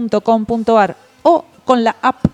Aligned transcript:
carnadex.com.ar 0.00 0.96
o 1.22 1.44
con 1.64 1.84
la 1.84 1.96
app 2.02 2.24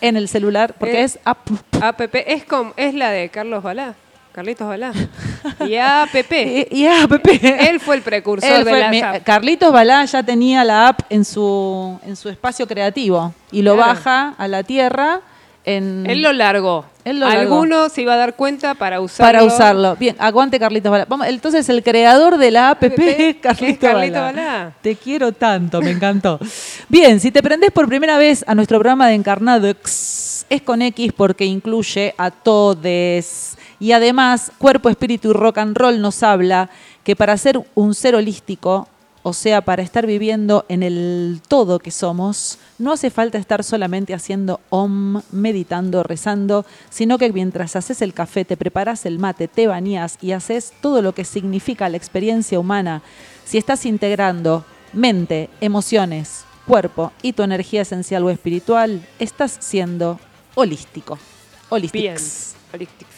en 0.00 0.16
el 0.16 0.28
celular, 0.28 0.74
porque 0.78 1.00
Eh, 1.00 1.04
es 1.04 1.18
app. 1.24 1.38
APP 1.80 2.14
es, 2.26 2.44
com- 2.44 2.72
es 2.76 2.94
la 2.94 3.10
de 3.10 3.28
Carlos 3.30 3.62
Balá. 3.62 3.94
Carlitos 4.32 4.66
Balá. 4.66 4.92
Y 5.66 5.76
APP. 5.76 6.32
Y. 6.72 6.86
Él 6.86 7.78
fue 7.80 7.96
el 7.96 8.02
precursor 8.02 8.50
Él 8.50 8.64
de 8.64 9.02
apps. 9.02 9.22
Carlitos 9.24 9.72
Balá 9.72 10.04
ya 10.06 10.22
tenía 10.22 10.64
la 10.64 10.88
app 10.88 11.00
en 11.08 11.24
su, 11.24 11.98
en 12.04 12.16
su 12.16 12.28
espacio 12.28 12.66
creativo 12.66 13.32
y 13.52 13.62
lo 13.62 13.74
Claro. 13.74 13.90
baja 13.90 14.34
a 14.36 14.48
la 14.48 14.62
tierra 14.64 15.20
en, 15.64 16.04
Él 16.08 16.20
lo 16.20 16.32
largó. 16.32 16.84
Él 17.04 17.20
lo 17.20 17.28
largó. 17.28 17.56
Alguno 17.56 17.88
se 17.88 18.02
iba 18.02 18.14
a 18.14 18.16
dar 18.16 18.34
cuenta 18.34 18.74
para 18.74 19.00
usarlo. 19.00 19.26
para 19.26 19.44
usarlo. 19.44 19.96
Bien, 19.96 20.16
aguante 20.18 20.58
Carlitos 20.58 20.90
Balá. 20.90 21.06
Vamos, 21.08 21.26
entonces 21.26 21.68
el 21.68 21.82
creador 21.82 22.38
de 22.38 22.50
la 22.50 22.70
app 22.70 22.82
APP, 22.82 22.98
es 22.98 23.36
Carlitos 23.36 23.78
Carlito 23.78 24.20
Balá. 24.20 24.32
Balá. 24.32 24.72
Te 24.80 24.96
quiero 24.96 25.32
tanto, 25.32 25.82
me 25.82 25.90
encantó. 25.90 26.38
Bien, 26.88 27.20
si 27.20 27.30
te 27.30 27.42
prendés 27.42 27.70
por 27.72 27.88
primera 27.88 28.16
vez 28.16 28.44
a 28.46 28.54
nuestro 28.54 28.78
programa 28.78 29.08
de 29.08 29.14
Encarnadox, 29.14 30.46
es 30.48 30.62
con 30.62 30.82
X 30.82 31.12
porque 31.16 31.44
incluye 31.44 32.14
a 32.16 32.30
todes. 32.30 33.56
Y 33.78 33.92
además, 33.92 34.50
Cuerpo, 34.58 34.88
Espíritu 34.88 35.30
y 35.30 35.32
Rock 35.34 35.58
and 35.58 35.76
Roll 35.76 36.00
nos 36.00 36.22
habla 36.22 36.70
que 37.02 37.14
para 37.16 37.36
ser 37.36 37.60
un 37.74 37.94
ser 37.94 38.14
holístico, 38.14 38.88
o 39.26 39.32
sea, 39.32 39.62
para 39.62 39.82
estar 39.82 40.06
viviendo 40.06 40.66
en 40.68 40.82
el 40.82 41.40
todo 41.48 41.78
que 41.78 41.90
somos, 41.90 42.58
no 42.78 42.92
hace 42.92 43.08
falta 43.08 43.38
estar 43.38 43.64
solamente 43.64 44.12
haciendo 44.12 44.60
om, 44.68 45.22
meditando, 45.32 46.02
rezando, 46.02 46.66
sino 46.90 47.16
que 47.16 47.32
mientras 47.32 47.74
haces 47.74 48.02
el 48.02 48.12
café, 48.12 48.44
te 48.44 48.58
preparas 48.58 49.06
el 49.06 49.18
mate, 49.18 49.48
te 49.48 49.66
bañas 49.66 50.18
y 50.20 50.32
haces 50.32 50.74
todo 50.82 51.00
lo 51.00 51.14
que 51.14 51.24
significa 51.24 51.88
la 51.88 51.96
experiencia 51.96 52.60
humana, 52.60 53.00
si 53.46 53.56
estás 53.56 53.86
integrando 53.86 54.66
mente, 54.92 55.48
emociones, 55.62 56.44
cuerpo 56.66 57.10
y 57.22 57.32
tu 57.32 57.44
energía 57.44 57.80
esencial 57.80 58.24
o 58.24 58.30
espiritual, 58.30 59.06
estás 59.18 59.56
siendo 59.58 60.20
holístico. 60.54 61.14
Bien. 61.14 61.32
Holistics. 61.70 62.56
Holístico. 62.74 63.10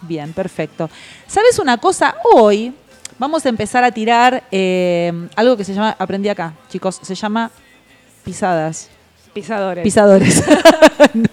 Bien, 0.00 0.32
perfecto. 0.32 0.88
¿Sabes 1.26 1.58
una 1.58 1.76
cosa? 1.76 2.16
Hoy 2.32 2.72
vamos 3.20 3.44
a 3.44 3.50
empezar 3.50 3.84
a 3.84 3.92
tirar 3.92 4.42
eh, 4.50 5.12
algo 5.36 5.54
que 5.54 5.62
se 5.62 5.74
llama, 5.74 5.94
aprendí 5.98 6.30
acá, 6.30 6.54
chicos, 6.70 6.98
se 7.02 7.14
llama 7.14 7.50
pisadas. 8.24 8.88
Pisadores. 9.34 9.84
Pisadores. 9.84 10.42
No, 11.14 11.28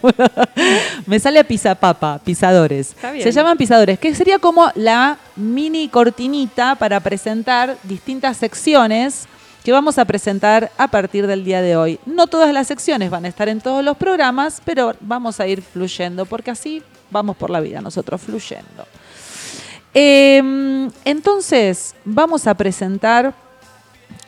Me 1.06 1.20
sale 1.20 1.40
a 1.40 1.44
pisapapa, 1.44 2.20
pisadores. 2.24 2.90
Está 2.90 3.12
bien. 3.12 3.24
Se 3.24 3.32
llaman 3.32 3.58
pisadores, 3.58 4.00
que 4.00 4.14
sería 4.16 4.40
como 4.40 4.72
la 4.76 5.18
mini 5.36 5.88
cortinita 5.90 6.76
para 6.76 7.00
presentar 7.00 7.78
distintas 7.84 8.38
secciones 8.38 9.28
que 9.64 9.72
vamos 9.72 9.98
a 9.98 10.06
presentar 10.06 10.72
a 10.78 10.88
partir 10.88 11.28
del 11.28 11.44
día 11.44 11.62
de 11.62 11.76
hoy. 11.76 12.00
No 12.06 12.28
todas 12.28 12.54
las 12.54 12.68
secciones 12.68 13.10
van 13.10 13.26
a 13.26 13.28
estar 13.28 13.50
en 13.50 13.62
todos 13.62 13.84
los 13.84 13.98
programas, 13.98 14.62
pero 14.64 14.94
vamos 15.02 15.40
a 15.40 15.48
ir 15.48 15.62
fluyendo, 15.62 16.26
porque 16.26 16.52
así 16.52 16.82
vamos 17.12 17.36
por 17.36 17.50
la 17.50 17.60
vida 17.60 17.82
nosotros 17.82 18.22
fluyendo. 18.22 18.86
Eh, 20.00 20.90
entonces, 21.06 21.96
vamos 22.06 22.46
a 22.46 22.54
presentar, 22.54 23.34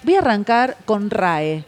voy 0.03 0.15
a 0.15 0.19
arrancar 0.19 0.77
con 0.85 1.11
RAE. 1.11 1.63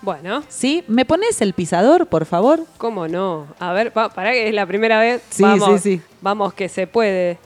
Bueno, 0.00 0.42
¿Sí? 0.48 0.82
¿Me 0.88 1.04
pones 1.04 1.42
el 1.42 1.52
pisador, 1.52 2.06
por 2.06 2.24
favor? 2.24 2.60
¿cómo 2.78 3.06
no? 3.06 3.46
A 3.58 3.72
ver, 3.74 3.92
pa- 3.92 4.08
para 4.08 4.32
que 4.32 4.48
es 4.48 4.54
la 4.54 4.64
primera 4.64 4.98
vez. 4.98 5.20
Sí, 5.28 5.42
vamos, 5.42 5.82
sí, 5.82 5.96
sí. 5.98 6.02
Vamos 6.22 6.54
que 6.54 6.70
se 6.70 6.86
puede. 6.86 7.36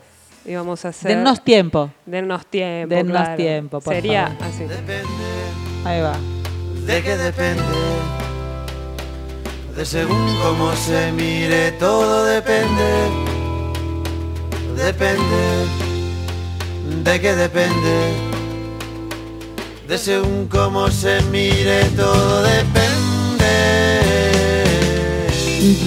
Y 0.45 0.55
vamos 0.55 0.85
a 0.85 0.89
hacer. 0.91 1.17
Dennos 1.17 1.43
tiempo. 1.43 1.91
Dennos 2.07 2.47
tiempo. 2.47 2.95
Dennos 2.95 3.13
claro. 3.23 3.37
tiempo, 3.37 3.81
por 3.81 3.93
Sería 3.95 4.29
favor. 4.29 4.43
así. 4.45 4.65
Depende, 4.65 5.05
Ahí 5.85 6.01
va. 6.01 6.17
de 6.87 7.03
qué 7.03 7.17
depende. 7.17 7.63
De 9.77 9.85
según 9.85 10.37
cómo 10.45 10.73
se 10.77 11.11
mire, 11.13 11.73
todo 11.73 12.25
depende. 12.25 12.85
Depende, 14.77 15.67
de 17.05 17.21
qué 17.21 17.35
depende. 17.35 18.13
De 19.87 19.99
según 19.99 20.49
cómo 20.49 20.89
se 20.89 21.21
mire, 21.31 21.85
todo 21.97 22.43
depende. 22.43 22.99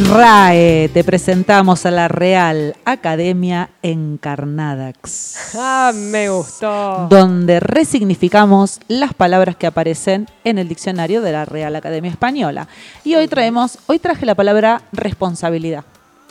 RAE, 0.10 0.90
te 0.94 1.04
presentamos 1.04 1.86
a 1.86 1.92
la 1.92 2.08
Real 2.08 2.76
Academia 2.84 3.70
Encarnadax. 3.82 5.56
Ah, 5.56 5.92
me 5.96 6.30
gustó. 6.30 7.08
Donde 7.10 7.60
resignificamos 7.60 8.80
las 8.88 9.14
palabras 9.14 9.56
que 9.56 9.68
aparecen 9.68 10.28
en 10.44 10.58
el 10.58 10.68
diccionario 10.68 11.22
de 11.22 11.32
la 11.32 11.46
Real 11.46 11.76
Academia 11.76 12.12
Española. 12.12 12.68
Y 13.04 13.16
hoy 13.16 13.28
traemos, 13.28 13.78
hoy 13.88 14.00
traje 14.00 14.26
la 14.26 14.36
palabra 14.36 14.82
responsabilidad. 14.92 15.86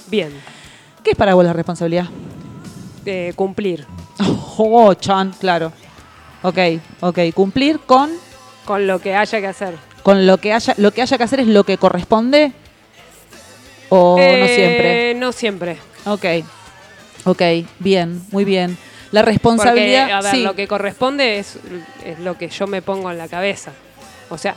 Bien. 0.08 0.30
¿Qué 1.02 1.12
es 1.12 1.16
para 1.16 1.34
vos 1.34 1.44
la 1.44 1.52
responsabilidad? 1.52 2.08
Eh, 3.10 3.32
cumplir 3.34 3.86
Oh, 4.58 4.94
chan, 4.94 5.32
claro. 5.40 5.72
Ok, 6.42 6.58
ok. 7.00 7.18
Cumplir 7.34 7.80
con, 7.80 8.10
con 8.64 8.86
lo 8.86 8.98
que 9.00 9.14
haya 9.14 9.40
que 9.40 9.46
hacer. 9.46 9.74
con 10.02 10.26
lo 10.26 10.38
que 10.38 10.52
haya, 10.52 10.74
lo 10.76 10.90
que 10.92 11.02
haya 11.02 11.16
que 11.18 11.24
hacer 11.24 11.40
es 11.40 11.46
lo 11.46 11.64
que 11.64 11.76
corresponde. 11.78 12.52
O 13.88 14.16
no 14.16 14.22
Eh, 14.22 14.54
siempre. 14.54 15.14
No 15.14 15.32
siempre. 15.32 15.76
Ok, 16.06 16.24
ok, 17.24 17.42
bien, 17.78 18.22
muy 18.30 18.44
bien. 18.44 18.76
La 19.12 19.20
Porque, 19.22 19.32
responsabilidad, 19.32 20.10
a 20.12 20.20
ver, 20.22 20.30
sí, 20.32 20.42
lo 20.42 20.54
que 20.54 20.68
corresponde 20.68 21.38
es, 21.38 21.58
es 22.04 22.18
lo 22.20 22.38
que 22.38 22.48
yo 22.48 22.66
me 22.68 22.80
pongo 22.82 23.10
en 23.10 23.18
la 23.18 23.26
cabeza. 23.28 23.72
O 24.28 24.38
sea, 24.38 24.54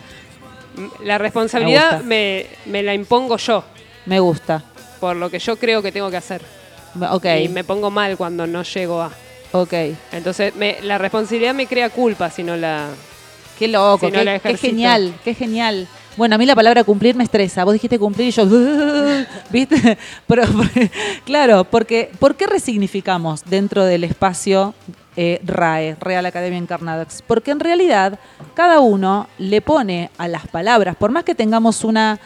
la 1.03 1.17
responsabilidad 1.17 2.01
me, 2.03 2.45
me 2.65 2.83
la 2.83 2.93
impongo 2.93 3.37
yo, 3.37 3.63
me 4.05 4.19
gusta. 4.19 4.63
por 4.99 5.15
lo 5.15 5.29
que 5.31 5.39
yo 5.39 5.55
creo 5.57 5.81
que 5.81 5.91
tengo 5.91 6.11
que 6.11 6.17
hacer. 6.17 6.41
Ok, 7.11 7.25
Y 7.43 7.49
me 7.49 7.63
pongo 7.63 7.89
mal 7.91 8.17
cuando 8.17 8.45
no 8.47 8.63
llego 8.63 9.01
a. 9.01 9.11
ok. 9.51 9.73
Entonces, 10.11 10.55
me- 10.55 10.77
la 10.81 10.97
responsabilidad 10.97 11.53
me 11.53 11.67
crea 11.67 11.89
culpa 11.89 12.29
si 12.29 12.43
no 12.43 12.55
la... 12.55 12.87
Qué 13.57 13.67
loco, 13.67 14.07
Si 14.07 14.11
no 14.11 14.19
qué, 14.19 14.25
la 14.25 14.39
qué 14.39 14.57
genial, 14.57 15.13
qué 15.23 15.33
genial. 15.35 15.87
Bueno, 16.17 16.35
a 16.35 16.37
mí 16.37 16.45
la 16.45 16.55
palabra 16.55 16.83
cumplir 16.83 17.15
me 17.15 17.23
estresa. 17.23 17.63
Vos 17.63 17.73
dijiste 17.73 17.97
cumplir 17.99 18.27
y 18.27 18.31
yo, 18.31 18.45
¿viste? 19.49 19.97
Pero, 20.27 20.43
claro, 21.25 21.63
porque 21.63 22.11
¿por 22.19 22.35
qué 22.35 22.45
resignificamos 22.47 23.43
dentro 23.45 23.85
del 23.85 24.03
espacio 24.03 24.73
eh, 25.15 25.39
RAE, 25.45 25.95
Real 25.99 26.25
Academia 26.25 26.57
Encarnadox? 26.59 27.21
Porque 27.25 27.51
en 27.51 27.59
realidad 27.59 28.19
cada 28.53 28.79
uno 28.79 29.27
le 29.37 29.61
pone 29.61 30.09
a 30.17 30.27
las 30.27 30.47
palabras, 30.47 30.95
por 30.95 31.11
más 31.11 31.23
que 31.23 31.35
tengamos 31.35 31.83
una 31.83 32.19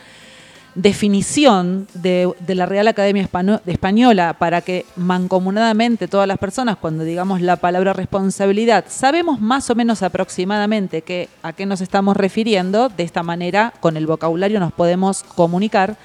definición 0.77 1.87
de, 1.95 2.31
la 2.47 2.67
Real 2.67 2.87
Academia 2.87 3.27
Española 3.65 4.35
para 4.37 4.61
que 4.61 4.85
mancomunadamente 4.95 6.07
todas 6.07 6.27
las 6.27 6.37
personas, 6.37 6.77
cuando 6.77 7.03
digamos 7.03 7.41
la 7.41 7.55
palabra 7.55 7.93
responsabilidad, 7.93 8.85
sabemos 8.87 9.41
más 9.41 9.71
o 9.71 9.75
menos 9.75 10.03
aproximadamente 10.03 11.01
que, 11.01 11.29
a 11.41 11.53
qué 11.53 11.65
nos 11.65 11.81
estamos 11.81 12.15
refiriendo, 12.15 12.89
de 12.89 13.03
esta 13.03 13.23
manera 13.23 13.73
con 13.79 13.97
el 13.97 14.05
vocabulario 14.05 14.59
nos 14.59 14.71
podemos 14.71 15.23
comunicar. 15.23 15.97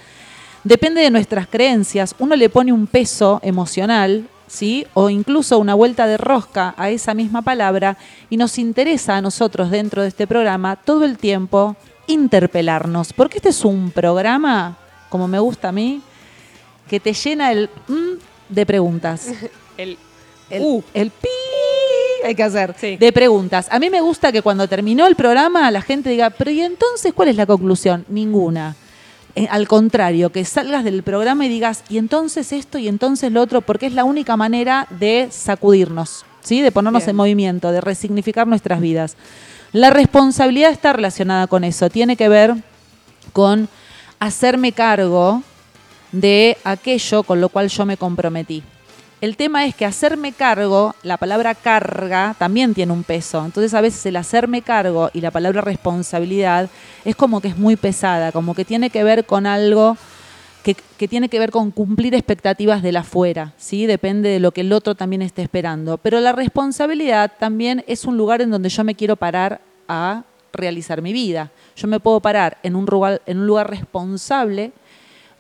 Depende 0.65 1.03
de 1.03 1.11
nuestras 1.11 1.47
creencias, 1.47 2.15
uno 2.19 2.35
le 2.35 2.49
pone 2.49 2.73
un 2.73 2.87
peso 2.87 3.41
emocional, 3.43 4.27
¿sí? 4.47 4.87
O 4.95 5.11
incluso 5.11 5.59
una 5.59 5.75
vuelta 5.75 6.07
de 6.07 6.17
rosca 6.17 6.75
a 6.79 6.89
esa 6.89 7.13
misma 7.13 7.43
palabra 7.43 7.99
y 8.31 8.39
nos 8.39 8.57
interesa 8.59 9.19
a 9.19 9.23
nosotros 9.23 9.71
dentro 9.71 10.01
de 10.01 10.09
este 10.09 10.27
programa 10.27 10.77
todo 10.77 11.05
el 11.05 11.19
tiempo 11.19 11.77
interpelarnos, 12.07 13.13
porque 13.13 13.39
este 13.39 13.51
es 13.51 13.65
un 13.65 13.91
programa, 13.91 14.77
como 15.09 15.29
me 15.29 15.39
gusta 15.39 15.69
a 15.69 15.73
mí, 15.73 16.01
que 16.89 17.01
te 17.01 17.13
llena 17.13 17.53
el 17.53 17.69
mm 17.89 18.19
de 18.49 18.67
preguntas. 18.67 19.29
El, 19.79 19.97
El, 20.51 20.63
Uh. 20.63 20.83
el 20.93 21.11
pi 21.11 21.29
hay 22.25 22.35
que 22.35 22.43
hacer 22.43 22.75
Sí. 22.79 22.97
de 22.99 23.11
preguntas. 23.13 23.67
A 23.71 23.79
mí 23.79 23.89
me 23.89 24.01
gusta 24.03 24.31
que 24.31 24.43
cuando 24.43 24.69
terminó 24.69 25.07
el 25.07 25.17
programa 25.17 25.71
la 25.71 25.81
gente 25.81 26.11
diga, 26.11 26.29
pero 26.31 26.51
¿y 26.51 26.61
entonces 26.61 27.13
cuál 27.15 27.29
es 27.29 27.37
la 27.37 27.47
conclusión? 27.47 28.05
Ninguna. 28.09 28.77
Eh, 29.35 29.49
al 29.51 29.67
contrario, 29.67 30.31
que 30.31 30.45
salgas 30.45 30.85
del 30.85 31.03
programa 31.03 31.47
y 31.47 31.49
digas, 31.49 31.85
y 31.89 31.97
entonces 31.97 32.53
esto 32.53 32.77
y 32.77 32.87
entonces 32.89 33.33
lo 33.33 33.41
otro, 33.41 33.63
porque 33.63 33.87
es 33.87 33.95
la 33.95 34.05
única 34.05 34.37
manera 34.37 34.87
de 34.91 35.29
sacudirnos, 35.31 36.27
¿sí? 36.43 36.61
de 36.61 36.71
ponernos 36.71 37.03
Bien. 37.05 37.11
en 37.11 37.17
movimiento, 37.17 37.73
de 37.73 37.81
resignificar 37.81 38.47
nuestras 38.47 38.81
vidas. 38.83 39.17
La 39.73 39.89
responsabilidad 39.89 40.71
está 40.71 40.93
relacionada 40.93 41.47
con 41.47 41.65
eso, 41.65 41.89
tiene 41.89 42.17
que 42.17 42.29
ver 42.29 42.55
con 43.33 43.71
hacerme 44.19 44.73
cargo 44.73 45.43
de 46.13 46.59
aquello 46.63 47.23
con 47.23 47.41
lo 47.41 47.49
cual 47.49 47.69
yo 47.69 47.87
me 47.87 47.97
comprometí. 47.97 48.63
El 49.23 49.37
tema 49.37 49.65
es 49.65 49.75
que 49.75 49.87
hacerme 49.87 50.33
cargo, 50.33 50.95
la 51.03 51.17
palabra 51.17 51.55
carga 51.55 52.35
también 52.39 52.75
tiene 52.75 52.93
un 52.93 53.03
peso. 53.03 53.43
Entonces 53.43 53.73
a 53.73 53.81
veces 53.81 54.05
el 54.05 54.17
hacerme 54.17 54.61
cargo 54.61 55.11
y 55.15 55.23
la 55.23 55.31
palabra 55.31 55.63
responsabilidad 55.63 56.69
es 57.07 57.17
como 57.17 57.41
que 57.41 57.49
es 57.49 57.57
muy 57.57 57.77
pesada, 57.77 58.31
como 58.31 58.55
que 58.55 58.67
tiene 58.67 58.91
que 58.91 59.05
ver 59.05 59.25
con 59.25 59.47
algo 59.47 59.97
que, 60.63 61.09
tiene 61.09 61.29
que 61.29 61.39
ver 61.39 61.51
con 61.51 61.71
cumplir 61.71 62.15
expectativas 62.15 62.83
del 62.83 62.97
afuera, 62.97 63.53
¿sí? 63.57 63.87
Depende 63.87 64.29
de 64.29 64.41
lo 64.41 64.53
que 64.53 64.63
el 64.63 64.73
otro 64.73 64.95
también 64.95 65.23
esté 65.23 65.43
esperando. 65.43 65.99
Pero 65.99 66.21
la 66.21 66.33
responsabilidad 66.33 67.33
también 67.39 67.85
es 67.87 68.05
un 68.05 68.17
lugar 68.17 68.41
en 68.41 68.51
donde 68.51 68.69
yo 68.69 68.85
me 68.85 68.95
quiero 68.95 69.17
parar 69.17 69.61
a 69.89 70.25
realizar 70.53 71.03
mi 71.03 71.13
vida. 71.13 71.51
Yo 71.77 71.89
me 71.89 72.01
puedo 72.01 72.21
parar 72.21 72.59
en 72.63 72.77
un 72.77 72.87
lugar, 72.87 73.23
en 73.27 73.39
un 73.39 73.47
lugar 73.47 73.71
responsable 73.71 74.73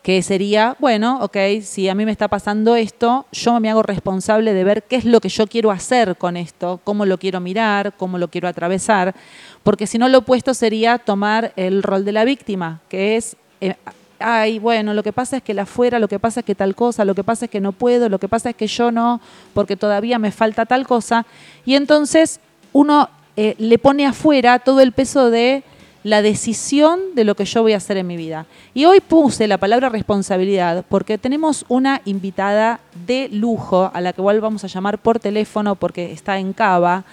que 0.02 0.20
sería, 0.22 0.76
bueno, 0.80 1.20
ok, 1.22 1.36
si 1.62 1.88
a 1.88 1.94
mí 1.94 2.04
me 2.04 2.10
está 2.10 2.26
pasando 2.26 2.74
esto, 2.74 3.26
yo 3.30 3.60
me 3.60 3.70
hago 3.70 3.84
responsable 3.84 4.52
de 4.52 4.64
ver 4.64 4.82
qué 4.82 4.96
es 4.96 5.04
lo 5.04 5.20
que 5.20 5.28
yo 5.28 5.46
quiero 5.46 5.70
hacer 5.70 6.16
con 6.16 6.36
esto, 6.36 6.80
cómo 6.82 7.06
lo 7.06 7.18
quiero 7.18 7.38
mirar, 7.38 7.94
cómo 7.96 8.18
lo 8.18 8.26
quiero 8.26 8.48
atravesar, 8.48 9.14
porque 9.62 9.86
si 9.86 9.98
no 9.98 10.08
lo 10.08 10.18
opuesto 10.18 10.54
sería 10.54 10.98
tomar 10.98 11.52
el 11.54 11.84
rol 11.84 12.04
de 12.04 12.10
la 12.10 12.24
víctima, 12.24 12.80
que 12.88 13.16
es, 13.16 13.36
eh, 13.60 13.76
ay, 14.22 14.58
bueno, 14.58 14.94
lo 14.94 15.02
que 15.02 15.12
pasa 15.12 15.38
es 15.38 15.42
que 15.42 15.54
la 15.54 15.62
afuera, 15.62 15.98
lo 15.98 16.08
que 16.08 16.18
pasa 16.18 16.40
es 16.40 16.46
que 16.46 16.54
tal 16.54 16.74
cosa, 16.74 17.04
lo 17.04 17.14
que 17.14 17.24
pasa 17.24 17.46
es 17.46 17.50
que 17.50 17.60
no 17.60 17.72
puedo, 17.72 18.08
lo 18.08 18.18
que 18.18 18.28
pasa 18.28 18.50
es 18.50 18.56
que 18.56 18.66
yo 18.66 18.90
no, 18.90 19.20
porque 19.54 19.76
todavía 19.76 20.18
me 20.18 20.30
falta 20.30 20.66
tal 20.66 20.86
cosa, 20.86 21.26
y 21.64 21.74
entonces 21.74 22.40
uno 22.72 23.08
eh, 23.36 23.54
le 23.58 23.78
pone 23.78 24.06
afuera 24.06 24.58
todo 24.58 24.80
el 24.80 24.92
peso 24.92 25.30
de 25.30 25.64
la 26.04 26.20
decisión 26.20 27.00
de 27.14 27.24
lo 27.24 27.34
que 27.34 27.44
yo 27.44 27.62
voy 27.62 27.74
a 27.74 27.76
hacer 27.76 27.96
en 27.96 28.06
mi 28.06 28.16
vida. 28.16 28.46
Y 28.74 28.86
hoy 28.86 29.00
puse 29.00 29.46
la 29.46 29.58
palabra 29.58 29.88
responsabilidad 29.88 30.84
porque 30.88 31.18
tenemos 31.18 31.64
una 31.68 32.02
invitada 32.04 32.80
de 33.06 33.28
lujo 33.30 33.90
a 33.94 34.00
la 34.00 34.12
que 34.12 34.20
igual 34.20 34.40
vamos 34.40 34.64
a 34.64 34.66
llamar 34.66 34.98
por 34.98 35.20
teléfono 35.20 35.76
porque 35.76 36.12
está 36.12 36.38
en 36.38 36.52
Cava, 36.52 37.04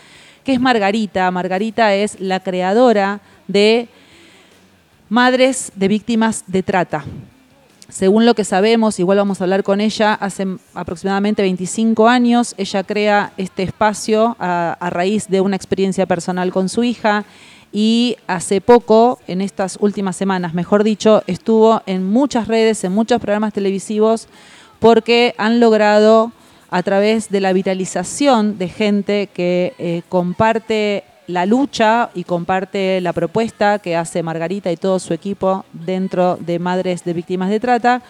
que 0.44 0.54
es 0.54 0.60
Margarita. 0.60 1.30
Margarita 1.30 1.94
es 1.94 2.20
la 2.20 2.40
creadora 2.40 3.22
de 3.48 3.88
Madres 5.10 5.72
de 5.76 5.88
Víctimas 5.88 6.44
de 6.46 6.62
Trata. 6.62 7.04
Según 7.90 8.28
lo 8.28 8.36
que 8.36 8.44
sabemos, 8.44 9.00
igual 9.00 9.18
vamos 9.18 9.42
a 9.42 9.46
hablar 9.46 9.64
con 9.64 9.82
ella, 9.82 10.14
hace 10.14 10.46
aproximadamente 10.76 11.42
25 11.42 12.08
años 12.08 12.54
ella 12.60 12.84
crea 12.84 13.34
este 13.36 13.64
espacio 13.64 14.36
a, 14.40 14.78
raíz 14.92 15.28
de 15.28 15.42
una 15.42 15.56
experiencia 15.56 16.06
personal 16.06 16.52
con 16.52 16.70
su 16.70 16.84
hija 16.84 17.26
y 17.72 18.18
hace 18.28 18.62
poco, 18.62 19.18
en 19.26 19.42
estas 19.42 19.80
últimas 19.82 20.16
semanas, 20.16 20.54
mejor 20.54 20.84
dicho, 20.84 21.24
estuvo 21.26 21.82
en 21.88 22.08
muchas 22.08 22.48
redes, 22.48 22.84
en 22.84 22.92
muchos 22.92 23.20
programas 23.20 23.54
televisivos, 23.54 24.28
porque 24.80 25.34
han 25.40 25.60
logrado, 25.60 26.32
a 26.70 26.84
través 26.84 27.32
de 27.32 27.42
la 27.42 27.52
vitalización 27.52 28.60
de 28.60 28.70
gente 28.70 29.28
que 29.34 29.74
eh, 29.80 30.04
comparte 30.08 31.04
la 31.30 31.46
lucha 31.46 32.10
y 32.16 32.24
comparte 32.24 33.00
la 33.02 33.14
propuesta 33.14 33.78
que 33.80 33.96
hace 33.96 34.24
Margarita 34.24 34.72
y 34.72 34.78
todo 34.78 34.98
su 34.98 35.14
equipo 35.14 35.64
dentro 35.74 36.38
de 36.42 36.58
Madres 36.58 37.04
de 37.04 37.14
Víctimas 37.14 37.50
de 37.52 37.60
Trata, 37.60 38.02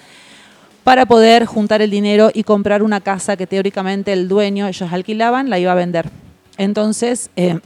para 0.86 1.06
poder 1.06 1.46
juntar 1.46 1.82
el 1.82 1.92
dinero 1.92 2.32
y 2.34 2.44
comprar 2.44 2.82
una 2.82 3.02
casa 3.02 3.36
que 3.36 3.46
teóricamente 3.46 4.14
el 4.14 4.28
dueño, 4.30 4.68
ellos 4.68 4.92
alquilaban, 4.94 5.50
la 5.50 5.60
iba 5.60 5.74
a 5.74 5.76
vender. 5.76 6.10
Entonces, 6.58 7.30
eh, 7.36 7.60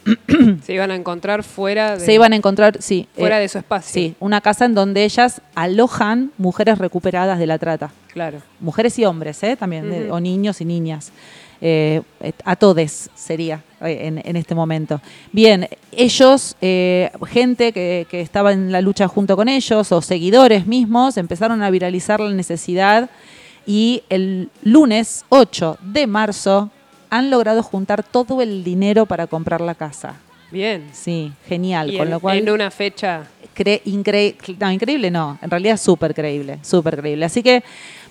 Se 0.64 0.74
iban 0.74 0.92
a 0.92 0.96
encontrar 0.96 1.44
fuera 1.44 1.98
de, 1.98 2.06
se 2.06 2.14
iban 2.14 2.34
a 2.34 2.36
encontrar, 2.36 2.78
sí, 2.82 3.08
fuera 3.16 3.38
eh, 3.38 3.42
de 3.42 3.50
su 3.50 3.58
espacio. 3.60 3.92
sí, 3.94 4.16
una 4.20 4.42
casa 4.42 4.66
en 4.66 4.74
donde 4.76 5.04
ellas 5.04 5.42
alojan 5.56 6.32
mujeres 6.38 6.78
recuperadas 6.80 7.38
de 7.40 7.48
la 7.48 7.58
trata. 7.60 7.92
Claro. 8.12 8.40
Mujeres 8.60 8.98
y 9.00 9.06
hombres, 9.06 9.42
¿eh? 9.44 9.56
también, 9.56 9.90
de- 9.90 10.12
o 10.12 10.20
niños 10.20 10.62
y 10.62 10.66
niñas. 10.66 11.12
Eh, 11.66 12.02
eh, 12.20 12.34
a 12.44 12.58
todes 12.58 13.10
sería 13.16 13.64
eh, 13.80 14.00
en, 14.08 14.22
en 14.26 14.36
este 14.36 14.54
momento. 14.54 15.00
Bien, 15.32 15.70
ellos, 15.94 16.58
eh, 16.60 17.10
gente 17.28 17.72
que, 17.72 18.06
que 18.12 18.20
estaba 18.20 18.52
en 18.52 18.70
la 18.74 18.82
lucha 18.82 19.08
junto 19.08 19.38
con 19.38 19.48
ellos, 19.48 19.90
o 19.94 20.02
seguidores 20.02 20.68
mismos, 20.68 21.16
empezaron 21.16 21.64
a 21.64 21.70
viralizar 21.70 22.20
la 22.20 22.32
necesidad 22.32 23.10
y 23.66 24.04
el 24.10 24.50
lunes 24.62 25.24
8 25.30 25.78
de 25.82 26.06
marzo 26.06 26.70
han 27.10 27.30
logrado 27.30 27.64
juntar 27.64 28.04
todo 28.04 28.42
el 28.42 28.66
dinero 28.66 29.06
para 29.06 29.28
comprar 29.28 29.62
la 29.62 29.76
casa. 29.76 30.16
Bien. 30.52 30.90
Sí, 30.92 31.32
genial. 31.48 31.94
Y 31.94 31.98
con 31.98 32.08
en, 32.08 32.12
lo 32.12 32.20
cual 32.20 32.38
en 32.40 32.50
una 32.50 32.72
fecha. 32.72 33.24
cre- 33.56 33.82
incre- 33.86 34.36
no, 34.60 34.70
increíble 34.70 35.10
no, 35.10 35.38
en 35.42 35.50
realidad 35.50 35.78
súper 35.78 36.14
creíble, 36.14 36.60
súper 36.62 36.98
creíble. 36.98 37.24
Así 37.26 37.42
que 37.42 37.64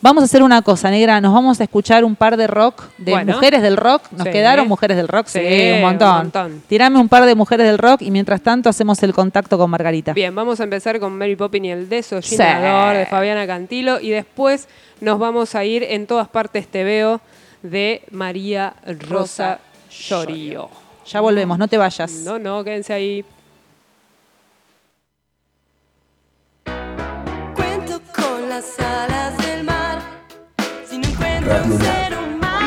vamos 0.02 0.22
a 0.22 0.24
hacer 0.26 0.42
una 0.42 0.60
cosa, 0.62 0.90
negra, 0.90 1.20
nos 1.20 1.32
vamos 1.32 1.60
a 1.60 1.64
escuchar 1.64 2.04
un 2.04 2.14
par 2.16 2.36
de 2.36 2.46
rock, 2.46 2.82
de 2.98 3.12
Bueno. 3.12 3.32
mujeres 3.34 3.62
del 3.62 3.76
rock. 3.78 4.02
¿Nos 4.12 4.24
Sí. 4.24 4.30
quedaron 4.32 4.68
mujeres 4.68 4.96
del 4.98 5.08
rock? 5.08 5.26
Sí, 5.28 5.38
Sí, 5.40 5.70
un 5.76 5.80
montón. 5.80 6.08
un 6.10 6.16
montón. 6.18 6.62
Tirame 6.68 6.98
un 6.98 7.08
par 7.08 7.24
de 7.24 7.34
mujeres 7.34 7.66
del 7.66 7.78
rock 7.78 8.02
y 8.02 8.10
mientras 8.10 8.42
tanto 8.42 8.68
hacemos 8.68 9.02
el 9.02 9.14
contacto 9.14 9.56
con 9.56 9.70
Margarita. 9.70 10.12
Bien, 10.12 10.34
vamos 10.34 10.60
a 10.60 10.64
empezar 10.64 11.00
con 11.00 11.16
Mary 11.16 11.36
Poppins 11.36 11.66
y 11.66 11.70
el 11.70 11.88
desollinador 11.88 12.92
Sí. 12.94 12.98
de 12.98 13.06
Fabiana 13.06 13.46
Cantilo 13.46 14.00
y 14.00 14.10
después 14.10 14.68
nos 15.00 15.18
vamos 15.18 15.54
a 15.54 15.64
ir 15.64 15.82
en 15.84 16.06
todas 16.06 16.28
partes 16.28 16.66
te 16.68 16.84
veo 16.84 17.20
de 17.62 18.02
María 18.10 18.74
Rosa 19.08 19.08
Rosa 19.08 19.58
Llorio. 19.90 20.68
Ya 21.06 21.20
volvemos, 21.20 21.58
no 21.58 21.68
te 21.68 21.76
vayas. 21.78 22.10
No, 22.24 22.38
no, 22.38 22.62
quédense 22.64 22.92
ahí. 22.92 23.24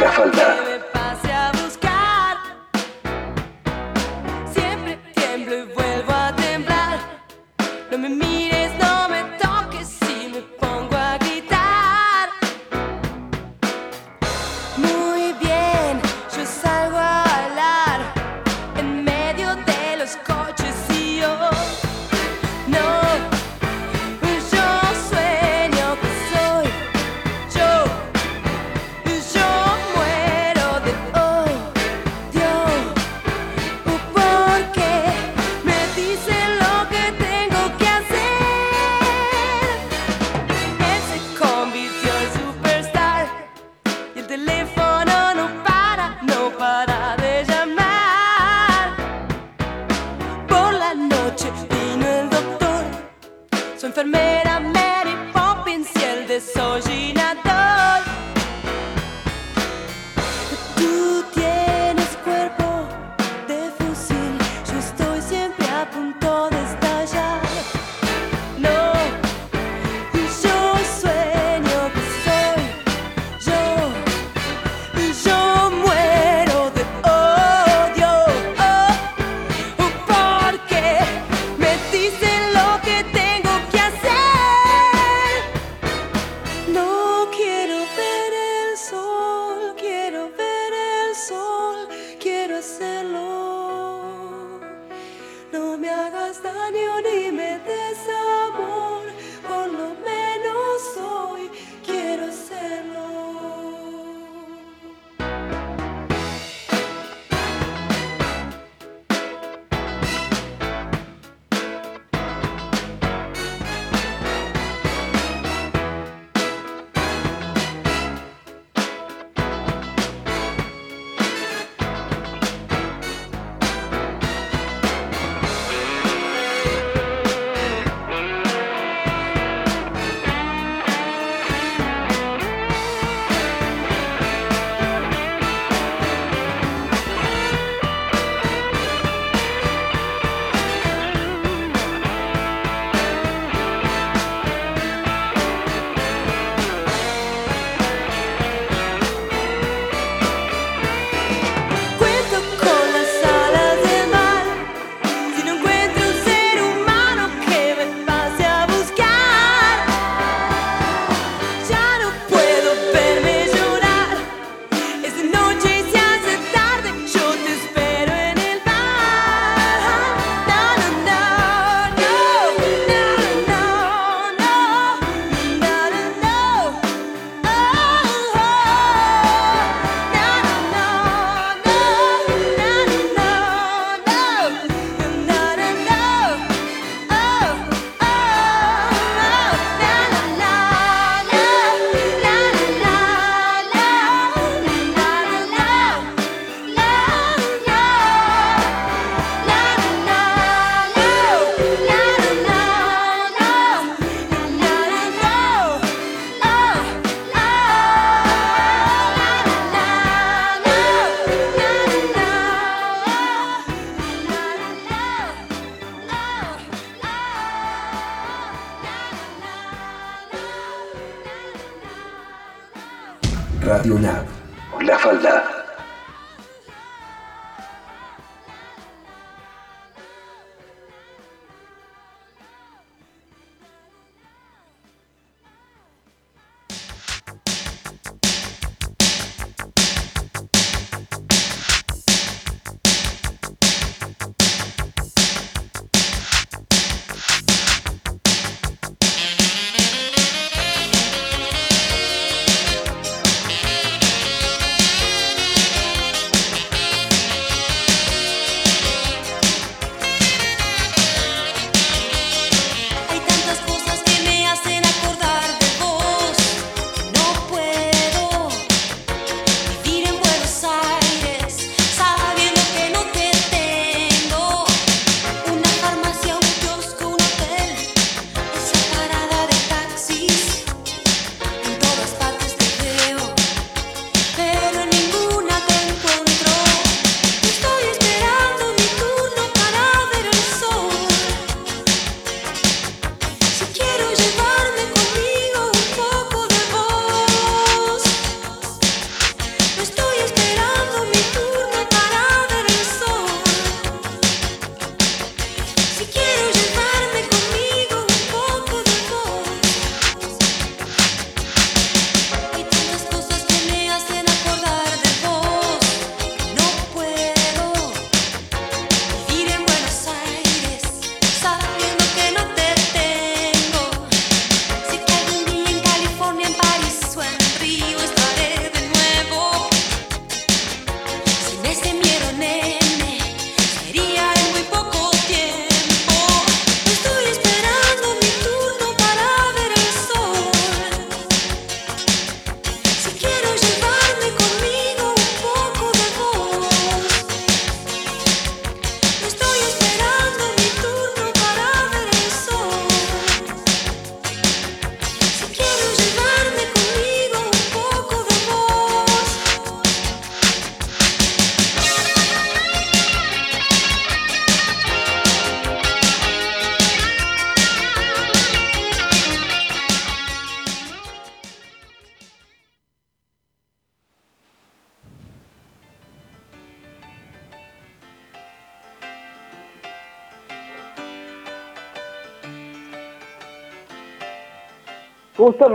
Humano 0.08 0.65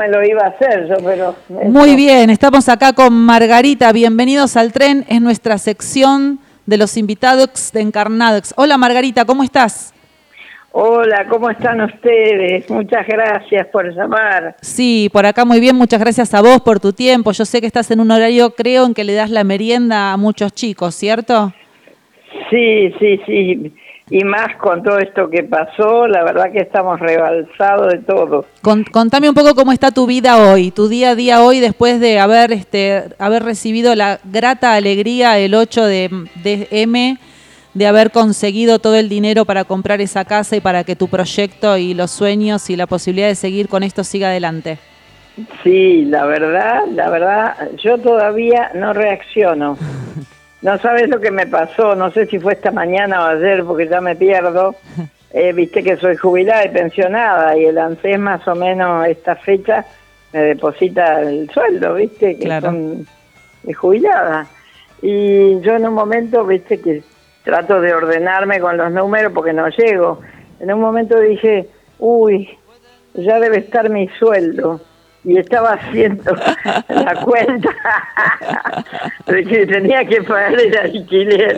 me 0.00 0.08
lo 0.08 0.24
iba 0.24 0.42
a 0.44 0.48
hacer 0.48 0.88
yo, 0.88 0.96
pero... 1.04 1.36
Muy 1.48 1.94
bien, 1.94 2.30
estamos 2.30 2.70
acá 2.70 2.94
con 2.94 3.12
Margarita. 3.12 3.92
Bienvenidos 3.92 4.56
al 4.56 4.72
tren. 4.72 5.04
Es 5.08 5.20
nuestra 5.20 5.58
sección 5.58 6.38
de 6.64 6.78
los 6.78 6.96
invitados 6.96 7.70
de 7.74 7.82
Encarnados. 7.82 8.54
Hola 8.56 8.78
Margarita, 8.78 9.26
¿cómo 9.26 9.42
estás? 9.42 9.92
Hola, 10.72 11.26
¿cómo 11.28 11.50
están 11.50 11.82
ustedes? 11.82 12.70
Muchas 12.70 13.06
gracias 13.06 13.66
por 13.66 13.94
llamar. 13.94 14.56
Sí, 14.62 15.10
por 15.12 15.26
acá 15.26 15.44
muy 15.44 15.60
bien. 15.60 15.76
Muchas 15.76 16.00
gracias 16.00 16.32
a 16.32 16.40
vos 16.40 16.62
por 16.62 16.80
tu 16.80 16.94
tiempo. 16.94 17.32
Yo 17.32 17.44
sé 17.44 17.60
que 17.60 17.66
estás 17.66 17.90
en 17.90 18.00
un 18.00 18.10
horario, 18.10 18.54
creo, 18.54 18.86
en 18.86 18.94
que 18.94 19.04
le 19.04 19.12
das 19.12 19.28
la 19.28 19.44
merienda 19.44 20.14
a 20.14 20.16
muchos 20.16 20.54
chicos, 20.54 20.94
¿cierto? 20.94 21.52
Sí, 22.48 22.90
sí, 22.98 23.20
sí. 23.26 23.74
Y 24.10 24.24
más 24.24 24.56
con 24.56 24.82
todo 24.82 24.98
esto 24.98 25.30
que 25.30 25.44
pasó, 25.44 26.08
la 26.08 26.24
verdad 26.24 26.50
que 26.52 26.58
estamos 26.58 26.98
rebalsados 26.98 27.92
de 27.92 27.98
todo. 27.98 28.44
Con- 28.60 28.82
contame 28.84 29.28
un 29.28 29.34
poco 29.36 29.54
cómo 29.54 29.70
está 29.72 29.92
tu 29.92 30.06
vida 30.06 30.36
hoy, 30.52 30.72
tu 30.72 30.88
día 30.88 31.10
a 31.10 31.14
día 31.14 31.42
hoy 31.42 31.60
después 31.60 32.00
de 32.00 32.18
haber 32.18 32.50
este 32.52 33.04
haber 33.20 33.44
recibido 33.44 33.94
la 33.94 34.18
grata 34.24 34.74
alegría 34.74 35.38
el 35.38 35.54
8 35.54 35.84
de, 35.84 36.10
de 36.42 36.66
M 36.72 37.18
de 37.72 37.86
haber 37.86 38.10
conseguido 38.10 38.80
todo 38.80 38.96
el 38.96 39.08
dinero 39.08 39.44
para 39.44 39.62
comprar 39.62 40.00
esa 40.00 40.24
casa 40.24 40.56
y 40.56 40.60
para 40.60 40.82
que 40.82 40.96
tu 40.96 41.06
proyecto 41.06 41.76
y 41.76 41.94
los 41.94 42.10
sueños 42.10 42.68
y 42.68 42.74
la 42.74 42.88
posibilidad 42.88 43.28
de 43.28 43.36
seguir 43.36 43.68
con 43.68 43.84
esto 43.84 44.02
siga 44.02 44.26
adelante. 44.30 44.78
Sí, 45.62 46.04
la 46.06 46.26
verdad, 46.26 46.82
la 46.92 47.08
verdad, 47.10 47.54
yo 47.82 47.96
todavía 47.98 48.72
no 48.74 48.92
reacciono. 48.92 49.78
No 50.62 50.78
sabes 50.78 51.08
lo 51.08 51.20
que 51.20 51.30
me 51.30 51.46
pasó, 51.46 51.94
no 51.94 52.10
sé 52.10 52.26
si 52.26 52.38
fue 52.38 52.52
esta 52.52 52.70
mañana 52.70 53.24
o 53.24 53.26
ayer, 53.28 53.64
porque 53.64 53.88
ya 53.88 54.00
me 54.00 54.16
pierdo. 54.16 54.74
Eh, 55.32 55.52
Viste 55.52 55.84
que 55.84 55.96
soy 55.96 56.16
jubilada 56.16 56.64
y 56.64 56.70
pensionada 56.70 57.56
y 57.56 57.64
el 57.66 57.78
ANSES 57.78 58.18
más 58.18 58.48
o 58.48 58.56
menos 58.56 59.06
esta 59.06 59.36
fecha 59.36 59.84
me 60.32 60.40
deposita 60.40 61.20
el 61.20 61.48
sueldo, 61.50 61.94
¿viste? 61.94 62.36
Que 62.36 62.46
Claro. 62.46 62.66
son 62.72 63.06
jubilada. 63.76 64.48
Y 65.00 65.60
yo 65.60 65.76
en 65.76 65.86
un 65.86 65.94
momento, 65.94 66.44
¿viste? 66.44 66.80
Que 66.80 67.04
trato 67.44 67.80
de 67.80 67.94
ordenarme 67.94 68.58
con 68.58 68.76
los 68.76 68.90
números 68.90 69.30
porque 69.32 69.52
no 69.52 69.68
llego. 69.68 70.20
En 70.58 70.72
un 70.72 70.80
momento 70.80 71.20
dije, 71.20 71.68
uy, 72.00 72.48
ya 73.14 73.38
debe 73.38 73.58
estar 73.58 73.88
mi 73.88 74.08
sueldo. 74.18 74.80
Y 75.24 75.38
estaba 75.38 75.72
haciendo 75.74 76.34
la 76.88 77.14
cuenta 77.22 77.68
de 79.26 79.44
que 79.44 79.66
tenía 79.66 80.04
que 80.04 80.22
pagar 80.22 80.58
el 80.58 80.76
alquiler. 80.78 81.56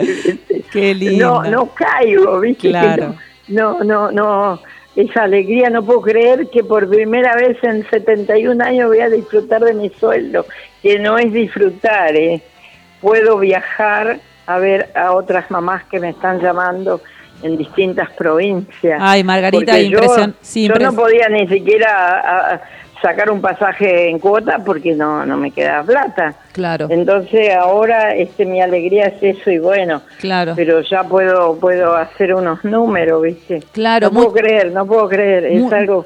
Qué 0.71 0.93
lindo. 0.93 1.43
No, 1.43 1.49
no 1.49 1.65
caigo, 1.73 2.39
¿viste? 2.41 2.69
Claro. 2.69 3.15
No, 3.47 3.83
no, 3.83 4.11
no. 4.11 4.59
Esa 4.95 5.23
alegría, 5.23 5.69
no 5.69 5.83
puedo 5.83 6.01
creer 6.01 6.49
que 6.51 6.63
por 6.63 6.87
primera 6.87 7.35
vez 7.35 7.57
en 7.63 7.87
71 7.89 8.63
años 8.63 8.89
voy 8.89 8.99
a 8.99 9.09
disfrutar 9.09 9.63
de 9.63 9.73
mi 9.73 9.89
sueldo, 9.89 10.45
que 10.83 10.99
no 10.99 11.17
es 11.17 11.33
disfrutar, 11.33 12.15
¿eh? 12.15 12.41
Puedo 13.01 13.39
viajar 13.39 14.19
a 14.45 14.59
ver 14.59 14.91
a 14.95 15.13
otras 15.13 15.49
mamás 15.49 15.83
que 15.85 15.99
me 15.99 16.09
están 16.09 16.39
llamando 16.41 17.01
en 17.41 17.57
distintas 17.57 18.11
provincias. 18.11 18.99
Ay, 19.01 19.23
Margarita, 19.23 19.71
Porque 19.71 19.89
yo- 19.89 19.99
impresión- 19.99 20.35
sí, 20.41 20.67
yo 20.67 20.75
no 20.75 20.93
podía 20.93 21.27
ni 21.29 21.47
siquiera 21.47 22.19
a- 22.19 22.53
a 22.55 22.61
sacar 23.03 23.29
un 23.29 23.41
pasaje 23.41 24.09
en 24.09 24.17
cuota 24.17 24.59
porque 24.65 24.95
no, 24.95 25.25
no 25.25 25.37
me 25.37 25.51
quedaba 25.51 25.83
plata. 25.83 26.33
Claro, 26.53 26.87
Entonces 26.89 27.53
ahora 27.53 28.15
este 28.15 28.45
mi 28.45 28.61
alegría 28.61 29.07
es 29.07 29.21
eso 29.37 29.51
y 29.51 29.59
bueno, 29.59 30.01
claro. 30.19 30.53
pero 30.55 30.81
ya 30.81 31.03
puedo 31.03 31.59
puedo 31.59 31.95
hacer 31.95 32.33
unos 32.33 32.63
números, 32.63 33.21
¿viste? 33.21 33.61
Claro, 33.73 34.07
no 34.07 34.13
puedo 34.13 34.31
creer, 34.33 34.71
no 34.71 34.85
puedo 34.87 35.07
creer, 35.09 35.45
es 35.45 35.61
Muy- 35.61 35.73
algo 35.73 36.05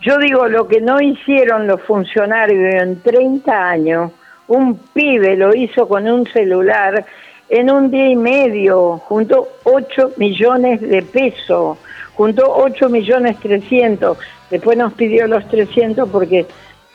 Yo 0.00 0.18
digo 0.18 0.48
lo 0.48 0.66
que 0.66 0.80
no 0.80 1.00
hicieron 1.00 1.66
los 1.68 1.80
funcionarios 1.82 2.74
en 2.82 3.00
30 3.02 3.68
años, 3.70 4.10
un 4.48 4.76
pibe 4.92 5.36
lo 5.36 5.54
hizo 5.54 5.86
con 5.86 6.08
un 6.08 6.26
celular 6.26 7.04
en 7.48 7.70
un 7.70 7.90
día 7.90 8.08
y 8.08 8.16
medio, 8.16 8.98
juntó 9.08 9.46
8 9.64 10.12
millones 10.16 10.80
de 10.80 11.02
pesos, 11.02 11.78
juntó 12.14 12.54
8 12.54 12.88
millones 12.88 13.38
300, 13.40 14.18
después 14.50 14.76
nos 14.76 14.92
pidió 14.94 15.26
los 15.26 15.46
300 15.48 16.08
porque 16.08 16.46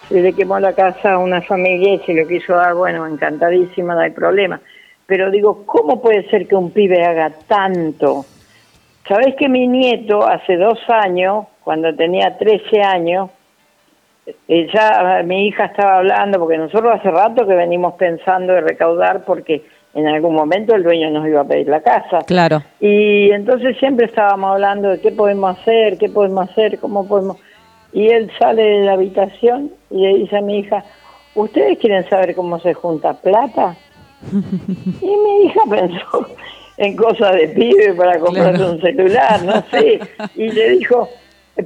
se 0.07 0.21
le 0.21 0.33
quemó 0.33 0.59
la 0.59 0.74
casa 0.74 1.13
a 1.13 1.17
una 1.17 1.41
familia 1.41 1.95
y 1.95 2.00
se 2.00 2.13
lo 2.13 2.27
quiso 2.27 2.53
dar, 2.53 2.75
bueno, 2.75 3.05
encantadísima, 3.05 3.93
no 3.93 4.01
hay 4.01 4.12
problema. 4.12 4.62
Pero 5.05 5.31
digo, 5.31 5.65
¿cómo 5.65 6.01
puede 6.01 6.29
ser 6.29 6.47
que 6.47 6.55
un 6.55 6.71
pibe 6.71 7.03
haga 7.03 7.31
tanto? 7.47 8.25
Sabés 9.07 9.36
que 9.36 9.47
mi 9.50 9.67
nieto 9.67 10.25
hace 10.25 10.57
dos 10.57 10.79
años, 10.89 11.45
cuando 11.63 11.95
tenía 11.95 12.38
13 12.38 12.81
años, 12.81 13.29
eh, 14.47 14.67
ya 14.74 15.21
mi 15.24 15.47
hija 15.47 15.65
estaba 15.65 16.00
hablando, 16.00 16.39
porque 16.39 16.57
nosotros 16.57 16.93
hace 16.93 17.09
rato 17.09 17.47
que 17.47 17.55
venimos 17.55 17.93
pensando 17.93 18.53
de 18.53 18.62
recaudar 18.62 19.24
porque 19.24 19.63
en 19.97 20.07
algún 20.07 20.35
momento 20.35 20.75
el 20.75 20.83
dueño 20.83 21.09
nos 21.09 21.27
iba 21.27 21.41
a 21.41 21.43
pedir 21.43 21.67
la 21.67 21.81
casa. 21.81 22.19
Claro. 22.27 22.61
Y 22.79 23.31
entonces 23.31 23.75
siempre 23.79 24.05
estábamos 24.05 24.51
hablando 24.51 24.89
de 24.89 25.01
qué 25.01 25.11
podemos 25.11 25.57
hacer, 25.59 25.97
qué 25.97 26.07
podemos 26.07 26.49
hacer, 26.49 26.77
cómo 26.79 27.07
podemos... 27.07 27.37
Y 27.93 28.07
él 28.09 28.29
sale 28.37 28.61
de 28.61 28.85
la 28.85 28.93
habitación 28.93 29.71
y 29.89 30.01
le 30.01 30.13
dice 30.19 30.37
a 30.37 30.41
mi 30.41 30.59
hija, 30.59 30.83
¿ustedes 31.33 31.79
quieren 31.79 32.07
saber 32.09 32.35
cómo 32.35 32.59
se 32.59 32.75
junta 32.75 33.13
plata? 33.13 33.75
y 34.31 35.05
mi 35.05 35.45
hija 35.45 35.61
pensó 35.67 36.27
en 36.77 36.95
cosas 36.95 37.33
de 37.33 37.47
pibe 37.47 37.93
para 37.95 38.19
comprarse 38.19 38.57
Claro. 38.57 38.71
un 38.73 38.81
celular, 38.81 39.43
no 39.43 39.63
sé. 39.71 39.99
Y 40.35 40.49
le 40.51 40.69
dijo, 40.77 41.09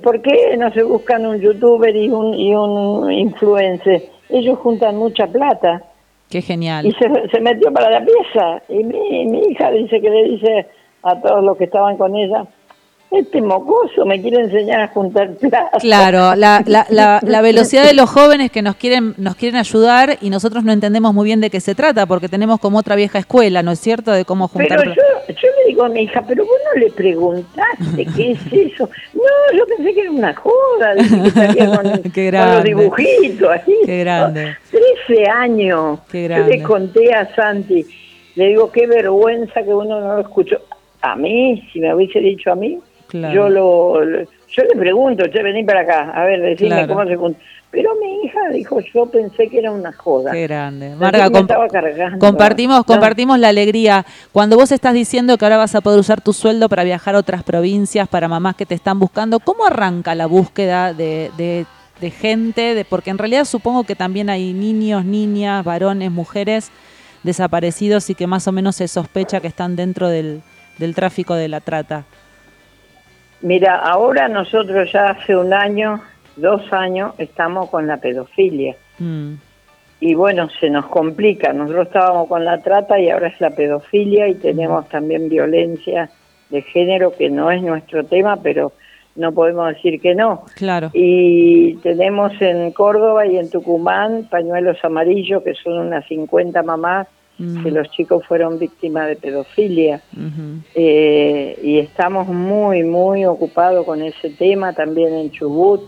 ¿por 0.02 0.22
qué 0.22 0.56
no 0.58 0.72
se 0.72 0.84
buscan 0.84 1.26
un 1.26 1.42
youtuber 1.42 1.94
y 1.94 2.08
un, 2.10 2.34
y 2.34 2.56
un 2.56 3.12
influencer? 3.12 4.04
Ellos 4.30 4.58
juntan 4.60 4.96
mucha 4.96 5.28
plata. 5.28 5.84
Qué 6.32 6.40
Y 6.40 6.42
genial. 6.42 6.96
se, 6.98 7.30
se 7.30 7.42
metió 7.42 7.72
para 7.74 7.92
la 7.92 8.06
pieza. 8.06 8.64
Y 8.70 8.84
mi, 8.84 9.26
mi 9.26 9.40
hija 9.52 9.70
dice 9.72 10.02
que 10.02 10.10
le 10.10 10.24
dice 10.24 10.68
a 11.04 11.20
todos 11.20 11.44
los 11.44 11.58
que 11.58 11.66
estaban 11.66 11.98
con 11.98 12.16
ella, 12.16 12.46
este 13.12 13.42
mocoso 13.42 14.06
me 14.06 14.22
quiere 14.22 14.42
enseñar 14.42 14.80
a 14.82 14.88
juntar 14.88 15.34
plata. 15.36 15.78
Claro, 15.80 16.34
la, 16.36 16.64
la, 16.66 16.86
la, 16.90 17.20
la 17.22 17.42
velocidad 17.42 17.84
de 17.86 17.94
los 17.94 18.10
jóvenes 18.10 18.52
que 18.52 18.62
nos 18.62 18.76
quieren, 18.78 19.14
nos 19.18 19.36
quieren 19.36 19.60
ayudar 19.60 20.18
y 20.22 20.30
nosotros 20.30 20.64
no 20.64 20.72
entendemos 20.72 21.14
muy 21.14 21.26
bien 21.26 21.42
de 21.42 21.50
qué 21.50 21.60
se 21.60 21.76
trata, 21.76 22.06
porque 22.06 22.30
tenemos 22.30 22.60
como 22.60 22.80
otra 22.80 22.96
vieja 22.96 23.20
escuela, 23.20 23.64
¿no 23.64 23.72
es 23.72 23.80
cierto? 23.80 24.12
De 24.12 24.24
cómo 24.24 24.48
juntar 24.48 24.80
Pero 24.80 24.94
yo, 24.94 25.02
yo 25.28 25.50
le 25.60 25.68
digo 25.68 25.84
a 25.84 25.90
mi 25.90 26.04
hija, 26.04 26.24
pero 26.26 26.46
vos 26.46 26.56
no 26.74 26.80
le 26.80 26.90
preguntaste 26.92 28.06
qué 28.16 28.32
es 28.32 28.40
eso. 28.52 28.90
No, 29.14 29.58
yo 29.58 29.66
pensé 29.66 29.94
que 29.94 30.02
era 30.02 30.12
una 30.12 30.34
joda, 30.34 30.96
que 30.96 31.66
con, 31.66 32.12
Qué 32.14 32.32
con 32.32 32.52
los 32.54 32.64
dibujitos. 32.64 33.50
Ahí. 33.50 33.76
Qué 33.86 34.00
grande. 34.00 34.56
13 35.08 35.30
años. 35.30 36.00
Qué 36.10 36.24
Yo 36.24 36.28
grande. 36.30 36.58
le 36.58 36.64
conté 36.64 37.14
a 37.14 37.34
Santi, 37.36 37.86
le 38.36 38.48
digo, 38.48 38.72
qué 38.72 38.88
vergüenza 38.88 39.64
que 39.64 39.74
uno 39.74 40.00
no 40.00 40.16
lo 40.16 40.22
escuchó. 40.22 40.62
A 41.02 41.16
mí, 41.16 41.68
si 41.74 41.80
me 41.80 41.94
hubiese 41.94 42.20
dicho 42.20 42.52
a 42.52 42.56
mí, 42.56 42.80
Claro. 43.12 43.34
yo 43.36 43.50
lo, 43.50 44.04
lo- 44.06 44.22
yo 44.24 44.64
le 44.64 44.76
pregunto, 44.80 45.26
che, 45.28 45.44
vení 45.44 45.64
para 45.64 45.82
acá, 45.82 46.12
a 46.12 46.24
ver, 46.26 46.42
decime 46.42 46.70
Claro. 46.70 46.94
cómo 46.96 47.06
se 47.08 47.16
junta. 47.16 47.40
Pero 47.72 47.92
mi 48.02 48.26
hija 48.26 48.40
dijo, 48.52 48.82
yo 48.94 49.06
pensé 49.06 49.48
que 49.48 49.60
era 49.60 49.72
una 49.72 49.94
joda. 49.94 50.32
Qué 50.32 50.42
grande. 50.44 50.94
Marga, 50.98 51.30
comp- 51.30 52.18
compartimos, 52.20 52.78
No. 52.80 52.84
compartimos 52.84 53.40
la 53.40 53.48
alegría. 53.48 54.06
Cuando 54.34 54.58
vos 54.58 54.74
estás 54.74 54.94
diciendo 54.94 55.38
que 55.38 55.46
ahora 55.46 55.56
vas 55.56 55.74
a 55.76 55.80
poder 55.80 55.98
usar 56.00 56.20
tu 56.20 56.34
sueldo 56.34 56.68
para 56.68 56.84
viajar 56.84 57.16
a 57.16 57.20
otras 57.20 57.44
provincias, 57.44 58.10
para 58.10 58.28
mamás 58.28 58.56
que 58.58 58.66
te 58.66 58.76
están 58.76 59.00
buscando, 59.00 59.40
¿cómo 59.40 59.66
arranca 59.66 60.16
la 60.16 60.26
búsqueda 60.26 60.94
de, 60.94 61.32
de- 61.38 61.66
de 62.02 62.12
gente? 62.12 62.76
De, 62.76 62.84
porque 62.84 63.10
en 63.10 63.18
realidad 63.18 63.46
supongo 63.46 63.86
que 63.86 63.96
también 63.96 64.30
hay 64.30 64.52
niños, 64.52 65.06
niñas, 65.06 65.64
varones, 65.64 66.12
mujeres 66.12 66.72
desaparecidos 67.24 68.10
y 68.10 68.16
que 68.16 68.28
más 68.28 68.48
o 68.48 68.52
menos 68.52 68.76
se 68.76 68.88
sospecha 68.88 69.40
que 69.40 69.48
están 69.48 69.76
dentro 69.76 70.10
del, 70.10 70.42
del 70.78 70.96
tráfico 70.96 71.36
de 71.36 71.48
la 71.48 71.60
trata. 71.62 72.04
Mira, 73.42 73.76
ahora 73.78 74.28
nosotros 74.28 74.92
ya 74.92 75.10
hace 75.12 75.36
un 75.36 75.54
año, 75.54 76.02
dos 76.36 76.62
años, 76.72 77.14
estamos 77.18 77.70
con 77.70 77.88
la 77.88 77.98
pedofilia. 77.98 78.76
Mm, 79.00 79.34
Y 80.00 80.16
bueno, 80.16 80.50
se 80.60 80.70
nos 80.70 80.88
complica. 80.88 81.54
Nosotros 81.54 81.88
estábamos 81.88 82.28
con 82.28 82.44
la 82.44 82.60
trata 82.60 83.00
y 83.00 83.10
ahora 83.10 83.28
es 83.28 83.40
la 83.40 83.52
pedofilia 83.52 84.28
y 84.28 84.36
tenemos 84.36 84.88
también 84.90 85.30
violencia 85.30 86.10
de 86.50 86.62
género, 86.64 87.14
que 87.16 87.30
no 87.30 87.52
es 87.52 87.62
nuestro 87.62 88.04
tema, 88.04 88.38
pero 88.42 88.74
no 89.16 89.32
podemos 89.32 89.68
decir 89.70 90.00
que 90.02 90.16
no. 90.16 90.44
claro. 90.56 90.90
Y 90.94 91.76
tenemos 91.78 92.32
en 92.42 92.72
Córdoba 92.72 93.26
y 93.28 93.38
en 93.38 93.50
Tucumán 93.50 94.28
pañuelos 94.30 94.78
amarillos, 94.84 95.44
que 95.44 95.54
son 95.54 95.78
unas 95.88 96.06
50 96.08 96.64
mamás, 96.64 97.08
Mm, 97.42 97.64
que 97.64 97.72
los 97.72 97.90
chicos 97.92 98.24
fueron 98.28 98.60
víctimas 98.60 99.08
de 99.08 99.16
pedofilia. 99.16 100.02
Eh, 100.76 101.60
y 101.64 101.80
estamos 101.80 102.28
muy, 102.28 102.84
muy 102.84 103.26
ocupados 103.26 103.86
con 103.86 104.02
ese 104.02 104.30
tema 104.32 104.74
también 104.74 105.14
en 105.14 105.32
Chubut. 105.32 105.82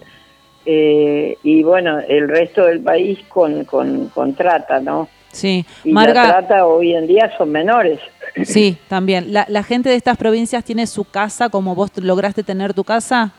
eh, 0.66 1.38
y 1.44 1.62
bueno, 1.63 2.00
el 2.08 2.28
resto 2.30 2.66
del 2.66 2.80
país 2.82 3.20
con, 3.28 3.66
con, 3.66 4.08
con 4.10 4.34
trata, 4.34 4.80
¿no? 4.80 5.10
Sí, 5.32 5.66
Y 5.84 5.89
la 5.89 5.94
Marga, 5.94 6.28
trata 6.28 6.66
hoy 6.68 6.94
en 6.96 7.06
día 7.08 7.32
son 7.38 7.52
menores. 7.52 8.00
sí, 8.44 8.78
también. 8.88 9.34
La, 9.34 9.46
la 9.50 9.63
gente 9.63 9.89
de 9.89 9.96
estas 9.96 10.16
provincias 10.18 10.63
tiene 10.63 10.88
su 10.88 11.04
casa 11.06 11.50
como 11.50 11.76
vos 11.76 11.92
lograste 11.98 12.44
tener 12.44 12.74
tu 12.74 12.84
casa. 12.84 13.34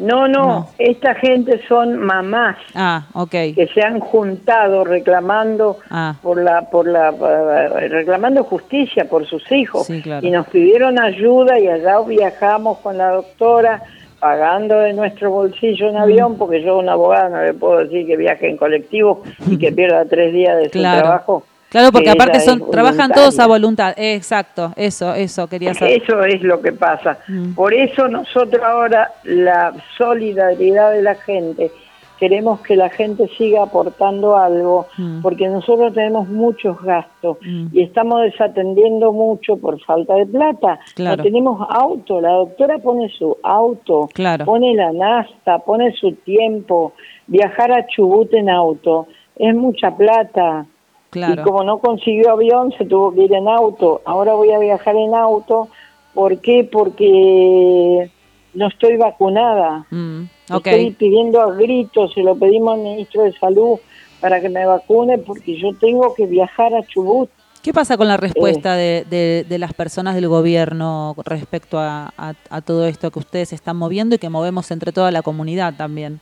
No, 0.00 0.26
no, 0.28 0.46
No. 0.46 0.68
esta 0.78 1.14
gente 1.14 1.60
son 1.68 1.98
mamás 1.98 2.56
Ah, 2.74 3.04
que 3.30 3.68
se 3.74 3.82
han 3.82 4.00
juntado 4.00 4.82
reclamando 4.84 5.76
Ah. 5.90 6.14
por 6.22 6.42
la 6.42 6.62
por 6.70 6.86
la 6.88 7.10
eh, 7.10 7.88
reclamando 7.88 8.42
justicia 8.44 9.04
por 9.04 9.26
sus 9.26 9.50
hijos 9.52 9.86
Sí, 9.86 10.00
claro. 10.02 10.26
y 10.26 10.30
nos 10.30 10.46
pidieron 10.48 10.98
ayuda 11.00 11.58
y 11.58 11.68
allá 11.68 12.00
viajamos 12.00 12.78
con 12.78 12.96
la 12.98 13.10
doctora 13.10 13.82
pagando 14.18 14.78
de 14.80 14.92
nuestro 14.92 15.30
bolsillo 15.30 15.86
Mm. 15.86 15.90
en 15.90 15.96
avión 15.96 16.36
porque 16.38 16.62
yo 16.62 16.72
a 16.74 16.78
una 16.78 16.92
abogada 16.92 17.28
no 17.28 17.42
le 17.42 17.54
puedo 17.54 17.78
decir 17.78 18.06
que 18.06 18.16
viaje 18.16 18.48
en 18.50 18.56
colectivo 18.56 19.22
y 19.46 19.58
que 19.58 19.70
pierda 19.72 20.04
tres 20.06 20.32
días 20.32 20.56
de 20.58 20.64
su 20.64 20.78
Claro. 20.78 21.00
trabajo 21.02 21.42
Claro, 21.70 21.92
porque 21.92 22.04
que 22.06 22.10
aparte 22.10 22.40
son 22.40 22.70
trabajan 22.70 23.10
todos 23.12 23.38
a 23.38 23.46
voluntad. 23.46 23.94
Exacto, 23.96 24.72
eso, 24.76 25.14
eso 25.14 25.48
quería 25.48 25.72
saber. 25.72 26.02
Eso 26.02 26.22
es 26.24 26.42
lo 26.42 26.60
que 26.60 26.72
pasa. 26.72 27.18
Mm. 27.28 27.54
Por 27.54 27.72
eso 27.72 28.08
nosotros 28.08 28.62
ahora 28.62 29.12
la 29.24 29.72
solidaridad 29.96 30.92
de 30.92 31.02
la 31.02 31.14
gente, 31.14 31.70
queremos 32.18 32.60
que 32.60 32.76
la 32.76 32.90
gente 32.90 33.28
siga 33.38 33.62
aportando 33.62 34.36
algo, 34.36 34.86
Mm. 34.98 35.22
porque 35.22 35.48
nosotros 35.48 35.94
tenemos 35.94 36.28
muchos 36.28 36.78
gastos 36.82 37.38
Mm. 37.40 37.68
y 37.72 37.82
estamos 37.82 38.20
desatendiendo 38.22 39.12
mucho 39.12 39.56
por 39.56 39.80
falta 39.80 40.14
de 40.16 40.26
plata. 40.26 40.78
Claro. 40.94 41.16
No 41.18 41.22
tenemos 41.22 41.66
auto, 41.70 42.20
la 42.20 42.32
doctora 42.32 42.78
pone 42.78 43.08
su 43.10 43.36
auto, 43.42 44.08
Claro. 44.12 44.44
pone 44.44 44.74
la 44.74 44.92
nasta, 44.92 45.60
pone 45.60 45.92
su 45.92 46.12
tiempo, 46.12 46.92
viajar 47.26 47.72
a 47.72 47.86
Chubut 47.86 48.34
en 48.34 48.50
auto 48.50 49.06
es 49.36 49.54
mucha 49.54 49.96
plata. 49.96 50.66
Claro. 51.10 51.42
Y 51.42 51.44
como 51.44 51.64
no 51.64 51.78
consiguió 51.78 52.30
avión, 52.32 52.72
se 52.78 52.84
tuvo 52.84 53.12
que 53.12 53.22
ir 53.24 53.32
en 53.34 53.48
auto. 53.48 54.00
Ahora 54.04 54.34
voy 54.34 54.50
a 54.52 54.58
viajar 54.58 54.94
en 54.96 55.14
auto. 55.14 55.68
¿Por 56.14 56.40
qué? 56.40 56.68
Porque 56.70 58.10
no 58.54 58.68
estoy 58.68 58.96
vacunada. 58.96 59.86
Mm. 59.90 60.24
Estoy 60.54 60.90
pidiendo 60.92 61.40
a 61.40 61.52
gritos, 61.54 62.12
se 62.14 62.22
lo 62.22 62.34
pedimos 62.36 62.74
al 62.74 62.80
ministro 62.80 63.22
de 63.22 63.32
Salud 63.32 63.78
para 64.20 64.40
que 64.40 64.48
me 64.48 64.66
vacune 64.66 65.18
porque 65.18 65.56
yo 65.56 65.68
tengo 65.80 66.14
que 66.14 66.26
viajar 66.26 66.74
a 66.74 66.82
Chubut. 66.84 67.30
¿Qué 67.62 67.72
pasa 67.72 67.96
con 67.96 68.08
la 68.08 68.14
Eh. 68.14 68.18
respuesta 68.18 68.74
de, 68.74 69.04
de- 69.08 69.44
de 69.48 69.58
las 69.58 69.72
personas 69.74 70.14
del 70.14 70.28
gobierno 70.28 71.14
respecto 71.24 71.78
a, 71.78 72.12
a- 72.16 72.34
a 72.50 72.60
todo 72.62 72.86
esto 72.86 73.10
que 73.10 73.18
ustedes 73.18 73.52
están 73.52 73.76
moviendo 73.76 74.14
y 74.14 74.18
que 74.18 74.28
movemos 74.30 74.70
entre 74.70 74.92
toda 74.92 75.10
la 75.10 75.22
comunidad 75.22 75.74
también? 75.76 76.20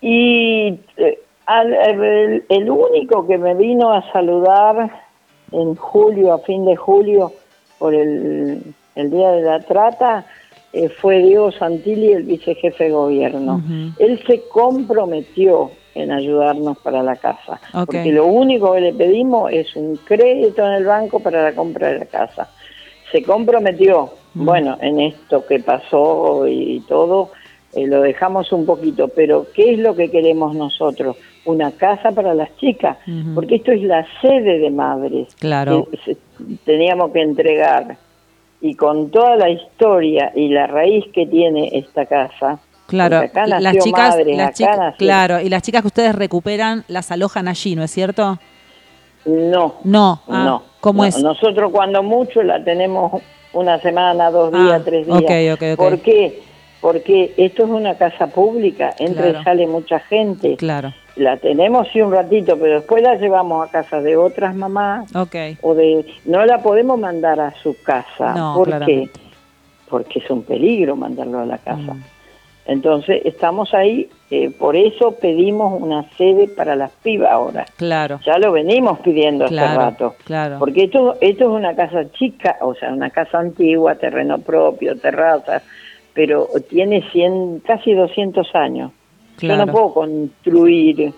Y 0.00 0.78
eh, 0.96 1.18
al- 1.58 1.74
el, 1.74 2.44
el 2.48 2.70
único 2.70 3.26
que 3.26 3.38
me 3.38 3.54
vino 3.54 3.92
a 3.92 4.02
saludar 4.12 4.90
en 5.52 5.74
julio, 5.74 6.32
a 6.34 6.38
fin 6.38 6.64
de 6.64 6.76
julio, 6.76 7.32
por 7.78 7.94
el, 7.94 8.62
el 8.94 9.10
Día 9.10 9.30
de 9.32 9.42
la 9.42 9.60
Trata, 9.60 10.24
eh, 10.72 10.88
fue 10.88 11.18
Diego 11.18 11.50
Santilli, 11.50 12.12
el 12.12 12.22
vicejefe 12.24 12.84
de 12.84 12.90
gobierno. 12.90 13.60
Él 13.98 14.22
se 14.26 14.42
comprometió 14.48 15.70
en 15.96 16.12
ayudarnos 16.12 16.78
para 16.78 17.02
la 17.02 17.16
casa, 17.16 17.60
porque 17.84 18.12
lo 18.12 18.26
único 18.26 18.72
que 18.74 18.80
le 18.80 18.92
pedimos 18.92 19.50
es 19.52 19.74
un 19.74 19.96
crédito 19.96 20.64
en 20.64 20.72
el 20.74 20.84
banco 20.84 21.18
para 21.18 21.42
la 21.42 21.52
compra 21.52 21.88
de 21.88 21.98
la 21.98 22.06
casa. 22.06 22.48
Se 23.10 23.22
comprometió, 23.24 24.10
bueno, 24.34 24.76
en 24.80 25.00
esto 25.00 25.44
que 25.46 25.58
pasó 25.58 26.46
y 26.46 26.78
todo, 26.86 27.30
eh, 27.74 27.86
lo 27.86 28.00
dejamos 28.02 28.52
un 28.52 28.66
poquito, 28.66 29.08
pero 29.08 29.46
¿qué 29.54 29.72
es 29.74 29.78
lo 29.78 29.94
que 29.94 30.10
queremos 30.10 30.54
nosotros? 30.54 31.16
Una 31.44 31.72
casa 31.72 32.10
para 32.12 32.34
las 32.34 32.54
chicas, 32.58 32.98
porque 33.34 33.56
esto 33.56 33.72
es 33.72 33.82
la 33.82 34.06
sede 34.20 34.58
de 34.58 34.70
madres 34.70 35.34
Claro. 35.36 35.88
que 36.04 36.16
teníamos 36.64 37.12
que 37.12 37.22
entregar. 37.22 37.96
Y 38.62 38.74
con 38.74 39.10
toda 39.10 39.36
la 39.36 39.48
historia 39.48 40.32
y 40.34 40.48
la 40.48 40.66
raíz 40.66 41.06
que 41.14 41.26
tiene 41.26 41.70
esta 41.72 42.04
casa, 42.06 42.58
Claro, 42.88 43.18
acá 43.18 43.46
las 43.46 43.62
nació 43.62 43.82
chicas, 43.84 44.08
madres, 44.10 44.36
las 44.36 44.46
acá 44.48 44.52
chicas- 44.54 44.78
nació- 44.78 44.98
claro, 44.98 45.40
y 45.40 45.48
las 45.48 45.62
chicas 45.62 45.80
que 45.80 45.86
ustedes 45.86 46.14
recuperan 46.14 46.84
las 46.88 47.10
alojan 47.10 47.48
allí, 47.48 47.74
¿no 47.76 47.84
es 47.84 47.90
cierto? 47.90 48.38
No, 49.24 49.76
No, 49.84 50.20
ah, 50.28 50.44
no. 50.44 50.62
¿cómo 50.80 51.02
no. 51.02 51.08
es? 51.08 51.22
Nosotros 51.22 51.70
cuando 51.72 52.02
mucho 52.02 52.42
la 52.42 52.62
tenemos 52.64 53.22
una 53.52 53.78
semana, 53.80 54.30
dos 54.30 54.50
días, 54.52 54.80
Ah, 54.80 54.82
tres 54.84 55.06
días. 55.06 55.18
ok, 55.18 55.30
ok, 55.54 55.62
ok. 55.72 55.76
¿Por 55.78 55.98
qué? 56.00 56.42
Porque 56.80 57.32
esto 57.36 57.64
es 57.64 57.70
una 57.70 57.94
casa 57.96 58.28
pública, 58.28 58.94
entra 58.98 59.24
Claro. 59.24 59.40
y 59.40 59.44
sale 59.44 59.66
mucha 59.66 59.98
gente. 60.00 60.56
Claro. 60.56 60.92
La 61.16 61.36
tenemos 61.36 61.88
sí 61.92 62.00
un 62.00 62.12
ratito, 62.12 62.56
pero 62.58 62.76
después 62.76 63.02
la 63.02 63.16
llevamos 63.16 63.68
a 63.68 63.70
casa 63.70 64.00
de 64.00 64.16
otras 64.16 64.54
mamás 64.54 65.14
Ok. 65.14 65.34
o 65.62 65.74
de 65.74 66.06
no 66.24 66.44
la 66.46 66.58
podemos 66.62 66.98
mandar 66.98 67.40
a 67.40 67.52
su 67.62 67.76
casa 67.82 68.34
No, 68.34 68.54
¿por 68.54 68.66
qué? 68.66 68.70
claramente. 68.76 69.20
porque 69.90 70.20
es 70.20 70.30
un 70.30 70.42
peligro 70.44 70.94
mandarlo 70.96 71.40
a 71.40 71.44
la 71.46 71.58
casa 71.58 71.94
Mm. 71.94 72.02
entonces 72.66 73.22
estamos 73.24 73.74
ahí 73.74 74.08
eh, 74.30 74.50
por 74.56 74.76
eso 74.76 75.16
pedimos 75.20 75.82
una 75.82 76.04
sede 76.16 76.46
para 76.46 76.76
las 76.76 76.92
pibas 77.02 77.32
ahora 77.32 77.66
Claro. 77.76 78.20
ya 78.24 78.38
lo 78.38 78.52
venimos 78.52 79.00
pidiendo 79.00 79.46
hace 79.46 79.54
Claro, 79.54 79.80
rato 79.80 80.14
claro. 80.24 80.56
porque 80.60 80.84
esto 80.84 81.16
esto 81.20 81.44
es 81.44 81.50
una 81.50 81.74
casa 81.74 82.10
chica 82.12 82.56
o 82.60 82.74
sea 82.76 82.92
una 82.92 83.10
casa 83.10 83.38
antigua 83.40 83.96
terreno 83.96 84.38
propio 84.38 84.96
terraza 84.96 85.62
pero 86.20 86.48
tiene 86.68 87.02
100 87.12 87.60
casi 87.66 87.94
200 87.94 88.46
años 88.54 88.92
yo 89.40 89.56
no 89.56 89.66
puedo 89.68 89.94
construir 89.94 91.14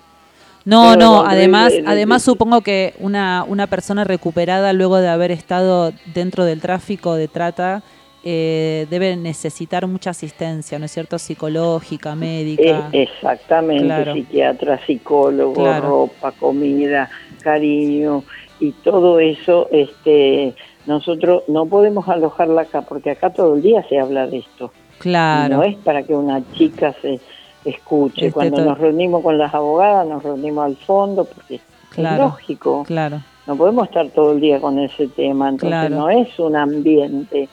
No, 0.65 0.95
no, 0.95 1.25
además, 1.27 1.73
de- 1.73 1.83
de- 1.83 1.89
además 1.89 2.23
de- 2.23 2.27
supongo 2.27 2.61
que 2.61 2.95
una, 3.01 3.45
una 3.49 3.67
persona 3.67 4.05
recuperada 4.05 4.73
luego 4.73 4.99
de 4.99 5.09
haber 5.09 5.33
estado 5.33 5.91
dentro 6.15 6.45
del 6.45 6.61
tráfico 6.61 7.15
de 7.17 7.27
trata 7.27 7.83
eh, 8.25 8.87
debe 8.91 9.17
necesitar 9.17 9.89
mucha 9.89 10.11
asistencia, 10.11 10.79
¿no 10.79 10.85
es 10.85 10.93
cierto? 10.93 11.19
Psicológica, 11.19 12.15
médica. 12.15 12.89
Eh, 12.93 13.03
exactamente, 13.03 13.85
Claro. 13.87 14.13
psiquiatra, 14.15 14.79
psicólogo, 14.87 15.55
Claro. 15.55 15.89
ropa, 15.89 16.31
comida, 16.39 17.11
cariño 17.43 18.23
y 18.61 18.71
todo 18.71 19.19
eso, 19.19 19.67
este, 19.73 20.55
nosotros 20.87 21.43
no 21.49 21.67
podemos 21.67 22.09
alojarla 22.09 22.63
acá 22.63 22.83
porque 22.83 23.11
acá 23.11 23.31
todo 23.31 23.57
el 23.57 23.63
día 23.63 23.85
se 23.89 23.99
habla 23.99 24.29
de 24.29 24.39
esto. 24.39 24.71
Claro, 25.03 25.57
No 25.57 25.63
es 25.65 25.77
para 25.79 26.03
que 26.05 26.15
una 26.15 26.41
chica 26.53 26.95
se 27.03 27.19
escuche. 27.65 28.27
Este, 28.29 28.33
Cuando 28.33 28.65
nos 28.65 28.79
reunimos 28.79 29.23
con 29.23 29.37
las 29.37 29.53
abogadas, 29.53 30.07
nos 30.07 30.23
reunimos 30.23 30.65
al 30.65 30.77
fondo 30.77 31.25
porque 31.25 31.61
Claro. 31.91 32.15
es 32.15 32.31
lógico. 32.31 32.85
claro. 32.87 33.21
No 33.47 33.57
podemos 33.57 33.89
estar 33.89 34.09
todo 34.11 34.33
el 34.33 34.41
día 34.41 34.61
con 34.61 34.79
ese 34.79 35.09
tema, 35.09 35.49
entonces 35.49 35.69
Claro. 35.89 35.97
no 35.97 36.09
es 36.11 36.39
un 36.39 36.55
ambiente. 36.55 37.49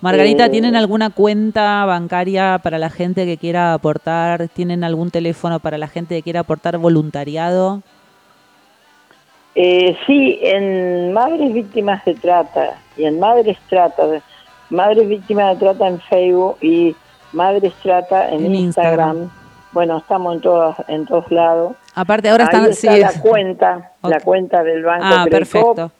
Margarita, 0.00 0.46
Eh, 0.46 0.50
¿tienen 0.50 0.74
alguna 0.76 1.10
cuenta 1.10 1.84
bancaria 1.84 2.58
para 2.62 2.78
la 2.78 2.88
gente 2.88 3.26
que 3.26 3.36
quiera 3.36 3.74
aportar? 3.74 4.48
¿Tienen 4.48 4.82
algún 4.84 5.10
teléfono 5.10 5.60
para 5.60 5.76
la 5.76 5.88
gente 5.88 6.14
que 6.16 6.22
quiera 6.22 6.40
aportar 6.40 6.78
voluntariado? 6.78 7.82
Eh, 9.54 9.96
sí, 10.06 10.38
en 10.42 11.12
Madres 11.12 11.52
Víctimas 11.52 12.04
de 12.04 12.14
Trata 12.14 12.78
y 12.96 13.04
en 13.04 13.20
Madres 13.20 13.56
Trata, 13.68 14.02
Madres 14.74 15.08
Víctimas 15.08 15.54
de 15.58 15.64
Trata 15.64 15.88
en 15.88 16.00
Facebook 16.00 16.56
y 16.60 16.94
Madres 17.32 17.72
Trata 17.82 18.28
en, 18.30 18.46
En 18.46 18.54
Instagram. 18.54 19.16
Instagram. 19.16 19.30
Bueno, 19.72 19.98
estamos 19.98 20.34
en 20.36 20.40
todas, 20.40 20.76
en 20.88 21.04
todos 21.06 21.30
lados. 21.32 21.74
Aparte, 21.94 22.28
ahora 22.28 22.44
Ahí 22.44 22.50
están... 22.56 22.70
está 22.70 22.92
sí, 22.94 23.00
la 23.00 23.08
es- 23.08 23.20
cuenta, 23.20 23.92
la 24.02 24.16
Ok. 24.18 24.22
cuenta 24.24 24.62
del 24.62 24.82
Banco 24.84 25.04
Ah, 25.06 25.26
perfecto. 25.30 25.90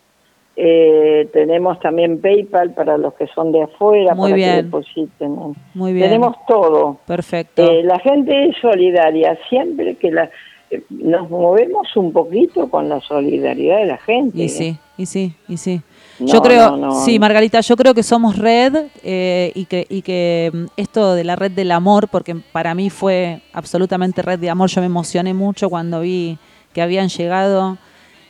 Eh, 0.56 1.28
tenemos 1.32 1.80
también 1.80 2.20
PayPal 2.20 2.70
para 2.74 2.96
los 2.96 3.14
que 3.14 3.26
son 3.28 3.50
de 3.50 3.62
afuera, 3.64 4.14
Muy 4.14 4.30
para 4.30 4.36
bien. 4.36 4.50
que 4.56 4.62
depositen. 4.62 5.36
Muy 5.74 5.92
bien. 5.92 6.06
Tenemos 6.06 6.36
todo. 6.46 6.98
Perfecto. 7.06 7.62
Eh, 7.68 7.82
la 7.82 7.98
gente 7.98 8.46
es 8.50 8.56
solidaria, 8.62 9.36
siempre 9.48 9.96
que 9.96 10.12
la 10.12 10.30
eh, 10.70 10.82
nos 10.90 11.28
movemos 11.28 11.96
un 11.96 12.12
poquito 12.12 12.70
con 12.70 12.88
la 12.88 13.00
solidaridad 13.00 13.78
de 13.78 13.86
la 13.86 13.98
gente. 13.98 14.38
Y 14.44 14.48
sí, 14.48 14.78
y 14.96 15.06
sí, 15.06 15.34
y 15.48 15.56
sí. 15.56 15.82
No, 16.18 16.26
yo 16.26 16.42
creo, 16.42 16.70
no, 16.70 16.76
no. 16.76 16.90
sí, 16.92 17.18
Margarita, 17.18 17.60
yo 17.60 17.76
creo 17.76 17.94
que 17.94 18.02
somos 18.02 18.38
red 18.38 18.86
eh, 19.02 19.50
y 19.54 19.64
que, 19.64 19.86
y 19.88 20.02
que 20.02 20.50
mm, 20.52 20.64
esto 20.76 21.14
de 21.14 21.24
la 21.24 21.36
red 21.36 21.50
del 21.50 21.72
amor, 21.72 22.08
porque 22.08 22.36
para 22.52 22.74
mí 22.74 22.90
fue 22.90 23.40
absolutamente 23.52 24.22
red 24.22 24.38
de 24.38 24.50
amor, 24.50 24.70
yo 24.70 24.80
me 24.80 24.86
emocioné 24.86 25.34
mucho 25.34 25.68
cuando 25.68 26.00
vi 26.00 26.38
que 26.72 26.82
habían 26.82 27.08
llegado 27.08 27.78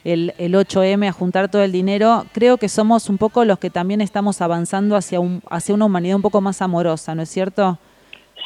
el, 0.05 0.35
el 0.39 0.55
8M 0.55 1.09
a 1.09 1.13
juntar 1.13 1.51
todo 1.51 1.63
el 1.63 1.73
dinero, 1.73 2.25
creo 2.33 2.57
que 2.59 2.69
somos 2.69 3.09
un 3.09 3.19
poco 3.19 3.45
los 3.45 3.59
que 3.59 3.71
también 3.71 4.01
estamos 4.01 4.41
avanzando 4.41 4.97
hacia, 4.97 5.21
un, 5.21 5.43
hacia 5.51 5.75
una 5.75 5.87
humanidad 5.87 6.17
un 6.17 6.23
poco 6.23 6.41
más 6.41 6.63
amorosa, 6.63 7.15
¿no 7.15 7.23
es 7.23 7.31
cierto? 7.31 7.79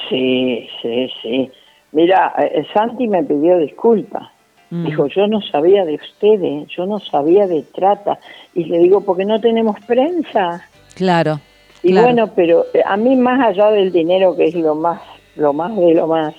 Sí, 0.08 0.68
sí, 0.80 1.08
sí. 1.22 1.50
Mira, 1.92 2.34
eh, 2.38 2.64
Santi 2.74 3.08
me 3.08 3.24
pidió 3.24 3.58
disculpas. 3.58 4.28
Mm. 4.70 4.86
Dijo, 4.86 5.06
yo 5.06 5.26
no 5.26 5.40
sabía 5.40 5.84
de 5.84 5.94
ustedes, 5.94 6.68
yo 6.68 6.86
no 6.86 6.98
sabía 6.98 7.46
de 7.46 7.62
trata. 7.62 8.18
Y 8.54 8.64
le 8.64 8.78
digo, 8.78 9.00
porque 9.00 9.24
no 9.24 9.40
tenemos 9.40 9.76
prensa. 9.86 10.62
Claro. 10.94 11.40
Y 11.82 11.92
claro. 11.92 12.06
bueno, 12.06 12.32
pero 12.34 12.66
eh, 12.74 12.82
a 12.84 12.96
mí 12.96 13.16
más 13.16 13.40
allá 13.40 13.70
del 13.70 13.92
dinero, 13.92 14.36
que 14.36 14.44
es 14.44 14.54
lo 14.54 14.74
más, 14.74 15.00
lo 15.36 15.52
más 15.52 15.76
de 15.76 15.94
lo 15.94 16.06
más, 16.06 16.34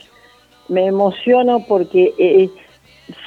me 0.67 0.85
emociono 0.85 1.65
porque 1.67 2.13
eh, 2.17 2.49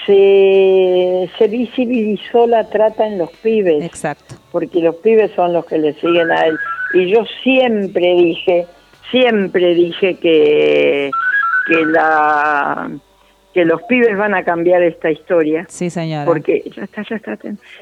se, 0.07 1.31
se 1.39 1.49
visibilizó 1.49 2.47
la 2.47 2.69
trata 2.69 3.07
en 3.07 3.19
los 3.19 3.31
pibes. 3.31 3.85
Exacto. 3.85 4.37
porque 4.53 4.81
los 4.81 4.97
pibes 4.97 5.33
son 5.35 5.53
los 5.53 5.65
que 5.65 5.79
le 5.79 5.95
siguen 5.95 6.31
a 6.31 6.47
él. 6.47 6.59
Y 6.95 7.11
yo 7.11 7.25
siempre 7.43 8.15
dije, 8.15 8.67
siempre 9.11 9.75
dije 9.75 10.17
que, 10.17 11.11
que 11.67 11.87
la 11.87 12.91
que 13.53 13.65
los 13.65 13.83
pibes 13.83 14.17
van 14.17 14.35
a 14.35 14.45
cambiar 14.45 14.83
esta 14.83 15.11
historia. 15.11 15.67
Sí, 15.69 15.91
señora. 15.91 16.25
Porque 16.25 16.63
ya 16.75 16.85
está, 16.85 17.03
ya 17.09 17.17
está. 17.17 17.37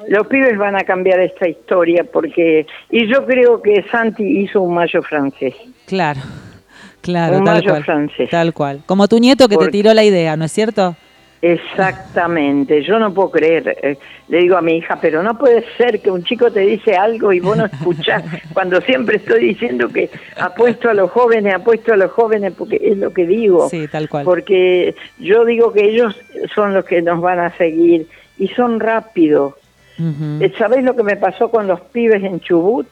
Los 0.08 0.26
pibes 0.26 0.56
van 0.58 0.76
a 0.76 0.84
cambiar 0.84 1.20
esta 1.20 1.48
historia 1.48 2.04
porque 2.04 2.66
y 2.90 3.06
yo 3.06 3.24
creo 3.26 3.62
que 3.62 3.84
Santi 3.90 4.40
hizo 4.40 4.60
un 4.62 4.74
mayo 4.74 5.02
francés. 5.02 5.54
Claro, 5.86 6.20
claro, 7.02 7.38
Un 7.38 7.44
tal 7.44 7.54
mayo 7.56 7.70
cual. 7.70 7.84
francés. 7.84 8.30
Tal 8.30 8.52
cual. 8.52 8.82
Como 8.86 9.06
tu 9.08 9.18
nieto 9.18 9.48
que 9.48 9.56
te 9.56 9.68
tiró 9.68 9.94
la 9.94 10.04
idea, 10.04 10.36
¿no 10.36 10.44
es 10.44 10.52
cierto? 10.52 10.96
Exactamente, 11.42 12.82
yo 12.82 12.98
no 12.98 13.12
puedo 13.14 13.30
creer, 13.30 13.76
eh, 13.82 13.98
le 14.28 14.38
digo 14.38 14.56
a 14.56 14.62
mi 14.62 14.76
hija, 14.76 14.98
pero 15.00 15.22
no 15.22 15.38
puede 15.38 15.64
ser 15.76 16.00
que 16.00 16.10
un 16.10 16.22
chico 16.24 16.50
te 16.50 16.60
dice 16.60 16.94
algo 16.96 17.32
y 17.32 17.40
vos 17.40 17.56
no 17.56 17.64
escuchás, 17.66 18.22
cuando 18.52 18.80
siempre 18.82 19.16
estoy 19.16 19.40
diciendo 19.48 19.88
que 19.88 20.10
apuesto 20.38 20.90
a 20.90 20.94
los 20.94 21.10
jóvenes, 21.10 21.54
apuesto 21.54 21.92
a 21.92 21.96
los 21.96 22.10
jóvenes, 22.10 22.52
porque 22.56 22.78
es 22.82 22.98
lo 22.98 23.12
que 23.12 23.26
digo. 23.26 23.68
Sí, 23.70 23.88
tal 23.88 24.08
cual. 24.08 24.24
Porque 24.24 24.94
yo 25.18 25.44
digo 25.44 25.72
que 25.72 25.84
ellos 25.88 26.14
son 26.54 26.74
los 26.74 26.84
que 26.84 27.00
nos 27.02 27.20
van 27.20 27.38
a 27.40 27.56
seguir 27.56 28.06
y 28.38 28.48
son 28.48 28.78
rápidos. 28.80 29.54
Eh, 30.40 30.52
¿Sabés 30.58 30.82
lo 30.82 30.96
que 30.96 31.02
me 31.02 31.16
pasó 31.16 31.50
con 31.50 31.66
los 31.66 31.80
pibes 31.80 32.22
en 32.24 32.40
Chubut? 32.40 32.86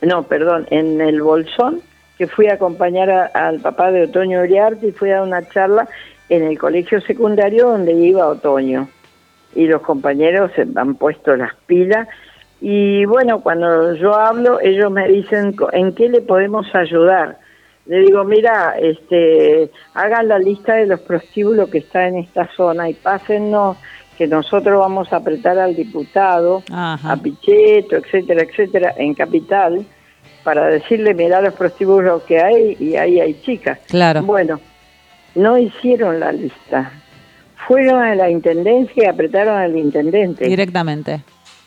No, 0.00 0.22
perdón, 0.22 0.66
en 0.70 1.00
el 1.02 1.20
Bolsón, 1.20 1.80
que 2.16 2.26
fui 2.26 2.46
a 2.48 2.54
acompañar 2.54 3.10
a- 3.10 3.26
al 3.26 3.60
papá 3.60 3.90
de 3.92 4.04
Otoño 4.04 4.40
Uriarte 4.40 4.86
y 4.88 4.92
fui 4.92 5.10
a 5.12 5.22
una 5.22 5.46
charla 5.48 5.86
en 6.28 6.42
el 6.42 6.58
colegio 6.58 7.00
secundario 7.00 7.68
donde 7.68 7.92
iba 7.92 8.26
Otoño. 8.28 8.88
Y 9.54 9.66
los 9.66 9.82
compañeros 9.82 10.50
se 10.54 10.66
han 10.74 10.96
puesto 10.96 11.34
las 11.36 11.54
pilas. 11.66 12.08
Y 12.60 13.04
bueno, 13.04 13.40
cuando 13.40 13.94
yo 13.94 14.14
hablo, 14.14 14.60
ellos 14.60 14.90
me 14.90 15.08
dicen 15.08 15.54
en 15.72 15.94
qué 15.94 16.08
le 16.08 16.20
podemos 16.20 16.66
ayudar. 16.74 17.38
Le 17.86 18.00
digo, 18.00 18.24
mira, 18.24 18.74
este, 18.78 19.70
hagan 19.94 20.28
la 20.28 20.38
lista 20.38 20.74
de 20.74 20.86
los 20.86 21.00
prostíbulos 21.00 21.70
que 21.70 21.78
está 21.78 22.08
en 22.08 22.16
esta 22.18 22.48
zona 22.56 22.88
y 22.90 22.94
pásennos 22.94 23.76
que 24.18 24.26
nosotros 24.26 24.78
vamos 24.80 25.12
a 25.12 25.16
apretar 25.16 25.58
al 25.58 25.76
diputado, 25.76 26.62
Ajá. 26.72 27.12
a 27.12 27.16
Pichetto, 27.16 27.96
etcétera, 27.96 28.42
etcétera, 28.42 28.94
en 28.96 29.14
Capital, 29.14 29.84
para 30.42 30.66
decirle, 30.66 31.14
mirá 31.14 31.40
los 31.40 31.54
prostíbulos 31.54 32.22
que 32.22 32.40
hay 32.40 32.76
y 32.80 32.96
ahí 32.96 33.20
hay 33.20 33.40
chicas. 33.42 33.78
Claro. 33.88 34.22
Bueno, 34.22 34.58
no 35.36 35.56
hicieron 35.58 36.18
la 36.20 36.32
lista. 36.32 36.90
Fueron 37.68 38.02
a 38.02 38.14
la 38.14 38.28
intendencia 38.30 39.04
y 39.04 39.06
apretaron 39.06 39.56
al 39.56 39.76
intendente. 39.76 40.46
Directamente. 40.46 41.20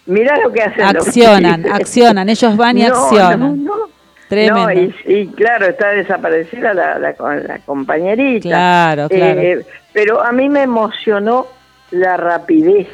Mirá 0.06 0.38
lo 0.40 0.52
que 0.52 0.62
hacen 0.62 0.94
los 0.94 1.08
Accionan, 1.08 1.62
pibes. 1.64 1.74
accionan, 1.80 2.30
ellos 2.30 2.58
van 2.58 2.78
y 2.78 2.84
No, 2.84 2.96
accionan. 2.96 3.40
no, 3.40 3.56
no. 3.56 3.74
Tremendo. 4.28 4.64
No, 4.66 4.72
y, 4.72 4.94
y 5.08 5.28
claro, 5.28 5.66
está 5.68 5.90
desaparecida 5.90 6.74
la, 6.74 7.00
la, 7.00 7.12
la 7.20 7.60
compañerita. 7.66 8.48
Claro, 8.50 9.10
claro. 9.10 9.40
Eh, 9.42 9.66
pero 9.92 10.22
a 10.24 10.32
mí 10.32 10.48
me 10.50 10.64
emocionó 10.64 11.48
la 11.92 12.16
rapidez. 12.16 12.88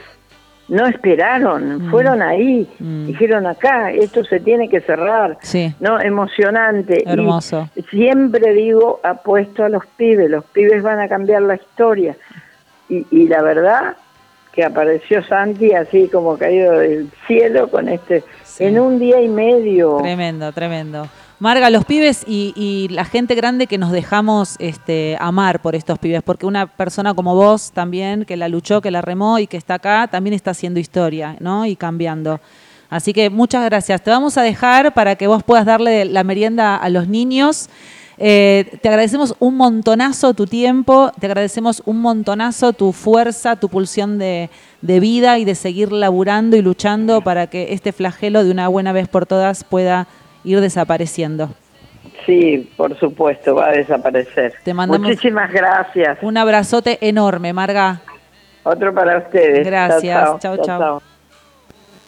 No 0.67 0.87
esperaron, 0.87 1.87
Mm. 1.87 1.91
fueron 1.91 2.21
ahí, 2.23 2.67
Mm. 2.79 3.05
dijeron 3.05 3.45
acá, 3.45 3.91
esto 3.91 4.23
se 4.25 4.39
tiene 4.39 4.67
que 4.67 4.81
cerrar. 4.81 5.37
Sí. 5.41 5.73
No, 5.79 5.99
emocionante. 6.01 7.03
Y 7.05 7.09
Hermoso. 7.09 7.69
siempre 7.91 8.53
digo, 8.53 8.99
apuesto 9.03 9.63
a 9.63 9.69
los 9.69 9.85
pibes, 9.97 10.29
los 10.29 10.43
pibes 10.45 10.81
van 10.81 10.99
a 10.99 11.07
cambiar 11.07 11.43
la 11.43 11.55
historia. 11.55 12.15
Y, 12.89 13.05
y 13.11 13.27
la 13.27 13.41
verdad 13.43 13.95
que 14.51 14.63
apareció 14.63 15.23
Santi 15.23 15.73
así 15.73 16.07
como 16.07 16.37
caído 16.37 16.79
del 16.79 17.09
cielo 17.27 17.67
con 17.67 17.89
este, 17.89 18.23
Sí. 18.43 18.63
en 18.63 18.79
un 18.79 18.97
día 18.99 19.21
y 19.21 19.27
medio. 19.27 19.97
Tremendo, 20.01 20.51
tremendo. 20.53 21.07
Marga, 21.37 21.69
los 21.69 21.83
pibes 21.83 22.23
y, 22.25 22.87
la 22.91 23.03
gente 23.03 23.35
grande 23.35 23.67
que 23.67 23.77
nos 23.77 23.91
dejamos 23.91 24.55
este, 24.59 25.17
amar 25.19 25.61
por 25.61 25.75
estos 25.75 25.99
pibes, 25.99 26.23
porque 26.23 26.45
una 26.45 26.65
persona 26.65 27.13
como 27.13 27.35
vos 27.35 27.71
también, 27.73 28.23
que 28.23 28.37
la 28.37 28.47
luchó, 28.47 28.79
que 28.79 28.89
la 28.89 29.01
remó 29.01 29.37
y 29.39 29.47
que 29.47 29.57
está 29.57 29.75
acá, 29.75 30.07
también 30.07 30.33
está 30.33 30.51
haciendo 30.51 30.79
historia, 30.79 31.35
¿no? 31.41 31.65
Y 31.65 31.75
cambiando. 31.75 32.39
Así 32.89 33.11
que 33.11 33.29
muchas 33.29 33.65
gracias. 33.65 34.01
Te 34.01 34.11
vamos 34.11 34.37
a 34.37 34.43
dejar 34.43 34.93
para 34.93 35.17
que 35.17 35.27
vos 35.27 35.43
puedas 35.43 35.65
darle 35.65 36.05
la 36.05 36.23
merienda 36.23 36.77
a 36.77 36.87
los 36.87 37.09
niños. 37.09 37.69
Eh, 38.17 38.79
te 38.81 38.87
agradecemos 38.87 39.35
un 39.39 39.57
montonazo 39.57 40.33
tu 40.33 40.45
tiempo, 40.45 41.11
te 41.19 41.25
agradecemos 41.25 41.83
un 41.85 41.99
montonazo 41.99 42.71
tu 42.71 42.93
fuerza, 42.93 43.57
tu 43.57 43.67
pulsión 43.67 44.17
de, 44.17 44.49
de 44.81 45.01
vida 45.01 45.37
y 45.37 45.43
de 45.43 45.55
seguir 45.55 45.91
laburando 45.91 46.55
y 46.55 46.61
luchando 46.61 47.19
para 47.19 47.47
que 47.47 47.73
este 47.73 47.91
flagelo 47.91 48.45
de 48.45 48.51
una 48.51 48.69
buena 48.69 48.93
vez 48.93 49.09
por 49.09 49.25
todas 49.25 49.65
pueda 49.65 50.07
ir 50.45 50.61
desapareciendo. 50.61 51.49
Sí, 52.25 52.71
por 52.77 52.97
supuesto, 52.99 53.55
va 53.55 53.67
a 53.67 53.71
desaparecer. 53.71 54.53
Te 54.63 54.73
mandamos- 54.73 55.07
Muchísimas 55.09 55.51
gracias. 55.51 56.17
Un 56.21 56.37
abrazote 56.37 56.97
enorme, 57.01 57.51
Marga. 57.53 58.01
Otro 58.63 58.93
para 58.93 59.17
ustedes. 59.19 59.65
Gracias. 59.65 60.39
Chau, 60.39 60.57
chau. 60.63 61.01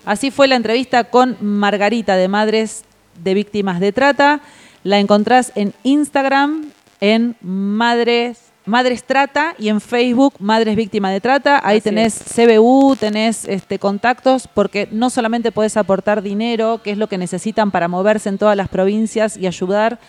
Así 0.05 0.31
fue 0.31 0.47
la 0.47 0.55
entrevista 0.55 1.03
con 1.03 1.37
Margarita 1.41 2.15
de 2.15 2.27
Madres 2.27 2.83
de 3.21 3.33
Víctimas 3.33 3.79
de 3.79 3.91
Trata. 3.91 4.39
La 4.83 4.99
encontrás 4.99 5.51
en 5.55 5.73
Instagram 5.83 6.71
en 7.01 7.35
Madres, 7.41 8.46
Madres 8.67 9.05
Trata 9.05 9.55
y 9.57 9.69
en 9.69 9.79
Facebook 9.79 10.35
Madres 10.39 10.75
Víctimas 10.75 11.13
de 11.13 11.21
Trata. 11.21 11.61
Ahí 11.63 11.77
Así 11.77 11.85
tenés 11.85 12.21
CBU, 12.35 12.97
tenés 12.97 13.45
este, 13.45 13.79
contactos, 13.79 14.49
porque 14.53 14.89
no 14.91 15.09
solamente 15.09 15.53
podés 15.53 15.77
aportar 15.77 16.21
dinero, 16.21 16.81
que 16.83 16.91
es 16.91 16.97
lo 16.97 17.07
que 17.07 17.17
necesitan 17.17 17.71
para 17.71 17.87
moverse 17.87 18.27
en 18.27 18.37
todas 18.37 18.57
las 18.57 18.67
provincias 18.67 19.37
y 19.37 19.47
ayudar 19.47 19.99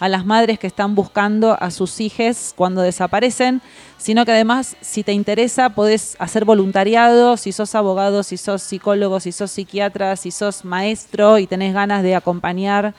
a 0.00 0.08
las 0.08 0.26
madres 0.26 0.58
que 0.58 0.66
están 0.66 0.96
buscando 0.96 1.56
a 1.60 1.70
sus 1.70 2.00
hijos 2.00 2.54
cuando 2.56 2.82
desaparecen, 2.82 3.62
sino 3.98 4.24
que 4.24 4.32
además, 4.32 4.76
si 4.80 5.04
te 5.04 5.12
interesa, 5.12 5.70
podés 5.70 6.16
hacer 6.18 6.44
voluntariado, 6.44 7.36
si 7.36 7.52
sos 7.52 7.76
abogado, 7.76 8.24
si 8.24 8.36
sos 8.36 8.62
psicólogo, 8.62 9.20
si 9.20 9.30
sos 9.30 9.52
psiquiatra, 9.52 10.16
si 10.16 10.32
sos 10.32 10.64
maestro 10.64 11.38
y 11.38 11.46
tenés 11.46 11.72
ganas 11.72 12.02
de 12.02 12.16
acompañar 12.16 12.94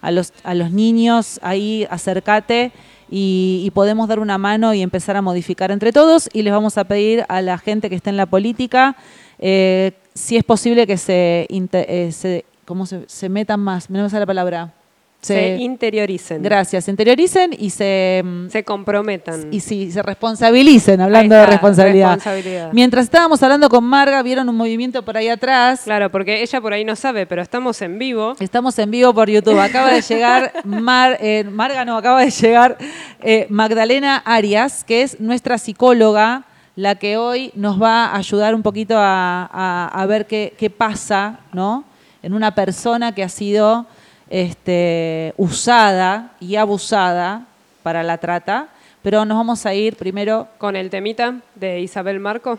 a 0.00 0.10
los, 0.10 0.32
a 0.42 0.54
los 0.54 0.72
niños, 0.72 1.38
ahí 1.42 1.86
acércate 1.88 2.72
y, 3.10 3.62
y 3.64 3.70
podemos 3.70 4.08
dar 4.08 4.18
una 4.18 4.38
mano 4.38 4.74
y 4.74 4.82
empezar 4.82 5.16
a 5.16 5.22
modificar 5.22 5.70
entre 5.70 5.92
todos 5.92 6.28
y 6.32 6.42
les 6.42 6.52
vamos 6.52 6.78
a 6.78 6.84
pedir 6.84 7.24
a 7.28 7.42
la 7.42 7.58
gente 7.58 7.88
que 7.88 7.96
está 7.96 8.10
en 8.10 8.16
la 8.16 8.26
política, 8.26 8.96
eh, 9.38 9.92
si 10.14 10.36
es 10.36 10.44
posible 10.44 10.86
que 10.86 10.96
se, 10.96 11.46
eh, 11.50 12.12
se, 12.12 12.44
¿cómo 12.64 12.86
se, 12.86 13.04
se 13.06 13.28
metan 13.28 13.60
más, 13.60 13.90
me 13.90 13.98
no 13.98 14.04
me 14.04 14.10
sale 14.10 14.20
la 14.20 14.26
palabra. 14.26 14.72
Se, 15.22 15.56
interioricen. 15.56 16.40
Gracias, 16.40 16.84
se 16.84 16.90
interioricen 16.92 17.50
y 17.58 17.70
se, 17.70 18.22
mm, 18.24 18.48
Se 18.48 18.62
comprometan. 18.62 19.48
y 19.50 19.58
sí, 19.58 19.90
se 19.90 20.00
responsabilicen, 20.02 21.00
hablando 21.00 21.34
de 21.34 21.46
responsabilidad. 21.46 22.14
responsabilidad. 22.14 22.70
Mientras 22.72 23.04
estábamos 23.06 23.42
hablando 23.42 23.68
con 23.68 23.82
Marga, 23.82 24.22
vieron 24.22 24.48
un 24.48 24.54
movimiento 24.56 25.04
por 25.04 25.16
ahí 25.16 25.28
atrás. 25.28 25.80
Claro, 25.84 26.10
porque 26.12 26.42
ella 26.42 26.60
por 26.60 26.72
ahí 26.72 26.84
no 26.84 26.94
sabe, 26.94 27.26
pero 27.26 27.42
estamos 27.42 27.82
en 27.82 27.98
vivo. 27.98 28.34
Estamos 28.38 28.78
en 28.78 28.90
vivo 28.90 29.12
por 29.14 29.28
YouTube. 29.28 29.58
Acaba 29.58 29.90
de 29.92 30.02
llegar 30.02 30.52
Mar, 30.64 31.18
eh, 31.20 31.42
Marga, 31.50 31.84
no, 31.84 31.96
acaba 31.96 32.20
de 32.24 32.30
llegar 32.30 32.76
eh, 33.22 33.46
Magdalena 33.50 34.18
Arias, 34.24 34.84
que 34.84 35.02
es 35.02 35.18
nuestra 35.18 35.58
psicóloga, 35.58 36.44
la 36.76 36.94
que 36.96 37.16
hoy 37.16 37.50
nos 37.56 37.82
va 37.82 38.06
a 38.06 38.16
ayudar 38.18 38.54
un 38.54 38.62
poquito 38.62 38.96
a, 38.98 39.48
a- 39.52 39.88
a 39.92 40.06
ver 40.06 40.26
qué, 40.26 40.54
qué 40.56 40.70
pasa, 40.70 41.40
¿no? 41.52 41.84
En 42.22 42.32
una 42.34 42.54
persona 42.54 43.12
que 43.12 43.24
ha 43.24 43.28
sido 43.28 43.86
este, 44.30 45.34
usada 45.36 46.32
y 46.40 46.56
abusada 46.56 47.42
para 47.82 48.02
la 48.02 48.18
trata. 48.18 48.68
Pero 49.02 49.24
nos 49.24 49.36
vamos 49.36 49.64
a 49.66 49.74
ir 49.74 49.96
primero. 49.96 50.48
Con 50.58 50.74
el 50.76 50.90
temita 50.90 51.34
de 51.54 51.80
Isabel 51.80 52.18
Marco. 52.18 52.58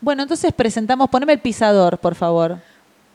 Bueno, 0.00 0.22
entonces 0.22 0.52
presentamos, 0.52 1.08
poneme 1.10 1.32
el 1.34 1.38
pisador, 1.38 1.98
por 1.98 2.14
favor. 2.14 2.58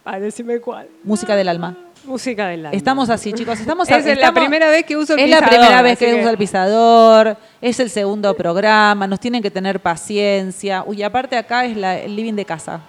Ah, 0.06 0.20
decime 0.20 0.60
cuál. 0.60 0.88
Música 1.04 1.36
del 1.36 1.50
alma. 1.50 1.76
Música 2.06 2.48
del 2.48 2.68
alma. 2.68 2.78
Estamos 2.78 3.10
así, 3.10 3.34
chicos. 3.34 3.60
Estamos 3.60 3.90
Es 3.90 4.18
la 4.20 4.32
primera 4.32 4.70
vez 4.70 4.86
que 4.86 4.96
uso 4.96 5.14
el 5.16 5.20
Es 5.20 5.26
pisador. 5.26 5.44
la 5.44 5.50
primera 5.50 5.82
vez 5.82 5.94
así 5.94 6.06
que, 6.06 6.20
uso 6.22 6.30
el 6.30 6.38
pisador. 6.38 7.38
Es 7.60 7.80
el 7.80 7.90
segundo 7.90 8.34
programa. 8.36 9.08
Nos 9.08 9.20
tienen 9.20 9.42
que 9.42 9.50
tener 9.52 9.80
paciencia. 9.80 10.84
Uy, 10.86 11.02
aparte 11.04 11.36
acá 11.36 11.66
es 11.66 11.76
la- 11.76 11.98
el 11.98 12.16
living 12.16 12.34
de 12.36 12.46
casa. 12.46 12.80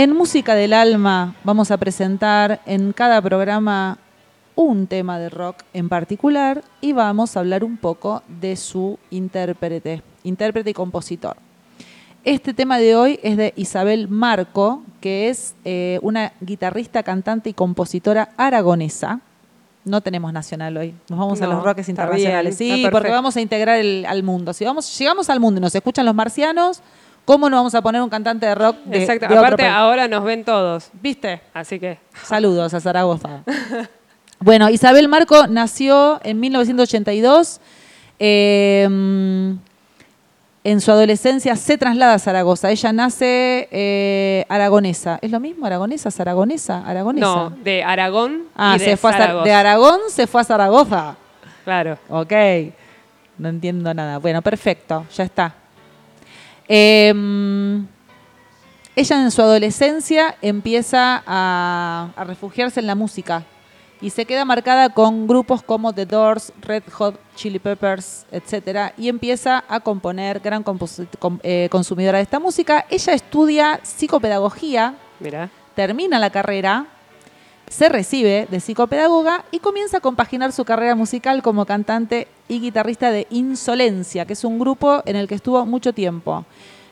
En 0.00 0.16
Música 0.16 0.54
del 0.54 0.72
Alma 0.72 1.34
vamos 1.44 1.70
a 1.70 1.76
presentar 1.76 2.62
en 2.64 2.94
cada 2.94 3.20
programa 3.20 3.98
un 4.54 4.86
tema 4.86 5.18
de 5.18 5.28
rock 5.28 5.56
en 5.74 5.90
particular 5.90 6.64
y 6.80 6.94
vamos 6.94 7.36
a 7.36 7.40
hablar 7.40 7.64
un 7.64 7.76
poco 7.76 8.22
de 8.40 8.56
su 8.56 8.98
intérprete, 9.10 10.02
intérprete 10.24 10.70
y 10.70 10.72
compositor. 10.72 11.36
Este 12.24 12.54
tema 12.54 12.78
de 12.78 12.96
hoy 12.96 13.20
es 13.22 13.36
de 13.36 13.52
Isabel 13.56 14.08
Marco, 14.08 14.82
que 15.02 15.28
es 15.28 15.54
eh, 15.66 15.98
una 16.00 16.32
guitarrista, 16.40 17.02
cantante 17.02 17.50
y 17.50 17.52
compositora 17.52 18.30
aragonesa. 18.38 19.20
No 19.84 20.00
tenemos 20.00 20.32
nacional 20.32 20.78
hoy, 20.78 20.94
nos 21.10 21.18
vamos 21.18 21.42
a 21.42 21.46
los 21.46 21.62
roques 21.62 21.90
internacionales. 21.90 22.58
bien, 22.58 22.76
sí, 22.76 22.88
porque 22.90 23.10
vamos 23.10 23.36
a 23.36 23.42
integrar 23.42 23.78
el- 23.78 24.06
al 24.08 24.22
mundo. 24.22 24.54
Si 24.54 24.64
vamos, 24.64 24.98
llegamos 24.98 25.28
al 25.28 25.40
mundo 25.40 25.58
y 25.58 25.60
nos 25.60 25.74
escuchan 25.74 26.06
los 26.06 26.14
marcianos, 26.14 26.80
¿cómo 27.30 27.48
no 27.48 27.58
vamos 27.58 27.72
a 27.76 27.80
poner 27.80 28.02
un 28.02 28.10
cantante 28.10 28.44
de 28.44 28.56
rock 28.56 28.78
de, 28.86 29.02
Exacto. 29.02 29.28
de 29.28 29.38
Aparte, 29.38 29.64
ahora 29.64 30.08
nos 30.08 30.24
ven 30.24 30.42
todos. 30.42 30.90
¿Viste? 31.00 31.40
Así 31.54 31.78
que. 31.78 31.96
Saludos 32.24 32.74
a 32.74 32.80
Zaragoza. 32.80 33.44
Bueno, 34.42 34.70
Isabel 34.70 35.06
Marco 35.06 35.46
nació 35.48 36.18
en 36.24 36.40
1982. 36.40 37.60
eh, 38.18 38.88
en 40.64 40.80
su 40.80 40.90
adolescencia 40.90 41.56
se 41.56 41.76
traslada 41.76 42.14
a 42.14 42.18
Zaragoza. 42.18 42.70
Ella 42.70 42.90
nace 42.92 43.68
eh, 43.70 44.46
aragonesa. 44.48 45.18
¿Es 45.20 45.30
lo 45.30 45.40
mismo? 45.40 45.66
¿Aragonesa? 45.66 46.10
¿Zaragonesa? 46.10 46.82
¿Aragonesa? 46.86 47.26
No, 47.26 47.50
de 47.50 47.84
Aragón. 47.84 48.44
Ah, 48.56 48.76
y 48.76 48.82
de 48.82 48.96
fue 48.96 49.12
a 49.14 49.42
de 49.44 49.52
Aragón 49.52 50.00
se 50.08 50.26
fue 50.26 50.40
a 50.40 50.44
Zaragoza. 50.44 51.16
Claro. 51.64 51.98
Ok. 52.08 52.32
No 53.36 53.50
entiendo 53.50 53.92
nada. 53.92 54.18
Bueno, 54.18 54.40
perfecto. 54.40 55.04
Ya 55.14 55.24
está. 55.24 55.54
Eh, 56.72 57.12
ella 58.96 59.22
en 59.22 59.30
su 59.32 59.42
adolescencia 59.42 60.36
empieza 60.40 61.22
a, 61.26 62.10
a 62.16 62.24
refugiarse 62.24 62.78
en 62.80 62.86
la 62.86 62.94
música 62.94 63.42
y 64.00 64.10
se 64.10 64.24
queda 64.24 64.44
marcada 64.44 64.88
con 64.90 65.26
grupos 65.26 65.62
como 65.62 65.92
The 65.92 66.06
Doors, 66.06 66.52
Red 66.62 66.84
Hot 66.92 67.18
Chili 67.34 67.58
Peppers, 67.58 68.24
etc. 68.30 68.92
Y 68.96 69.08
empieza 69.08 69.64
a 69.68 69.80
componer, 69.80 70.40
gran 70.40 70.62
com- 70.62 71.38
eh, 71.42 71.68
consumidora 71.70 72.18
de 72.18 72.22
esta 72.22 72.38
música. 72.38 72.86
Ella 72.88 73.12
estudia 73.14 73.80
psicopedagogía, 73.82 74.94
termina 75.74 76.18
la 76.18 76.30
carrera, 76.30 76.86
se 77.70 77.88
recibe 77.88 78.46
de 78.50 78.60
psicopedagoga 78.60 79.44
y 79.52 79.60
comienza 79.60 79.96
a 79.98 80.00
compaginar 80.00 80.52
su 80.52 80.64
carrera 80.66 80.94
musical 80.96 81.40
como 81.40 81.64
cantante 81.64 82.26
y 82.48 82.60
guitarrista 82.60 83.10
de 83.12 83.26
Insolencia, 83.30 84.26
que 84.26 84.32
es 84.34 84.44
un 84.44 84.58
grupo 84.58 85.02
en 85.06 85.16
el 85.16 85.26
que 85.28 85.36
estuvo 85.36 85.64
mucho 85.64 85.92
tiempo. 85.94 86.44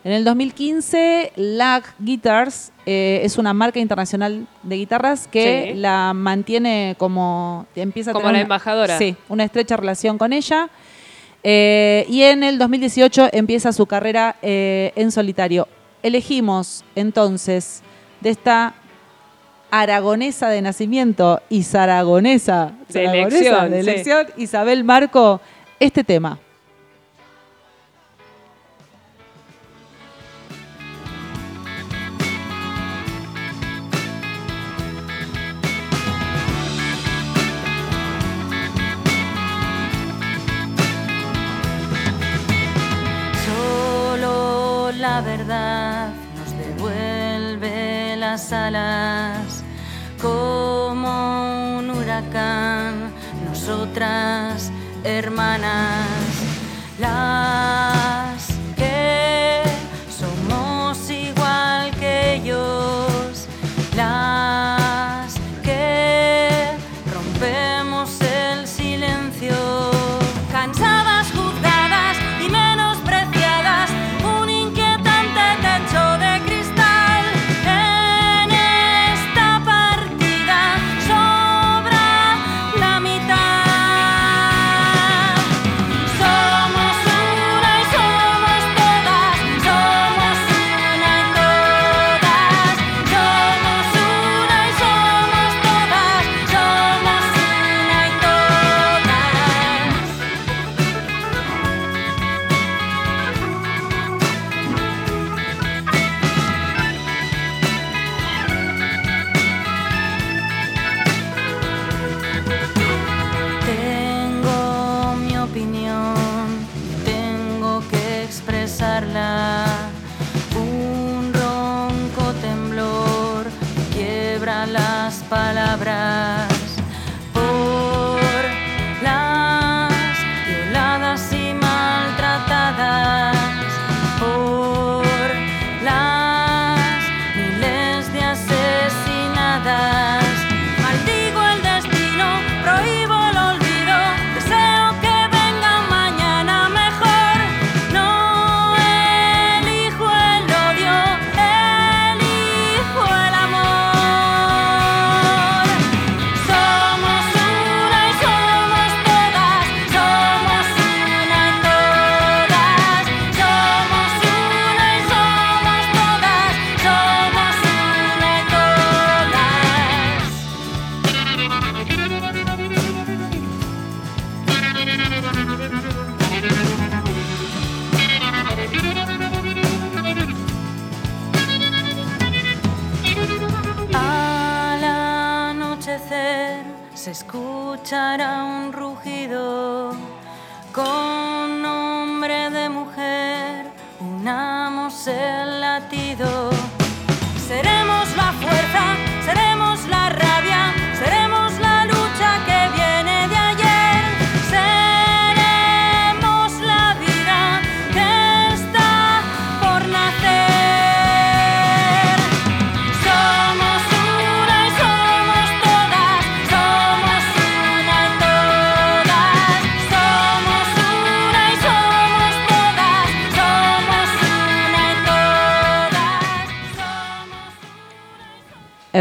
En 0.05 0.13
el 0.13 0.23
2015, 0.25 1.33
LAG 1.35 1.83
Guitars 1.99 2.71
eh, 2.87 3.21
es 3.25 3.37
una 3.37 3.53
marca 3.53 3.81
internacional 3.81 4.47
de 4.63 4.77
guitarras 4.77 5.27
que 5.27 5.73
Sí. 5.73 5.79
la 5.81 6.15
mantiene 6.15 6.95
como 6.97 7.67
empieza 7.75 8.13
a 8.13 8.15
Como 8.15 8.23
tener 8.29 8.35
la 8.35 8.39
una- 8.39 8.43
embajadora. 8.45 8.97
Sí, 8.99 9.17
una 9.29 9.43
estrecha 9.45 9.77
relación 9.77 10.17
con 10.17 10.33
ella. 10.33 10.71
Eh, 11.43 12.07
y 12.09 12.23
en 12.23 12.45
el 12.45 12.59
2018 12.59 13.29
empieza 13.33 13.73
su 13.73 13.87
carrera 13.87 14.37
eh, 14.43 14.93
en 14.95 15.11
solitario. 15.11 15.67
Elegimos 16.05 16.85
entonces 16.95 17.83
de 18.21 18.31
esta 18.31 18.75
aragonesa 19.71 20.49
de 20.49 20.63
nacimiento 20.63 21.41
y 21.49 21.63
zaragonesa 21.63 22.73
De 22.89 22.93
zaragonesa 23.05 23.37
elección, 23.39 23.71
de 23.71 23.83
sí. 23.83 23.91
elección, 23.91 24.27
Isabel 24.37 24.85
Marco, 24.85 25.41
este 25.79 26.05
tema. 26.05 26.39
Solo 43.59 44.93
la 44.93 45.21
verdad 45.21 46.13
nos 46.37 46.51
devuelve 46.59 48.17
las 48.17 48.53
alas 48.53 49.58
nosotras 53.45 54.73
hermanas, 55.05 56.07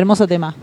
Hermoso 0.08 0.26
tema. 0.26 0.56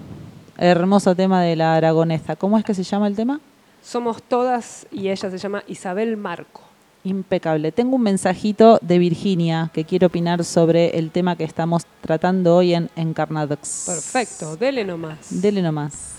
Hermoso 0.57 1.15
tema 1.15 1.43
de 1.43 1.55
la 1.55 1.75
aragonesa. 1.75 2.35
¿Cómo 2.35 2.57
es 2.57 2.65
que 2.65 2.73
se 2.73 2.83
llama 2.83 3.09
el 3.09 3.15
tema? 3.15 3.41
Somos 3.83 4.23
todas 4.23 4.87
y 4.91 5.11
ella 5.11 5.31
se 5.31 5.37
llama 5.37 5.63
Isabel 5.69 6.17
Marco. 6.17 6.63
Impecable. 7.05 7.71
Tengo 7.71 7.97
un 7.97 8.03
mensajito 8.05 8.79
de 8.81 8.99
Virginia 8.99 9.71
que 9.75 9.85
quiere 9.85 10.07
opinar 10.07 10.45
sobre 10.45 10.99
el 10.99 11.11
tema 11.11 11.37
que 11.37 11.45
estamos 11.45 11.83
tratando 12.01 12.57
hoy 12.57 12.73
en 12.73 12.89
Encarnadox. 12.97 13.85
Perfecto, 13.85 14.57
dele 14.57 14.83
nomás. 14.83 15.19
Dele 15.29 15.61
nomás. 15.61 16.15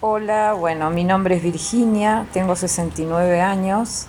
Hola, 0.00 0.54
bueno, 0.54 0.88
mi 0.88 1.04
nombre 1.04 1.36
es 1.36 1.42
Virginia, 1.42 2.26
tengo 2.32 2.56
69 2.56 3.42
años 3.42 4.06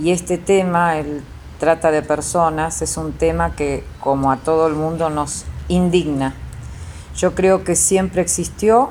y 0.00 0.12
este 0.12 0.38
tema, 0.38 0.98
el 0.98 1.24
trata 1.58 1.90
de 1.90 2.02
personas, 2.02 2.80
es 2.80 2.96
un 2.96 3.12
tema 3.12 3.56
que 3.56 3.82
como 3.98 4.30
a 4.30 4.36
todo 4.36 4.68
el 4.68 4.74
mundo 4.74 5.10
nos 5.10 5.46
indigna. 5.66 6.36
Yo 7.16 7.34
creo 7.34 7.64
que 7.64 7.76
siempre 7.76 8.20
existió, 8.20 8.90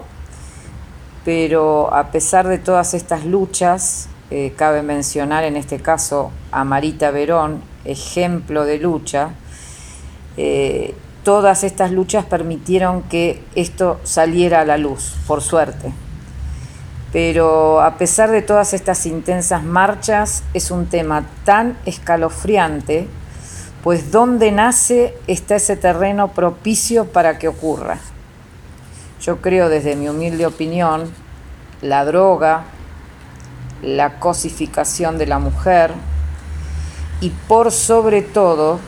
pero 1.24 1.94
a 1.94 2.12
pesar 2.12 2.48
de 2.48 2.58
todas 2.58 2.96
estas 2.96 3.24
luchas, 3.24 4.08
eh, 4.32 4.54
cabe 4.56 4.82
mencionar 4.82 5.44
en 5.44 5.56
este 5.56 5.80
caso 5.80 6.32
a 6.52 6.64
Marita 6.64 7.12
Verón, 7.12 7.62
ejemplo 7.84 8.66
de 8.66 8.80
lucha, 8.80 9.30
eh, 10.38 10.96
todas 11.24 11.64
estas 11.64 11.92
luchas 11.92 12.26
permitieron 12.26 13.04
que 13.04 13.44
esto 13.54 14.00
saliera 14.04 14.62
a 14.62 14.66
la 14.66 14.78
luz, 14.78 15.14
por 15.28 15.44
suerte. 15.44 15.94
Pero 17.14 17.80
a 17.82 17.98
pesar 18.00 18.32
de 18.32 18.42
todas 18.42 18.74
estas 18.74 19.06
intensas 19.06 19.64
marchas, 19.64 20.44
es 20.56 20.72
un 20.72 20.88
tema 20.88 21.26
tan 21.44 21.78
escalofriante, 21.86 23.08
pues 23.84 24.12
donde 24.12 24.52
nace 24.52 25.16
está 25.28 25.58
ese 25.58 25.78
terreno 25.78 26.30
propicio 26.30 27.06
para 27.06 27.38
que 27.38 27.48
ocurra. 27.48 28.00
Yo 29.26 29.38
creo, 29.42 29.70
desde 29.70 29.96
mi 29.96 30.08
humilde 30.08 30.46
opinión, 30.46 31.10
la 31.82 32.06
droga, 32.06 32.66
la 33.82 34.20
cosificación 34.20 35.18
de 35.18 35.26
la 35.26 35.40
mujer 35.40 35.94
y 37.22 37.32
por 37.48 37.72
sobre 37.72 38.22
todo 38.22 38.80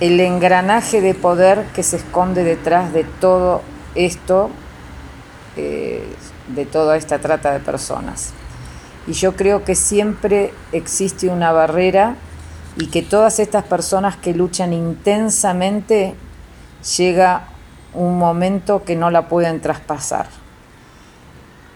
el 0.00 0.20
engranaje 0.20 1.00
de 1.00 1.14
poder 1.14 1.64
que 1.74 1.82
se 1.82 1.96
esconde 1.96 2.44
detrás 2.44 2.92
de 2.92 3.04
todo 3.04 3.62
esto, 3.94 4.50
eh, 5.56 6.04
de 6.54 6.66
toda 6.66 6.98
esta 6.98 7.18
trata 7.18 7.52
de 7.52 7.60
personas. 7.60 8.34
Y 9.06 9.12
yo 9.12 9.34
creo 9.34 9.64
que 9.64 9.74
siempre 9.74 10.52
existe 10.72 11.28
una 11.28 11.52
barrera 11.52 12.16
y 12.76 12.88
que 12.88 13.00
todas 13.00 13.38
estas 13.38 13.64
personas 13.64 14.18
que 14.18 14.34
luchan 14.34 14.74
intensamente 14.74 16.14
llega 16.98 17.55
un 17.96 18.18
momento 18.18 18.84
que 18.84 18.94
no 18.94 19.10
la 19.10 19.28
pueden 19.28 19.60
traspasar. 19.60 20.26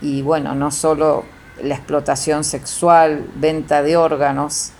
Y 0.00 0.22
bueno, 0.22 0.54
no 0.54 0.70
solo 0.70 1.24
la 1.62 1.74
explotación 1.74 2.44
sexual, 2.44 3.26
venta 3.34 3.82
de 3.82 3.96
órganos, 3.96 4.72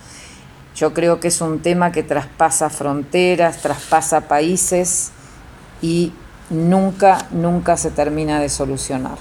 yo 0.75 0.93
creo 0.93 1.19
que 1.19 1.27
es 1.27 1.41
un 1.41 1.59
tema 1.59 1.91
que 1.91 2.03
traspasa 2.03 2.69
fronteras, 2.69 3.61
traspasa 3.61 4.21
países 4.27 5.11
y 5.81 6.13
nunca, 6.49 7.27
nunca 7.31 7.75
se 7.77 7.91
termina 7.91 8.39
de 8.39 8.49
solucionar. 8.49 9.17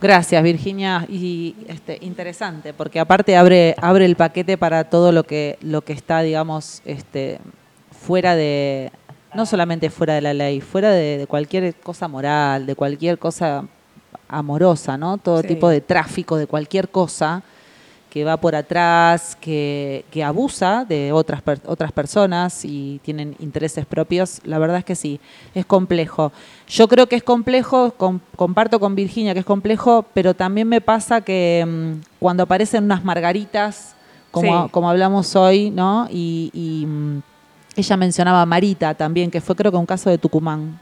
Gracias, 0.00 0.42
Virginia. 0.42 1.06
Y 1.08 1.56
este, 1.66 1.98
interesante, 2.02 2.74
porque 2.74 3.00
aparte 3.00 3.36
abre, 3.36 3.74
abre 3.80 4.04
el 4.04 4.16
paquete 4.16 4.58
para 4.58 4.84
todo 4.84 5.12
lo 5.12 5.24
que, 5.24 5.58
lo 5.62 5.82
que 5.82 5.94
está, 5.94 6.20
digamos, 6.20 6.82
este, 6.84 7.40
fuera 7.90 8.36
de, 8.36 8.92
no 9.34 9.46
solamente 9.46 9.90
fuera 9.90 10.14
de 10.14 10.20
la 10.20 10.34
ley, 10.34 10.60
fuera 10.60 10.90
de, 10.90 11.18
de 11.18 11.26
cualquier 11.26 11.74
cosa 11.76 12.08
moral, 12.08 12.66
de 12.66 12.74
cualquier 12.74 13.18
cosa 13.18 13.64
amorosa, 14.28 14.96
¿no? 14.96 15.18
Todo 15.18 15.42
Sí. 15.42 15.48
tipo 15.48 15.68
de 15.68 15.80
tráfico, 15.80 16.36
de 16.36 16.46
cualquier 16.46 16.88
cosa 16.88 17.42
que 18.10 18.22
va 18.24 18.36
por 18.36 18.54
atrás, 18.54 19.36
que, 19.40 20.04
que 20.12 20.22
abusa 20.22 20.84
de 20.88 21.10
otras, 21.12 21.42
per- 21.42 21.60
otras 21.66 21.90
personas 21.90 22.64
y 22.64 23.00
tienen 23.02 23.34
intereses 23.40 23.86
propios, 23.86 24.40
la 24.44 24.58
verdad 24.60 24.76
es 24.78 24.84
que 24.84 24.94
sí, 24.94 25.18
es 25.52 25.66
complejo. 25.66 26.30
Yo 26.68 26.86
creo 26.86 27.08
que 27.08 27.16
es 27.16 27.24
complejo, 27.24 27.90
com- 27.96 28.20
comparto 28.36 28.78
con 28.78 28.94
Virginia 28.94 29.32
que 29.34 29.40
es 29.40 29.44
complejo, 29.44 30.04
pero 30.14 30.32
también 30.32 30.68
me 30.68 30.80
pasa 30.80 31.22
que 31.22 31.64
mm, 31.66 32.02
cuando 32.20 32.44
aparecen 32.44 32.84
unas 32.84 33.04
margaritas, 33.04 33.96
como, 34.30 34.64
Sí. 34.66 34.70
como 34.70 34.90
hablamos 34.90 35.34
hoy, 35.34 35.70
¿no? 35.70 36.06
Y, 36.08 36.50
y, 36.54 36.86
mm, 36.86 37.22
ella 37.76 37.96
mencionaba 37.96 38.42
a 38.42 38.46
Marita 38.46 38.94
también, 38.94 39.30
que 39.30 39.40
fue 39.40 39.56
creo 39.56 39.70
que 39.72 39.78
un 39.78 39.86
caso 39.86 40.10
de 40.10 40.18
Tucumán. 40.18 40.78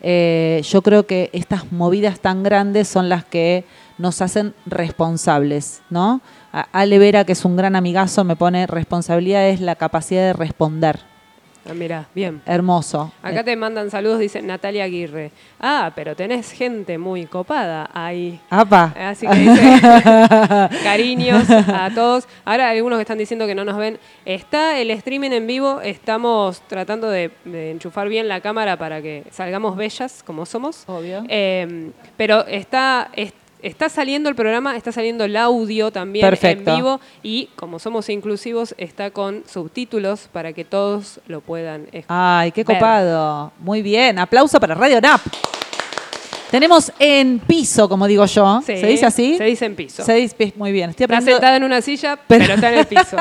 Eh, 0.00 0.62
yo 0.64 0.82
creo 0.82 1.06
que 1.06 1.30
estas 1.32 1.72
movidas 1.72 2.20
tan 2.20 2.42
grandes 2.42 2.88
son 2.88 3.08
las 3.08 3.24
que 3.24 3.64
nos 3.98 4.22
hacen 4.22 4.54
responsables, 4.64 5.82
¿no? 5.90 6.20
Ale 6.52 6.98
Vera, 6.98 7.24
que 7.24 7.32
es 7.32 7.44
un 7.44 7.56
gran 7.56 7.74
amigazo, 7.74 8.24
me 8.24 8.36
pone 8.36 8.66
responsabilidad 8.66 9.48
es 9.48 9.60
la 9.60 9.74
capacidad 9.74 10.22
de 10.22 10.32
responder. 10.32 11.00
Ah, 11.68 11.74
mira, 11.74 12.06
bien. 12.14 12.40
Hermoso. 12.46 13.12
Acá 13.22 13.44
te 13.44 13.54
mandan 13.54 13.90
saludos, 13.90 14.18
dice 14.20 14.40
Natalia 14.40 14.84
Aguirre. 14.84 15.30
Ah, 15.60 15.92
pero 15.94 16.16
tenés 16.16 16.50
gente 16.52 16.96
muy 16.96 17.26
copada 17.26 17.90
ahí. 17.92 18.40
apa. 18.48 18.94
Así 18.98 19.26
que 19.26 19.34
dice 19.34 19.80
cariños 20.82 21.48
a 21.50 21.90
todos. 21.94 22.26
Ahora 22.44 22.70
hay 22.70 22.78
algunos 22.78 22.96
que 22.98 23.02
están 23.02 23.18
diciendo 23.18 23.46
que 23.46 23.54
no 23.54 23.64
nos 23.64 23.76
ven. 23.76 23.98
Está 24.24 24.78
el 24.78 24.90
streaming 24.92 25.30
en 25.32 25.46
vivo, 25.46 25.80
estamos 25.82 26.62
tratando 26.68 27.10
de, 27.10 27.30
de 27.44 27.70
enchufar 27.72 28.08
bien 28.08 28.28
la 28.28 28.40
cámara 28.40 28.76
para 28.78 29.02
que 29.02 29.24
salgamos 29.30 29.76
bellas 29.76 30.22
como 30.24 30.46
somos. 30.46 30.84
Obvio. 30.86 31.22
Eh, 31.28 31.90
pero 32.16 32.46
está, 32.46 33.10
es- 33.14 33.32
está 33.62 33.88
saliendo 33.88 34.28
el 34.28 34.34
programa, 34.34 34.76
está 34.76 34.92
saliendo 34.92 35.24
el 35.24 35.36
audio 35.36 35.90
también 35.90 36.26
Perfecto. 36.26 36.70
en 36.70 36.76
vivo 36.76 37.00
y 37.22 37.46
como 37.56 37.78
somos 37.78 38.08
inclusivos 38.08 38.74
está 38.78 39.10
con 39.10 39.44
subtítulos 39.46 40.28
para 40.32 40.52
que 40.52 40.64
todos 40.64 41.20
lo 41.26 41.40
puedan 41.40 41.82
escuchar. 41.92 42.04
Ay, 42.08 42.52
qué 42.52 42.64
copado. 42.64 43.52
Muy 43.58 43.82
bien. 43.82 44.18
Aplauso 44.18 44.60
para 44.60 44.74
Radio 44.74 45.00
NAP. 45.00 45.20
Tenemos 46.50 46.90
en 46.98 47.40
piso, 47.40 47.88
como 47.90 48.06
digo 48.06 48.24
yo. 48.24 48.60
Sí, 48.64 48.78
¿Se 48.78 48.86
dice 48.86 49.04
así? 49.04 49.36
Se 49.36 49.44
dice 49.44 49.66
en 49.66 49.76
piso. 49.76 50.02
Se 50.02 50.14
dice, 50.14 50.54
muy 50.56 50.72
bien. 50.72 50.90
Estoy 50.90 51.04
Está 51.04 51.16
aprendiendo 51.16 51.36
sentada 51.38 51.56
en 51.56 51.64
una 51.64 51.82
silla, 51.82 52.18
Pero- 52.26 52.44
pero, 52.44 52.54
está 52.54 52.72
en 52.72 52.78
el 52.78 52.86
piso. 52.86 53.16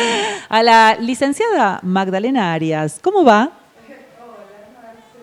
a 0.48 0.62
la 0.64 0.96
licenciada 0.98 1.78
Magdalena 1.82 2.52
Arias. 2.52 2.98
¿Cómo 3.00 3.24
va? 3.24 3.52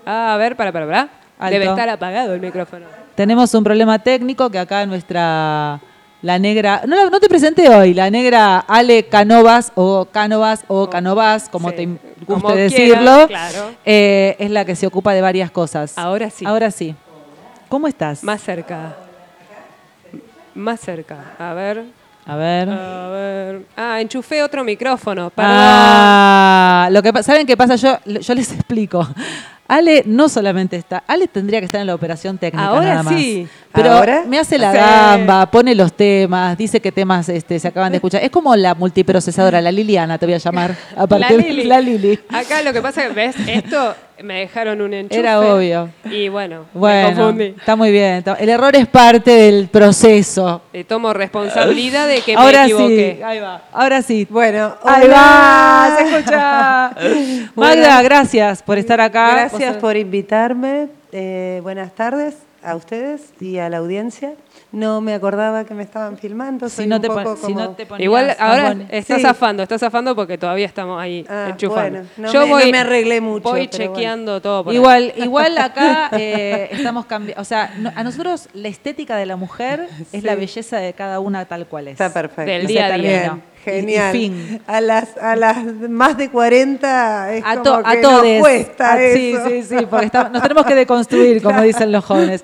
Ah, 0.05 0.33
a 0.33 0.37
ver, 0.37 0.55
para, 0.55 0.71
para, 0.71 0.85
para. 0.85 1.09
Alto. 1.37 1.51
Debe 1.53 1.65
estar 1.65 1.89
apagado 1.89 2.33
el 2.33 2.39
micrófono. 2.39 2.98
Tenemos 3.19 3.53
un 3.53 3.65
problema 3.65 3.99
técnico 3.99 4.49
que 4.49 4.57
acá 4.57 4.85
nuestra 4.85 5.81
la 6.21 6.39
negra, 6.39 6.83
no, 6.87 7.19
te 7.19 7.27
presenté 7.27 7.67
hoy, 7.67 7.93
la 7.93 8.09
negra 8.09 8.59
Ale 8.59 9.07
Canovas 9.07 9.73
o 9.75 10.05
Canovas 10.05 10.63
o 10.69 10.89
Canovas, 10.89 11.49
como 11.49 11.69
Sí, 11.71 11.75
te 11.75 11.85
como 12.25 12.47
guste 12.47 12.67
quiera, 12.69 13.01
decirlo, 13.01 13.27
claro. 13.27 13.71
eh, 13.83 14.37
es 14.39 14.49
la 14.51 14.63
que 14.63 14.73
se 14.77 14.87
ocupa 14.87 15.11
de 15.13 15.19
varias 15.19 15.51
cosas. 15.51 15.97
Ahora 15.97 16.29
sí. 16.29 16.45
Ahora 16.45 16.71
sí. 16.71 16.95
¿Cómo 17.67 17.89
estás? 17.89 18.23
Más 18.23 18.41
cerca. 18.41 18.95
Más 20.55 20.79
cerca. 20.79 21.17
A 21.37 21.53
ver. 21.53 21.83
A 22.25 22.35
ver. 22.37 22.69
A 22.69 23.09
ver. 23.09 23.65
Ah, 23.75 23.99
enchufé 23.99 24.41
otro 24.43 24.63
micrófono. 24.63 25.29
Perdón. 25.29 25.51
Ah, 25.53 26.87
lo 26.89 27.03
que 27.03 27.11
saben 27.21 27.45
qué 27.45 27.57
pasa 27.57 27.75
yo 27.75 27.97
yo 28.05 28.33
les 28.33 28.49
explico. 28.53 29.05
Ale 29.69 30.03
no 30.05 30.27
solamente 30.27 30.75
está, 30.75 31.03
Ale 31.07 31.27
tendría 31.27 31.59
que 31.59 31.65
estar 31.65 31.79
en 31.79 31.87
la 31.87 31.95
operación 31.95 32.37
técnica 32.37 32.65
Ahora 32.67 32.85
nada 32.87 33.03
más. 33.03 33.13
sí. 33.15 33.47
Pero 33.71 33.91
¿Ahora? 33.91 34.23
me 34.27 34.39
hace 34.39 34.57
la 34.57 34.73
gamba, 34.73 35.45
pone 35.51 35.75
los 35.75 35.93
temas, 35.93 36.57
dice 36.57 36.81
qué 36.81 36.91
temas 36.91 37.29
este, 37.29 37.59
se 37.59 37.67
acaban 37.67 37.91
de 37.91 37.97
escuchar. 37.97 38.23
Es 38.23 38.31
como 38.31 38.55
la 38.55 38.73
multiprocesadora, 38.75 39.61
la 39.61 39.71
Liliana 39.71 40.17
te 40.17 40.25
voy 40.25 40.33
a 40.33 40.39
llamar 40.39 40.75
a 40.97 41.01
La 41.01 41.07
partir 41.07 41.37
Lili. 41.45 41.63
la 41.65 41.79
Lili. 41.79 42.19
Acá 42.29 42.61
lo 42.63 42.73
que 42.73 42.81
pasa 42.81 43.03
es 43.03 43.09
que, 43.09 43.13
¿ves? 43.13 43.35
Esto 43.47 43.95
me 44.23 44.39
dejaron 44.41 44.81
un 44.81 44.93
enchufe. 44.93 45.19
Era 45.19 45.39
obvio. 45.39 45.89
Y 46.05 46.29
bueno, 46.29 46.65
me 46.73 46.79
Bueno, 46.79 47.07
confundí. 47.15 47.55
está 47.57 47.75
muy 47.75 47.91
bien. 47.91 48.23
El 48.39 48.49
error 48.49 48.75
es 48.75 48.87
parte 48.87 49.31
del 49.31 49.67
proceso. 49.69 50.61
Eh, 50.73 50.83
tomo 50.83 51.13
responsabilidad 51.13 52.07
de 52.07 52.21
que 52.21 52.35
me 52.35 52.41
Ahora 52.41 52.63
equivoqué. 52.65 53.15
sí, 53.17 53.23
ahí 53.23 53.39
va. 53.39 53.61
Ahora 53.71 54.01
sí. 54.01 54.27
Bueno, 54.29 54.75
Ahí 54.83 55.07
va, 55.07 55.95
se 55.97 56.03
escucha. 56.03 56.91
Magda, 57.55 58.01
gracias 58.01 58.61
por 58.63 58.77
estar 58.77 58.99
acá. 59.01 59.31
Gracias 59.31 59.77
por 59.77 59.95
invitarme. 59.97 60.87
Eh, 61.11 61.59
buenas 61.63 61.93
tardes 61.95 62.35
a 62.63 62.75
ustedes 62.75 63.21
y 63.39 63.57
a 63.57 63.69
la 63.69 63.77
audiencia. 63.77 64.33
No 64.71 65.01
me 65.01 65.15
acordaba 65.15 65.63
que 65.65 65.73
me 65.73 65.81
estaban 65.81 66.15
filmando. 66.17 66.69
Si 66.69 66.75
soy 66.75 66.87
no, 66.87 66.97
un 66.97 67.01
te, 67.01 67.07
poco 67.07 67.23
pon- 67.23 67.37
si 67.37 67.55
no 67.55 67.71
te 67.71 67.87
ponías 67.87 68.03
Igual 68.05 68.35
ahora 68.37 68.73
boni- 68.75 68.85
está 68.91 69.15
Sí. 69.15 69.21
zafando, 69.23 69.63
está 69.63 69.79
zafando 69.79 70.15
porque 70.15 70.37
todavía 70.37 70.67
estamos 70.67 71.01
ahí 71.01 71.25
Ah, 71.27 71.47
enchufando. 71.49 72.01
bueno, 72.17 72.31
no 72.31 72.45
me- 72.57 72.65
no 72.65 72.71
me 72.71 72.77
arreglé 72.77 73.19
mucho, 73.19 73.49
Voy 73.49 73.67
pero 73.67 73.91
chequeando 73.91 74.39
todo. 74.41 74.63
por 74.65 74.71
ahí. 74.71 74.77
Igual, 74.77 75.13
igual 75.17 75.57
acá 75.57 76.09
eh, 76.13 76.69
estamos 76.71 77.05
cambiando. 77.07 77.41
O 77.41 77.45
sea, 77.45 77.73
no- 77.79 77.91
a 77.95 78.03
nosotros 78.03 78.47
la 78.53 78.67
estética 78.67 79.15
de 79.15 79.25
la 79.25 79.37
mujer 79.37 79.87
es 80.13 80.21
Sí. 80.21 80.21
la 80.21 80.35
belleza 80.35 80.77
de 80.77 80.93
cada 80.93 81.19
una 81.19 81.45
tal 81.45 81.65
cual 81.65 81.87
es. 81.87 81.93
Está 81.93 82.13
perfecto. 82.13 82.51
Del 82.51 82.67
día 82.67 82.85
a 82.85 82.97
día. 82.97 83.21
terminó. 83.21 83.41
Bien, 83.65 83.75
Y- 83.75 83.79
y 83.79 83.81
genial. 83.81 84.11
fin. 84.11 84.61
A 84.67 84.81
las 84.81 85.17
a 85.17 85.35
las 85.35 85.57
más 85.89 86.15
de 86.15 86.29
40 86.29 87.33
es 87.33 87.43
A, 87.43 87.51
como 87.57 87.63
to- 87.63 87.81
a 87.83 87.91
que 87.91 88.01
todes. 88.01 88.33
nos 88.39 88.39
cuesta 88.47 88.93
Ah, 88.93 88.97
sí, 89.13 89.33
eso. 89.35 89.49
sí, 89.49 89.63
sí, 89.63 89.85
porque 89.89 90.05
está- 90.05 90.29
nos 90.29 90.41
tenemos 90.43 90.65
que 90.65 90.75
deconstruir, 90.75 91.41
como 91.41 91.59
dicen 91.63 91.91
los 91.91 92.05
jóvenes. 92.05 92.43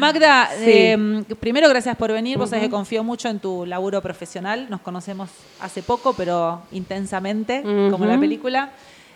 Magda, 0.00 0.48
Sí. 0.58 0.64
eh, 0.66 1.24
primero 1.38 1.68
gracias 1.68 1.94
por 1.96 2.10
venir. 2.10 2.38
Vos 2.38 2.50
sabés 2.50 2.64
que 2.64 2.70
confío 2.70 3.04
mucho 3.04 3.28
en 3.28 3.38
tu 3.38 3.66
laburo 3.66 4.00
profesional. 4.00 4.66
Nos 4.70 4.80
conocemos 4.80 5.28
hace 5.60 5.82
poco, 5.82 6.14
pero 6.14 6.62
intensamente, 6.72 7.62
como 7.90 8.04
la 8.06 8.18
película. 8.18 8.70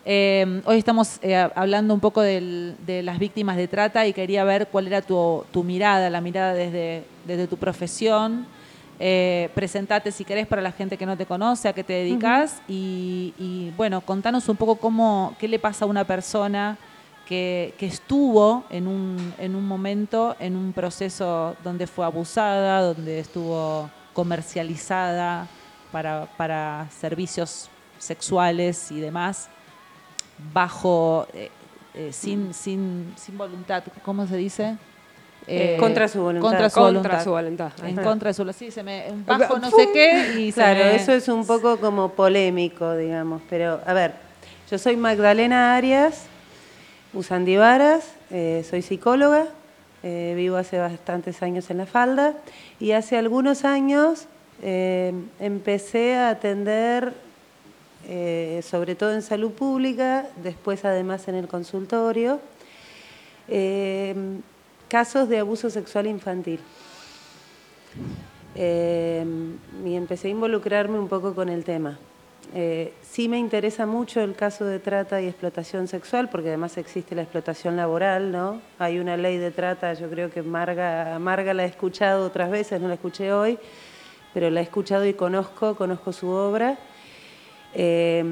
Eh, 0.06 0.60
hoy 0.66 0.76
estamos 0.78 1.18
eh, 1.22 1.34
hablando 1.54 1.94
un 1.94 2.00
poco 2.00 2.20
del- 2.20 2.76
de 2.84 3.02
las 3.02 3.18
víctimas 3.18 3.56
de 3.56 3.66
trata 3.68 4.06
y 4.06 4.12
quería 4.12 4.44
ver 4.44 4.68
cuál 4.70 4.86
era 4.86 5.00
tu, 5.00 5.44
tu 5.50 5.64
mirada, 5.64 6.10
la 6.10 6.20
mirada 6.20 6.52
desde, 6.52 7.04
desde 7.26 7.46
tu 7.46 7.56
profesión. 7.56 8.46
Eh, 9.00 9.48
presentate 9.54 10.12
si 10.12 10.24
querés 10.24 10.46
para 10.46 10.60
la 10.60 10.70
gente 10.72 10.98
que 10.98 11.06
no 11.06 11.16
te 11.16 11.24
conoce, 11.24 11.68
a 11.68 11.72
qué 11.72 11.82
te 11.82 11.94
dedicas 11.94 12.60
y, 12.68 13.32
y, 13.38 13.72
bueno, 13.76 14.02
contanos 14.02 14.48
un 14.50 14.56
poco 14.56 14.76
cómo, 14.76 15.34
qué 15.38 15.48
le 15.48 15.58
pasa 15.58 15.86
a 15.86 15.88
una 15.88 16.04
persona 16.04 16.76
que, 17.26 17.74
que 17.78 17.86
estuvo 17.86 18.64
en 18.70 18.86
un, 18.86 19.34
en 19.38 19.54
un 19.56 19.66
momento, 19.66 20.36
en 20.38 20.56
un 20.56 20.72
proceso 20.72 21.56
donde 21.64 21.86
fue 21.86 22.04
abusada, 22.04 22.80
donde 22.82 23.18
estuvo 23.20 23.90
comercializada 24.12 25.46
para, 25.90 26.26
para 26.36 26.86
servicios 26.90 27.68
sexuales 27.98 28.90
y 28.90 29.00
demás, 29.00 29.48
bajo, 30.52 31.26
eh, 31.32 31.50
eh, 31.94 32.10
sin, 32.12 32.52
sin, 32.54 33.12
sin 33.16 33.38
voluntad, 33.38 33.82
¿cómo 34.04 34.26
se 34.26 34.36
dice? 34.36 34.76
Eh, 35.46 35.76
contra 35.78 36.08
su 36.08 36.22
voluntad. 36.22 36.48
Contra 36.50 36.70
su 36.70 36.74
Contra 36.80 36.90
voluntad. 36.92 37.24
su 37.24 37.30
voluntad. 37.30 37.72
En 37.84 37.96
contra 37.96 38.28
de 38.30 38.34
su 38.34 38.52
sí, 38.52 38.70
se 38.70 38.82
me 38.82 39.06
bajo 39.26 39.58
no 39.58 39.70
sé 39.70 39.90
qué 39.92 40.32
y 40.38 40.52
se 40.52 40.54
Claro, 40.54 40.80
me- 40.84 40.96
eso 40.96 41.12
es 41.12 41.28
un 41.28 41.46
poco 41.46 41.78
como 41.78 42.10
polémico, 42.10 42.94
digamos. 42.96 43.42
Pero, 43.50 43.80
a 43.86 43.92
ver, 43.92 44.14
yo 44.70 44.78
soy 44.78 44.96
Magdalena 44.96 45.76
Arias, 45.76 46.26
Usandivaras, 47.14 48.12
eh, 48.32 48.66
soy 48.68 48.82
psicóloga, 48.82 49.46
eh, 50.02 50.34
vivo 50.36 50.56
hace 50.56 50.78
bastantes 50.78 51.44
años 51.44 51.70
en 51.70 51.78
La 51.78 51.86
Falda 51.86 52.34
y 52.80 52.90
hace 52.90 53.16
algunos 53.16 53.64
años 53.64 54.26
eh, 54.62 55.12
empecé 55.38 56.16
a 56.16 56.30
atender, 56.30 57.14
sobre 58.62 58.96
todo 58.96 59.14
en 59.14 59.22
salud 59.22 59.52
pública, 59.52 60.26
después 60.42 60.84
además 60.84 61.26
en 61.28 61.36
el 61.36 61.48
consultorio, 61.48 62.38
casos 64.88 65.28
de 65.28 65.38
abuso 65.38 65.70
sexual 65.70 66.06
infantil. 66.06 66.60
Y 68.56 69.94
empecé 69.94 70.28
a 70.28 70.30
involucrarme 70.32 70.98
un 70.98 71.08
poco 71.08 71.34
con 71.34 71.48
el 71.48 71.64
tema. 71.64 71.98
Eh, 72.52 72.92
sí 73.02 73.28
me 73.28 73.38
interesa 73.38 73.86
mucho 73.86 74.20
el 74.20 74.34
caso 74.34 74.64
de 74.64 74.78
trata 74.78 75.20
y 75.20 75.26
explotación 75.26 75.88
sexual, 75.88 76.28
porque 76.28 76.48
además 76.48 76.76
existe 76.76 77.14
la 77.14 77.22
explotación 77.22 77.76
laboral, 77.76 78.30
¿no? 78.30 78.60
Hay 78.78 78.98
una 78.98 79.16
ley 79.16 79.38
de 79.38 79.50
trata, 79.50 79.94
yo 79.94 80.10
creo 80.10 80.30
que 80.30 80.42
Marga, 80.42 81.18
la 81.18 81.64
he 81.64 81.66
escuchado 81.66 82.26
otras 82.26 82.50
veces, 82.50 82.80
no 82.80 82.88
la 82.88 82.94
escuché 82.94 83.32
hoy, 83.32 83.58
pero 84.32 84.50
la 84.50 84.60
he 84.60 84.62
escuchado 84.64 85.06
y 85.06 85.14
conozco, 85.14 85.74
conozco 85.74 86.12
su 86.12 86.28
obra. 86.28 86.78
Eh, 87.74 88.24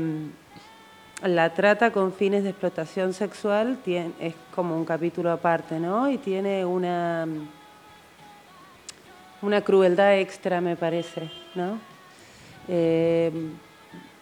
la 1.22 1.54
trata 1.54 1.92
con 1.92 2.12
fines 2.12 2.42
de 2.42 2.50
explotación 2.50 3.12
sexual 3.12 3.78
tiene, 3.84 4.12
es 4.20 4.34
como 4.54 4.76
un 4.76 4.84
capítulo 4.84 5.30
aparte, 5.30 5.78
¿no? 5.78 6.10
Y 6.10 6.18
tiene 6.18 6.64
una, 6.64 7.26
una 9.40 9.60
crueldad 9.62 10.18
extra, 10.18 10.60
me 10.60 10.76
parece, 10.76 11.30
¿no? 11.54 11.78
Eh, 12.68 13.30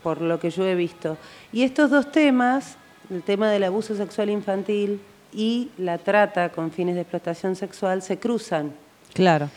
por 0.03 0.20
lo 0.20 0.38
que 0.38 0.51
yo 0.51 0.66
he 0.66 0.74
visto. 0.74 1.16
Y 1.53 1.62
estos 1.62 1.90
dos 1.90 2.11
temas, 2.12 2.76
el 3.11 3.22
tema 3.22 3.51
del 3.51 3.64
abuso 3.64 3.94
sexual 3.94 4.30
infantil 4.30 5.01
y 5.32 5.70
la 5.78 5.98
trata 5.98 6.51
con 6.51 6.70
fines 6.70 6.94
de 6.94 7.03
explotación 7.03 7.57
sexual, 7.57 8.03
se 8.03 8.18
cruzan. 8.18 8.72
Claro. 9.14 9.48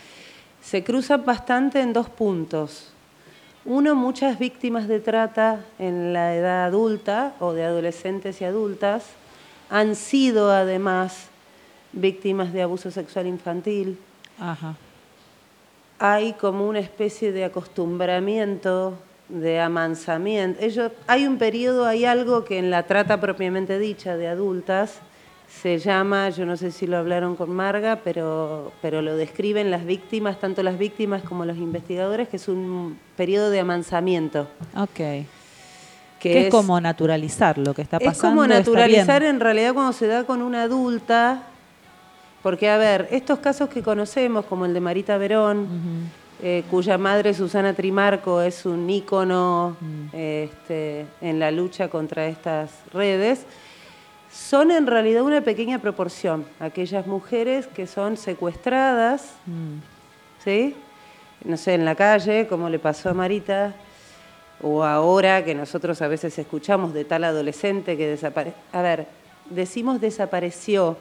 Se 0.61 0.83
cruzan 0.83 1.25
bastante 1.25 1.81
en 1.81 1.93
dos 1.93 2.09
puntos. 2.09 2.89
Uno, 3.65 3.95
muchas 3.95 4.39
víctimas 4.39 4.87
de 4.87 4.99
trata 4.99 5.63
en 5.79 6.11
la 6.13 6.35
edad 6.35 6.65
adulta 6.65 7.33
o 7.39 7.53
de 7.53 7.63
adolescentes 7.63 8.41
y 8.41 8.45
adultas 8.45 9.05
han 9.69 9.95
sido 9.95 10.51
además 10.51 11.27
víctimas 11.93 12.51
de 12.51 12.61
abuso 12.61 12.91
sexual 12.91 13.27
infantil. 13.27 13.97
Ajá. 14.39 14.75
Hay 15.99 16.33
como 16.33 16.67
una 16.67 16.79
especie 16.79 17.31
de 17.31 17.45
acostumbramiento, 17.45 18.97
de 19.29 19.59
amansamiento. 19.59 20.59
Ellos, 20.61 20.91
hay 21.07 21.25
un 21.25 21.37
periodo, 21.37 21.85
hay 21.85 22.05
algo 22.05 22.43
que 22.43 22.59
en 22.59 22.69
la 22.69 22.83
trata 22.83 23.19
propiamente 23.19 23.79
dicha 23.79 24.17
de 24.17 24.27
adultas 24.27 25.01
se 25.61 25.77
llama, 25.77 26.29
yo 26.29 26.45
no 26.45 26.57
sé 26.57 26.71
si 26.71 26.87
lo 26.87 26.97
hablaron 26.97 27.35
con 27.35 27.51
Marga, 27.51 27.99
pero, 28.03 28.71
pero 28.81 29.01
lo 29.01 29.15
describen 29.15 29.69
las 29.69 29.85
víctimas, 29.85 30.39
tanto 30.39 30.63
las 30.63 30.77
víctimas 30.77 31.21
como 31.21 31.45
los 31.45 31.57
investigadores, 31.57 32.27
que 32.27 32.37
es 32.37 32.47
un 32.47 32.97
periodo 33.15 33.49
de 33.49 33.59
amansamiento. 33.59 34.47
Ok. 34.75 34.95
Que, 34.95 35.27
Que 36.19 36.47
es, 36.47 36.49
como 36.49 36.79
naturalizar 36.81 37.57
lo 37.57 37.73
que 37.73 37.83
está 37.83 37.99
pasando. 37.99 38.11
es 38.11 38.21
como 38.21 38.47
naturalizar 38.47 39.23
en 39.23 39.39
realidad 39.39 39.73
cuando 39.73 39.93
se 39.93 40.07
da 40.07 40.23
con 40.23 40.41
una 40.41 40.63
adulta, 40.63 41.43
porque 42.41 42.69
a 42.69 42.77
ver, 42.77 43.07
estos 43.11 43.39
casos 43.39 43.69
que 43.69 43.83
conocemos, 43.83 44.45
como 44.45 44.65
el 44.65 44.73
de 44.73 44.79
Marita 44.79 45.17
Verón, 45.17 45.67
eh, 46.45 46.63
cuya 46.69 46.97
madre 46.97 47.33
Susana 47.33 47.73
Trimarco 47.73 48.41
es 48.41 48.65
un 48.65 48.89
ícono 48.89 49.77
Mm. 49.79 50.07
este, 50.13 51.05
en 51.21 51.39
la 51.39 51.51
lucha 51.51 51.87
contra 51.87 52.27
estas 52.27 52.69
redes, 52.91 53.45
son 54.31 54.71
en 54.71 54.85
realidad 54.87 55.23
una 55.23 55.41
pequeña 55.41 55.79
proporción, 55.79 56.45
aquellas 56.59 57.07
mujeres 57.07 57.67
que 57.67 57.87
son 57.87 58.17
secuestradas, 58.17 59.35
Mm. 59.45 59.77
¿sí? 60.43 60.75
No 61.45 61.55
sé, 61.57 61.75
en 61.75 61.85
la 61.85 61.95
calle, 61.95 62.47
como 62.47 62.69
le 62.69 62.79
pasó 62.79 63.09
a 63.09 63.13
Marita, 63.13 63.73
o 64.61 64.83
ahora 64.83 65.43
que 65.43 65.53
nosotros 65.55 66.01
a 66.01 66.07
veces 66.07 66.37
escuchamos 66.39 66.93
de 66.93 67.03
tal 67.05 67.23
adolescente 67.25 67.95
que 67.97 68.07
desapareció. 68.07 68.59
A 68.71 68.81
ver, 68.81 69.07
decimos 69.49 69.99
desapareció. 70.01 70.97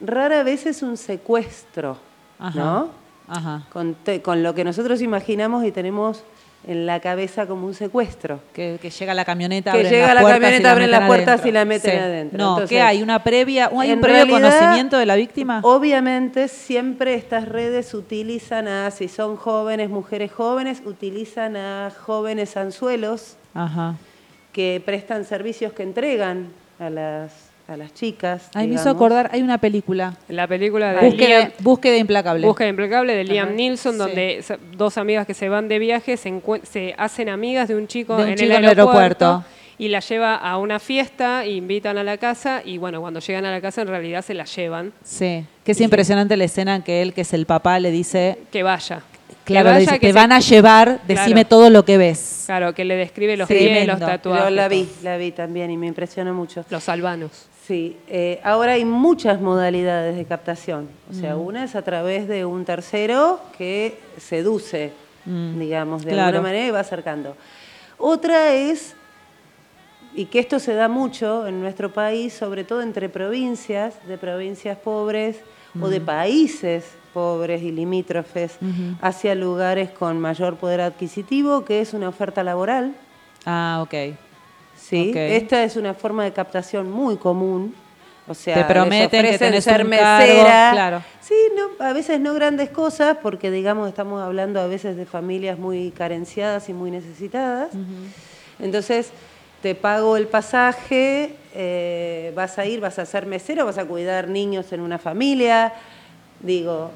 Rara 0.00 0.42
vez 0.42 0.66
es 0.66 0.82
un 0.82 0.96
secuestro, 0.96 1.96
Ajá. 2.38 2.58
¿no? 2.58 3.03
Ajá. 3.28 3.62
Con, 3.72 3.94
te- 3.94 4.20
con 4.22 4.42
lo 4.42 4.54
que 4.54 4.64
nosotros 4.64 5.00
imaginamos 5.02 5.64
y 5.64 5.72
tenemos 5.72 6.22
en 6.66 6.86
la 6.86 6.98
cabeza 7.00 7.46
como 7.46 7.66
un 7.66 7.74
secuestro. 7.74 8.40
Que, 8.54 8.78
que 8.80 8.88
llega 8.88 9.12
la 9.12 9.26
camioneta, 9.26 9.72
Que 9.72 9.84
llega 9.84 10.14
la 10.14 10.22
camioneta, 10.22 10.72
abren 10.72 10.90
las 10.90 11.06
puertas 11.06 11.44
y 11.44 11.52
la 11.52 11.64
meten 11.66 11.90
Sí. 11.90 11.96
adentro. 11.98 12.38
No, 12.38 12.50
Entonces, 12.54 12.70
¿qué 12.70 12.80
hay? 12.80 13.02
¿Una 13.02 13.22
previa, 13.22 13.70
hay 13.78 13.92
un 13.92 14.00
previo 14.00 14.24
realidad, 14.24 14.50
conocimiento 14.50 14.96
de 14.96 15.04
la 15.04 15.14
víctima? 15.16 15.60
Obviamente 15.62 16.48
siempre 16.48 17.14
estas 17.14 17.46
redes 17.48 17.92
utilizan 17.92 18.66
a, 18.66 18.90
si 18.90 19.08
son 19.08 19.36
jóvenes, 19.36 19.90
mujeres 19.90 20.32
jóvenes, 20.32 20.82
utilizan 20.86 21.56
a 21.56 21.90
jóvenes 22.04 22.56
anzuelos 22.56 23.36
Ajá. 23.52 23.96
que 24.52 24.82
prestan 24.84 25.26
servicios 25.26 25.74
que 25.74 25.82
entregan 25.82 26.48
a 26.78 26.88
las, 26.88 27.43
a 27.66 27.76
las 27.76 27.94
chicas. 27.94 28.50
Ay, 28.54 28.68
me 28.68 28.74
hizo 28.74 28.90
acordar, 28.90 29.30
hay 29.32 29.42
una 29.42 29.58
película. 29.58 30.14
La 30.28 30.46
película 30.46 30.92
de 30.92 31.00
Búsqueda, 31.06 31.38
Liam, 31.38 31.50
búsqueda 31.60 31.96
implacable. 31.96 32.46
Búsqueda 32.46 32.68
implacable 32.68 33.14
de 33.16 33.24
Liam 33.24 33.46
Ajá, 33.48 33.56
Neeson, 33.56 33.92
sí. 33.92 33.98
donde 33.98 34.44
dos 34.76 34.98
amigas 34.98 35.26
que 35.26 35.34
se 35.34 35.48
van 35.48 35.68
de 35.68 35.78
viaje 35.78 36.16
se, 36.16 36.42
se 36.70 36.94
hacen 36.98 37.28
amigas 37.30 37.68
de 37.68 37.74
un 37.76 37.86
chico, 37.88 38.16
De 38.16 38.24
un 38.24 38.28
en, 38.30 38.34
chico 38.36 38.50
el 38.50 38.56
en 38.58 38.64
el 38.64 38.68
aeropuerto, 38.68 39.44
y 39.78 39.88
la 39.88 40.00
lleva 40.00 40.36
a 40.36 40.58
una 40.58 40.78
fiesta, 40.78 41.46
invitan 41.46 41.96
a 41.98 42.04
la 42.04 42.18
casa 42.18 42.60
y 42.64 42.76
bueno, 42.78 43.00
cuando 43.00 43.20
llegan 43.20 43.44
a 43.46 43.50
la 43.50 43.60
casa 43.60 43.80
en 43.82 43.88
realidad 43.88 44.22
se 44.22 44.34
la 44.34 44.44
llevan, 44.44 44.92
Sí, 45.02 45.44
que 45.64 45.72
es 45.72 45.80
impresionante 45.80 46.36
la 46.36 46.44
escena 46.44 46.76
en 46.76 46.82
que 46.82 47.00
él, 47.02 47.14
que 47.14 47.22
es 47.22 47.32
el 47.32 47.46
papá, 47.46 47.80
le 47.80 47.90
dice, 47.90 48.38
que 48.52 48.62
vaya. 48.62 49.00
Claro, 49.44 49.64
le 49.68 49.72
vaya, 49.74 49.80
dice, 49.80 49.92
que 49.98 50.06
te 50.06 50.12
se- 50.12 50.18
van 50.18 50.32
a 50.32 50.40
llevar, 50.40 51.00
decime 51.06 51.32
Claro. 51.32 51.48
todo 51.48 51.70
lo 51.70 51.84
que 51.84 51.98
ves. 51.98 52.44
Claro, 52.46 52.72
que 52.74 52.84
le 52.84 52.96
describe 52.96 53.36
los 53.36 53.46
Sí, 53.48 53.54
pies, 53.54 53.86
los 53.86 53.98
tatuajes. 54.00 54.44
Pero 54.44 54.54
la 54.54 54.68
vi, 54.68 54.88
la 55.02 55.16
vi 55.18 55.32
también 55.32 55.70
y 55.70 55.76
me 55.76 55.86
impresiona 55.86 56.32
mucho. 56.32 56.64
Los 56.70 56.88
albanos. 56.88 57.46
Sí, 57.66 57.96
eh, 58.08 58.40
ahora 58.44 58.72
hay 58.72 58.84
muchas 58.84 59.40
modalidades 59.40 60.16
de 60.16 60.24
captación. 60.26 60.88
O 61.10 61.14
sea, 61.14 61.34
Mm. 61.34 61.40
una 61.40 61.64
es 61.64 61.74
a 61.74 61.82
través 61.82 62.28
de 62.28 62.44
un 62.44 62.64
tercero 62.66 63.40
que 63.56 63.98
seduce, 64.18 64.92
Mm. 65.24 65.58
digamos, 65.58 66.04
de 66.04 66.10
Claro. 66.12 66.36
alguna 66.38 66.42
manera 66.50 66.66
y 66.66 66.70
va 66.70 66.80
acercando. 66.80 67.36
Otra 67.96 68.52
es, 68.52 68.94
y 70.14 70.26
que 70.26 70.40
esto 70.40 70.58
se 70.58 70.74
da 70.74 70.88
mucho 70.88 71.46
en 71.46 71.60
nuestro 71.62 71.90
país, 71.92 72.34
sobre 72.34 72.64
todo 72.64 72.82
entre 72.82 73.08
provincias, 73.08 73.94
de 74.06 74.18
provincias 74.18 74.76
pobres 74.76 75.38
o 75.80 75.88
de 75.88 76.00
países 76.00 76.84
pobres 77.14 77.62
y 77.62 77.72
limítrofes, 77.72 78.58
Ujú. 78.60 78.96
hacia 79.00 79.34
lugares 79.34 79.88
con 79.90 80.20
mayor 80.20 80.56
poder 80.56 80.80
adquisitivo, 80.82 81.64
que 81.64 81.80
es 81.80 81.94
una 81.94 82.08
oferta 82.10 82.42
laboral. 82.44 82.94
Ah, 83.46 83.80
ok. 83.82 84.16
Sí, 84.88 85.12
esta 85.14 85.64
es 85.64 85.76
una 85.76 85.94
forma 85.94 86.24
de 86.24 86.32
captación 86.32 86.90
muy 86.90 87.16
común. 87.16 87.74
O 88.26 88.34
sea, 88.34 88.54
Te 88.54 88.60
les 88.60 88.68
prometen 88.68 89.26
que 89.26 89.38
tenés 89.38 89.64
ser 89.64 89.84
un 89.84 89.90
cargo, 89.90 90.26
mesera. 90.26 90.70
claro. 90.72 91.02
Sí, 91.20 91.34
no, 91.56 91.84
a 91.84 91.92
veces 91.92 92.20
no 92.20 92.32
grandes 92.34 92.70
cosas, 92.70 93.18
porque 93.22 93.50
digamos 93.50 93.88
estamos 93.88 94.22
hablando 94.22 94.60
a 94.60 94.66
veces 94.66 94.96
de 94.96 95.04
familias 95.04 95.58
muy 95.58 95.90
carenciadas 95.90 96.68
y 96.68 96.72
muy 96.72 96.90
necesitadas. 96.90 97.70
Entonces, 98.58 99.10
te 99.62 99.74
pago 99.74 100.16
el 100.16 100.26
pasaje, 100.26 101.34
eh, 101.54 102.32
vas 102.34 102.58
a 102.58 102.66
ir, 102.66 102.80
vas 102.80 102.98
a 102.98 103.06
ser 103.06 103.26
mesero, 103.26 103.64
vas 103.66 103.78
a 103.78 103.84
cuidar 103.86 104.28
niños 104.28 104.72
en 104.72 104.80
una 104.80 104.98
familia. 104.98 105.72
Digo, 106.40 106.90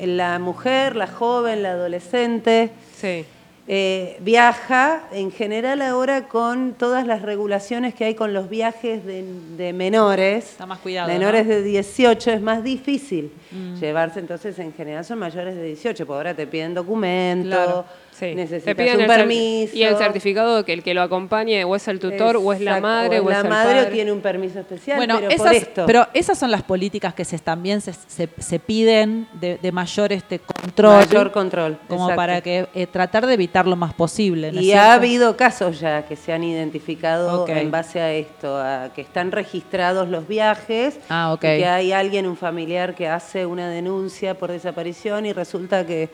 la 0.00 0.38
mujer, 0.38 0.96
la 0.96 1.06
joven, 1.06 1.62
la 1.62 1.72
adolescente. 1.72 2.70
Sí. 2.96 3.24
Eh, 3.68 4.16
viaja 4.20 5.08
en 5.10 5.32
general 5.32 5.82
ahora 5.82 6.28
con 6.28 6.74
todas 6.74 7.04
las 7.04 7.22
regulaciones 7.22 7.94
que 7.94 8.04
hay 8.04 8.14
con 8.14 8.32
los 8.32 8.48
viajes 8.48 9.04
de, 9.04 9.24
de 9.56 9.72
menores. 9.72 10.44
Está 10.52 10.66
más 10.66 10.78
cuidado, 10.78 11.08
Menores 11.08 11.46
¿no? 11.46 11.52
de 11.54 11.62
18 11.64 12.30
es 12.30 12.40
más 12.40 12.62
difícil 12.62 13.32
Mm. 13.50 13.74
llevarse, 13.80 14.18
entonces 14.20 14.58
en 14.58 14.72
general 14.72 15.04
son 15.04 15.18
mayores 15.18 15.54
de 15.56 15.62
18, 15.64 16.04
porque 16.06 16.16
ahora 16.16 16.34
te 16.34 16.46
piden 16.46 16.74
documento, 16.74 17.48
Claro. 17.48 17.84
Sí. 18.18 18.34
necesitas 18.34 18.64
Te 18.64 18.74
piden 18.74 19.00
un 19.00 19.06
permiso. 19.06 19.76
Y 19.76 19.82
el 19.82 19.96
certificado 19.96 20.56
de 20.58 20.64
que 20.64 20.72
el 20.72 20.82
que 20.82 20.94
lo 20.94 21.02
acompañe 21.02 21.64
o 21.64 21.76
es 21.76 21.86
el 21.88 21.98
tutor 21.98 22.36
o 22.36 22.52
es 22.52 22.60
la 22.60 22.80
madre 22.80 23.20
o, 23.20 23.30
es 23.30 23.36
es 23.36 23.36
la 23.36 23.40
el 23.40 23.48
madre 23.48 23.72
o 23.72 23.82
padre. 23.82 23.92
tiene 23.94 24.12
un 24.12 24.20
permiso 24.20 24.60
especial, 24.60 24.96
Bueno, 24.96 25.16
pero 25.18 25.30
esas, 25.30 25.46
por 25.46 25.54
esto. 25.54 25.84
pero 25.86 26.06
esas 26.14 26.38
son 26.38 26.50
las 26.50 26.62
políticas 26.62 27.12
que 27.14 27.24
se, 27.24 27.38
también 27.38 27.80
se, 27.80 27.92
se- 27.92 28.28
se 28.38 28.58
piden 28.58 29.28
de, 29.34 29.58
de 29.58 29.72
mayor 29.72 30.12
este 30.12 30.38
control. 30.38 30.96
Mayor 31.06 31.32
control, 31.32 31.78
Como 31.88 32.04
exacto. 32.04 32.16
para 32.16 32.40
que 32.40 32.68
eh, 32.74 32.86
tratar 32.86 33.26
de 33.26 33.34
evitar 33.34 33.66
lo 33.66 33.76
más 33.76 33.92
posible. 33.94 34.50
¿no 34.52 34.60
es 34.60 34.64
Y 34.66 34.72
ha 34.72 34.94
habido 34.94 35.36
casos 35.36 35.78
ya 35.80 36.06
que 36.06 36.16
se 36.16 36.32
han 36.32 36.42
identificado 36.42 37.46
en 37.48 37.70
base 37.70 38.00
a 38.00 38.12
esto, 38.12 38.56
a 38.56 38.90
que 38.94 39.00
están 39.02 39.30
registrados 39.32 40.08
los 40.08 40.26
viajes, 40.26 40.98
Ah, 41.08 41.32
y 41.36 41.38
que 41.38 41.66
hay 41.66 41.92
alguien, 41.92 42.26
un 42.26 42.36
familiar, 42.36 42.94
que 42.94 43.08
hace 43.08 43.46
una 43.46 43.68
denuncia 43.68 44.34
por 44.38 44.50
desaparición 44.50 45.26
y 45.26 45.32
resulta 45.32 45.86
que 45.86 46.08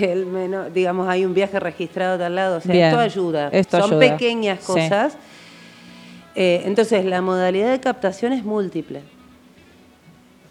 el 0.00 0.26
menor, 0.26 0.72
digamos, 0.72 1.08
hay 1.08 1.24
un 1.24 1.34
viaje 1.34 1.58
registrado 1.60 2.18
de 2.18 2.24
al 2.24 2.34
lado. 2.34 2.58
O 2.58 2.60
sea, 2.60 2.72
Bien. 2.72 2.86
esto 2.88 2.98
ayuda. 3.00 3.48
Esto 3.52 3.78
Son 3.80 3.90
ayuda. 3.94 4.00
pequeñas 4.12 4.60
Sí. 4.60 4.66
cosas. 4.66 5.16
Eh, 6.34 6.62
entonces, 6.64 7.04
la 7.04 7.20
modalidad 7.20 7.70
de 7.70 7.80
captación 7.80 8.32
es 8.32 8.42
múltiple. 8.44 9.02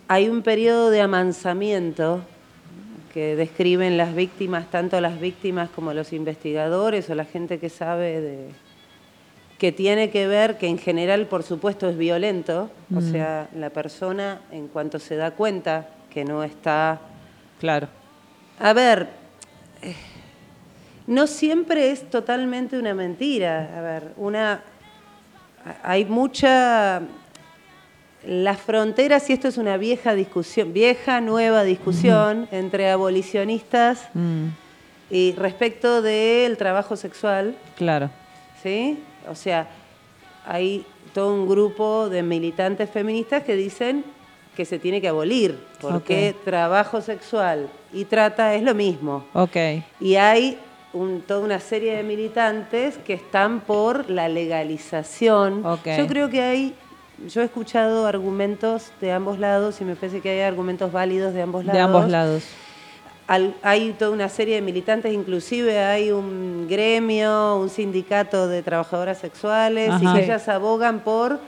Hay 0.08 0.28
un 0.30 0.42
periodo 0.42 0.89
de 0.89 1.02
amansamiento 1.02 2.22
que 3.14 3.36
describen 3.36 3.98
las 3.98 4.14
víctimas, 4.16 4.70
tanto 4.70 5.00
las 5.02 5.20
víctimas 5.20 5.70
como 5.70 5.94
los 5.94 6.14
investigadores 6.14 7.10
o 7.10 7.16
la 7.16 7.26
gente 7.26 7.60
que 7.60 7.70
sabe 7.70 8.22
de 8.22 8.50
que 9.58 9.72
tiene 9.72 10.10
que 10.10 10.26
ver, 10.28 10.58
que 10.58 10.68
en 10.68 10.80
general 10.80 11.28
por 11.28 11.44
supuesto 11.44 11.88
es 11.88 11.96
violento, 11.96 12.72
o 12.96 13.00
Mm. 13.00 13.12
sea, 13.12 13.48
la 13.56 13.70
persona 13.70 14.39
en 14.52 14.68
cuanto 14.68 14.98
se 14.98 15.16
da 15.16 15.32
cuenta 15.32 15.88
que 16.10 16.26
no 16.26 16.44
está... 16.44 17.00
Claro. 17.60 17.88
A 18.60 18.74
ver, 18.74 19.08
eh, 19.82 19.96
no 21.08 21.28
siempre 21.28 21.92
es 21.92 22.10
totalmente 22.10 22.78
una 22.78 22.94
mentira. 22.94 23.78
A 23.78 23.82
ver, 23.82 24.14
una... 24.18 24.62
Hay 25.84 26.06
mucha... 26.06 27.02
Las 28.24 28.62
fronteras, 28.62 29.28
y 29.32 29.34
esto 29.34 29.48
es 29.48 29.58
una 29.58 29.78
vieja 29.78 30.14
discusión, 30.14 30.74
vieja, 30.74 31.22
nueva 31.22 31.64
discusión 31.64 32.48
entre 32.52 32.92
abolicionistas 32.92 34.10
Mm, 34.14 34.50
y 35.10 35.34
respecto 35.34 36.04
del 36.04 36.56
trabajo 36.56 36.96
sexual, 36.96 37.56
claro. 37.76 38.12
¿sí? 38.62 39.00
O 39.28 39.34
sea, 39.34 39.68
hay 40.46 40.86
todo 41.14 41.34
un 41.34 41.50
grupo 41.50 42.10
de 42.10 42.22
militantes 42.22 42.90
feministas 42.90 43.44
que 43.44 43.56
dicen 43.56 44.06
que 44.62 44.66
se 44.66 44.78
tiene 44.78 45.01
que 45.01 45.07
abolir, 45.07 45.57
porque 45.82 46.36
trabajo 46.45 47.01
sexual 47.01 47.68
y 47.91 48.05
trata 48.05 48.53
es 48.53 48.62
lo 48.62 48.76
mismo. 48.76 49.26
Ok. 49.34 49.55
Y 49.99 50.18
hay 50.18 50.59
un- 50.93 51.22
toda 51.22 51.39
una 51.39 51.59
serie 51.59 51.97
de 51.97 52.03
militantes 52.03 52.99
que 52.99 53.14
están 53.14 53.62
por 53.62 54.07
la 54.07 54.30
legalización. 54.30 55.66
Ok. 55.66 55.88
Yo 55.97 56.05
creo 56.05 56.30
que 56.30 56.43
hay, 56.43 56.76
yo 57.28 57.41
he 57.41 57.45
escuchado 57.45 58.05
argumentos 58.05 58.91
de 59.01 59.12
ambos 59.12 59.39
lados 59.39 59.82
y 59.82 59.84
me 59.84 59.95
parece 59.95 60.22
que 60.22 60.30
hay 60.30 60.41
argumentos 60.41 60.91
válidos 60.91 61.34
de 61.34 61.41
ambos 61.41 61.66
lados. 61.66 61.76
De 61.78 61.82
ambos 61.82 62.07
lados. 62.07 62.43
Al- 63.26 63.55
hay 63.64 63.93
toda 63.97 64.12
una 64.12 64.30
serie 64.30 64.53
de 64.55 64.62
militantes, 64.62 65.12
inclusive 65.12 65.80
hay 65.80 66.12
un 66.12 66.68
gremio, 66.70 67.55
un 67.57 67.70
sindicato 67.72 68.47
de 68.47 68.62
trabajadoras 68.62 69.18
sexuales, 69.18 69.91
y 69.99 70.05
que 70.14 70.24
ellas 70.26 70.47
abogan 70.49 70.99
por, 70.99 71.39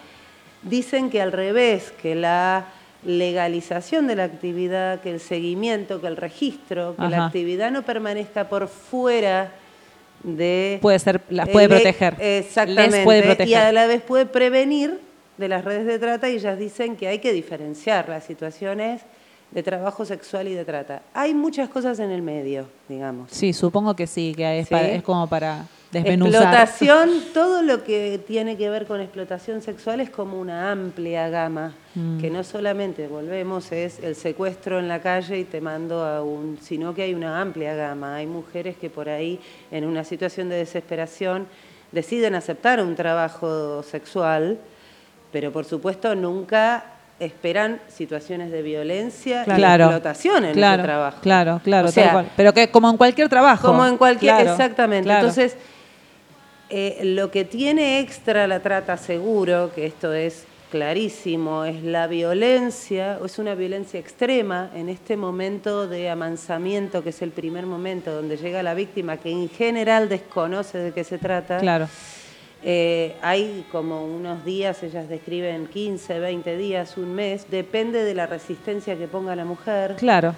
dicen 0.63 1.11
que 1.11 1.21
al 1.21 1.31
revés, 1.31 1.91
que 2.01 2.15
la 2.15 2.65
legalización 3.05 4.07
de 4.07 4.15
la 4.15 4.23
actividad, 4.25 5.01
que 5.01 5.11
el 5.11 5.19
seguimiento, 5.19 5.99
que 6.01 6.07
el 6.07 6.17
registro, 6.17 6.95
que 6.95 7.07
la 7.07 7.25
actividad 7.25 7.71
no 7.71 7.83
permanezca 7.83 8.47
por 8.49 8.67
fuera 8.67 9.51
de... 10.23 10.79
Puede 10.81 10.99
ser, 10.99 11.21
las 11.29 11.49
puede 11.49 11.67
le- 11.67 11.75
proteger. 11.75 12.15
Exactamente. 12.19 12.97
Les 12.97 13.03
puede 13.03 13.19
Y 13.19 13.23
proteger. 13.23 13.57
a 13.57 13.71
la 13.71 13.87
vez 13.87 14.01
puede 14.01 14.25
prevenir 14.25 14.99
de 15.37 15.47
las 15.47 15.65
redes 15.65 15.85
de 15.85 15.99
trata 15.99 16.29
y 16.29 16.35
ellas 16.35 16.57
dicen 16.57 16.95
que 16.95 17.07
hay 17.07 17.19
que 17.19 17.33
diferenciar 17.33 18.07
las 18.07 18.23
situaciones 18.23 19.01
de 19.51 19.63
trabajo 19.63 20.05
sexual 20.05 20.47
y 20.47 20.53
de 20.53 20.63
trata. 20.65 21.01
Hay 21.13 21.33
muchas 21.33 21.69
cosas 21.69 21.99
en 21.99 22.09
el 22.11 22.21
medio, 22.21 22.67
digamos. 22.89 23.29
Sí, 23.31 23.53
supongo 23.53 23.95
que 23.95 24.07
sí, 24.07 24.33
que 24.35 24.59
es, 24.59 24.67
Sí. 24.67 24.73
para- 24.73 24.87
es 24.89 25.03
como 25.03 25.27
para 25.27 25.65
desmenuzar. 25.93 26.41
Explotación, 26.41 27.09
todo 27.33 27.61
lo 27.61 27.83
que 27.83 28.19
tiene 28.27 28.57
que 28.57 28.69
ver 28.69 28.85
con 28.85 28.99
explotación 28.99 29.61
sexual 29.61 30.01
es 30.01 30.09
como 30.09 30.39
una 30.39 30.71
amplia 30.71 31.29
gama, 31.29 31.73
Mm. 31.95 32.19
que 32.19 32.29
no 32.31 32.43
solamente, 32.43 33.07
volvemos, 33.07 33.71
es 33.71 33.99
el 33.99 34.15
secuestro 34.15 34.79
en 34.79 34.87
la 34.87 34.99
calle 34.99 35.37
y 35.39 35.43
te 35.43 35.61
mando 35.61 36.03
a 36.03 36.23
un, 36.23 36.57
sino 36.61 36.93
que 36.95 37.03
hay 37.03 37.13
una 37.13 37.39
amplia 37.39 37.75
gama. 37.75 38.15
Hay 38.15 38.25
mujeres 38.25 38.75
que 38.75 38.89
por 38.89 39.07
ahí, 39.09 39.39
en 39.71 39.85
una 39.85 40.03
situación 40.03 40.49
de 40.49 40.55
desesperación, 40.55 41.45
deciden 41.91 42.33
aceptar 42.33 42.81
un 42.81 42.95
trabajo 42.95 43.83
sexual, 43.83 44.57
pero 45.31 45.51
por 45.51 45.65
supuesto 45.65 46.15
nunca 46.15 46.85
esperan 47.19 47.79
situaciones 47.87 48.51
de 48.51 48.63
violencia 48.63 49.43
y 49.43 49.51
Claro. 49.51 49.85
explotación 49.85 50.45
en 50.45 50.53
claro, 50.53 50.81
ese 50.81 50.83
trabajo. 50.87 51.17
Claro, 51.21 51.61
claro, 51.63 51.87
O 51.87 51.91
sea, 51.91 52.03
tal 52.05 52.11
cual. 52.13 52.25
Pero 52.35 52.53
que 52.53 52.71
como 52.71 52.89
en 52.89 52.97
cualquier 52.97 53.29
trabajo. 53.29 53.67
como 53.67 53.85
en 53.85 53.97
cualquier, 53.97 54.33
Claro, 54.35 54.51
exactamente. 54.51 55.11
Entonces, 55.13 55.55
eh, 56.75 57.05
lo 57.05 57.29
que 57.29 57.45
tiene 57.45 57.99
extra 57.99 58.47
la 58.47 58.59
trata 58.59 58.97
seguro, 58.97 59.71
que 59.75 59.85
esto 59.85 60.11
es 60.11 60.45
clarísimo, 60.71 61.65
es 61.65 61.83
la 61.83 62.07
violencia, 62.07 63.19
o 63.21 63.27
es 63.27 63.37
una 63.37 63.53
violencia 63.53 63.99
extrema 63.99 64.71
en 64.73 64.89
este 64.89 65.15
momento 65.15 65.87
de 65.87 66.09
amansamiento, 66.09 67.03
que 67.03 67.09
es 67.09 67.21
el 67.21 67.29
primer 67.29 67.67
momento 67.67 68.11
donde 68.11 68.37
llega 68.37 68.63
la 68.63 68.73
víctima, 68.73 69.17
que 69.17 69.29
en 69.29 69.49
general 69.49 70.09
desconoce 70.09 70.79
de 70.79 70.91
qué 70.93 71.03
se 71.03 71.19
trata. 71.19 71.59
Claro. 71.59 71.87
Eh, 72.63 73.17
hay 73.21 73.67
como 73.71 74.03
unos 74.03 74.43
días, 74.43 74.81
ellas 74.81 75.07
describen 75.07 75.67
15, 75.67 76.19
20 76.19 76.57
días, 76.57 76.97
un 76.97 77.13
mes, 77.13 77.45
depende 77.51 78.03
de 78.03 78.15
la 78.15 78.25
resistencia 78.25 78.97
que 78.97 79.07
ponga 79.07 79.35
la 79.35 79.45
mujer 79.45 79.95
Claro. 79.99 80.33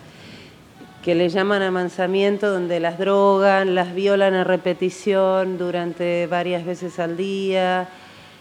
Que 1.06 1.14
le 1.14 1.30
llaman 1.30 1.62
amansamiento, 1.62 2.50
donde 2.52 2.80
las 2.80 2.98
drogan, 2.98 3.76
las 3.76 3.94
violan 3.94 4.34
a 4.34 4.44
repetición 4.44 5.60
durante 5.60 6.26
varias 6.26 6.66
veces 6.66 6.98
al 6.98 7.16
día, 7.16 7.88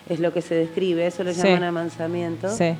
es 0.09 0.19
lo 0.19 0.33
que 0.33 0.41
se 0.41 0.55
describe, 0.55 1.07
eso 1.07 1.23
le 1.25 1.35
Sí. 1.35 1.43
llaman 1.43 1.65
amansamiento. 1.65 2.49
Sí. 2.49 2.75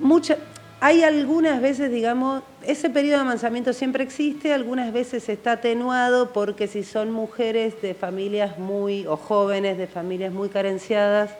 Mucha- 0.00 0.38
hay 0.80 1.04
algunas 1.04 1.62
veces, 1.62 1.92
digamos, 1.92 2.42
ese 2.66 2.90
periodo 2.90 3.18
de 3.18 3.22
amansamiento 3.22 3.72
siempre 3.72 4.02
existe, 4.02 4.52
algunas 4.52 4.92
veces 4.92 5.28
está 5.28 5.52
atenuado 5.52 6.32
porque 6.32 6.66
si 6.66 6.82
son 6.82 7.12
mujeres 7.12 7.80
de 7.82 7.94
familias 7.94 8.58
muy, 8.58 9.06
o 9.06 9.16
jóvenes 9.16 9.78
de 9.78 9.86
familias 9.86 10.32
muy 10.32 10.48
carenciadas 10.48 11.30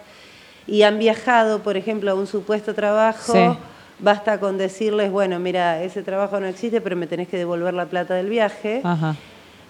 y 0.69 0.83
han 0.83 0.99
viajado, 1.01 1.59
por 1.65 1.77
ejemplo, 1.77 2.11
a 2.13 2.15
un 2.15 2.27
supuesto 2.29 2.73
trabajo, 2.73 3.33
Sí. 3.33 3.59
Basta 3.99 4.39
con 4.41 4.59
decirles, 4.59 5.11
bueno, 5.11 5.39
mira, 5.39 5.83
ese 5.83 6.03
trabajo 6.03 6.41
no 6.41 6.47
existe, 6.47 6.81
pero 6.81 6.97
me 6.97 7.07
tenés 7.07 7.29
que 7.29 7.37
devolver 7.37 7.75
la 7.75 7.87
plata 7.87 8.15
del 8.15 8.29
viaje. 8.29 8.81
Ajá. 8.85 9.17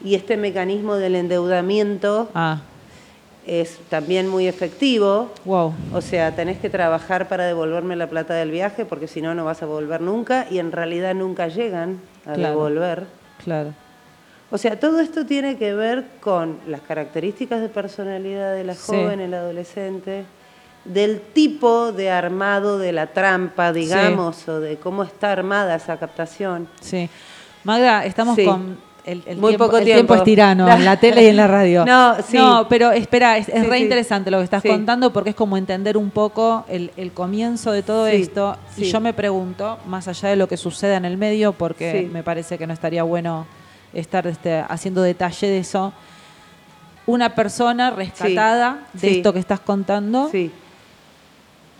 Y 0.02 0.14
este 0.14 0.36
mecanismo 0.36 0.96
del 0.96 1.14
endeudamiento 1.16 2.28
Ah, 2.34 2.60
es 3.46 3.78
también 3.90 4.28
muy 4.28 4.46
efectivo. 4.48 5.30
wow. 5.44 5.72
O 5.92 6.00
sea, 6.00 6.34
tenés 6.34 6.58
que 6.58 6.70
trabajar 6.70 7.28
para 7.28 7.44
devolverme 7.44 7.94
la 7.96 8.06
plata 8.08 8.34
del 8.34 8.50
viaje 8.50 8.84
porque 8.84 9.06
si 9.06 9.20
no, 9.22 9.34
no 9.34 9.44
vas 9.44 9.62
a 9.62 9.66
volver 9.66 10.00
nunca 10.00 10.46
y 10.50 10.58
en 10.58 10.72
realidad 10.72 11.14
nunca 11.14 11.48
llegan 11.48 12.00
a 12.26 12.32
Claro. 12.34 12.50
devolver. 12.54 13.04
Claro. 13.42 13.72
O 14.50 14.58
sea, 14.58 14.78
todo 14.78 15.00
esto 15.00 15.26
tiene 15.26 15.56
que 15.56 15.74
ver 15.74 16.04
con 16.20 16.58
las 16.66 16.80
características 16.80 17.60
de 17.60 17.68
personalidad 17.68 18.54
de 18.54 18.64
la 18.64 18.74
Sí. 18.74 18.92
joven, 18.92 19.20
el 19.20 19.34
adolescente, 19.34 20.24
del 20.84 21.20
tipo 21.20 21.92
de 21.92 22.10
armado 22.10 22.78
de 22.78 22.92
la 22.92 23.06
trampa, 23.08 23.72
digamos, 23.72 24.46
o 24.48 24.60
de 24.60 24.76
cómo 24.76 25.02
está 25.02 25.32
armada 25.32 25.76
esa 25.76 25.96
captación. 25.98 26.68
Sí. 26.80 27.08
Magda, 27.64 28.04
estamos 28.04 28.36
Sí. 28.36 28.44
con 28.44 28.76
el, 29.06 29.22
el 29.26 29.36
Muy 29.38 29.50
tiempo, 29.50 29.64
poco 29.66 29.78
el 29.78 29.84
tiempo. 29.84 29.98
tiempo 30.00 30.14
es 30.14 30.24
tirano, 30.24 30.68
en 30.70 30.84
la 30.84 30.98
tele 30.98 31.22
y 31.24 31.26
en 31.26 31.36
la 31.36 31.46
radio. 31.46 31.84
No, 31.86 32.16
sí. 32.22 32.36
No, 32.36 32.66
pero 32.68 32.90
espera, 32.92 33.36
es, 33.38 33.48
es 33.48 33.62
Sí, 33.62 33.66
re 33.68 33.76
sí. 33.78 33.82
interesante 33.84 34.30
lo 34.30 34.38
que 34.38 34.44
estás 34.44 34.62
contando 34.62 35.12
porque 35.12 35.30
es 35.30 35.36
como 35.36 35.56
entender 35.56 35.96
un 35.96 36.10
poco 36.10 36.64
el, 36.68 36.90
el 36.96 37.12
comienzo 37.12 37.72
de 37.72 37.82
todo 37.82 38.08
Sí, 38.08 38.16
esto. 38.16 38.56
Y 38.76 38.84
yo 38.84 39.00
me 39.00 39.12
pregunto, 39.14 39.78
más 39.86 40.08
allá 40.08 40.28
de 40.30 40.36
lo 40.36 40.48
que 40.48 40.56
suceda 40.58 40.96
en 40.96 41.04
el 41.06 41.16
medio, 41.16 41.52
porque 41.52 42.08
me 42.12 42.22
parece 42.22 42.56
que 42.58 42.66
no 42.66 42.72
estaría 42.74 43.02
bueno 43.02 43.46
estar 43.94 44.26
este, 44.26 44.58
haciendo 44.68 45.00
detalle 45.02 45.46
de 45.48 45.58
eso, 45.58 45.92
una 47.06 47.34
persona 47.34 47.90
rescatada 47.90 48.80
de 48.94 49.18
esto 49.18 49.32
que 49.32 49.38
estás 49.38 49.60
contando, 49.60 50.28
Sí. 50.30 50.50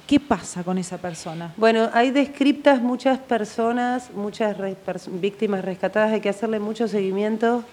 ¿Qué 0.07 0.21
pasa 0.21 0.63
con 0.63 0.79
esa 0.79 0.99
persona? 0.99 1.53
Bueno, 1.57 1.89
hay 1.93 2.11
descriptas 2.11 2.81
muchas 2.83 3.19
personas, 3.19 4.11
muchas 4.15 4.57
re- 4.57 4.77
pers- 4.87 5.09
víctimas 5.21 5.65
rescatadas, 5.65 6.13
hay 6.13 6.21
que 6.21 6.29
hacerle 6.29 6.59
mucho 6.61 6.89
seguimiento. 6.89 7.65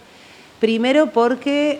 Primero 0.59 1.07
porque 1.07 1.79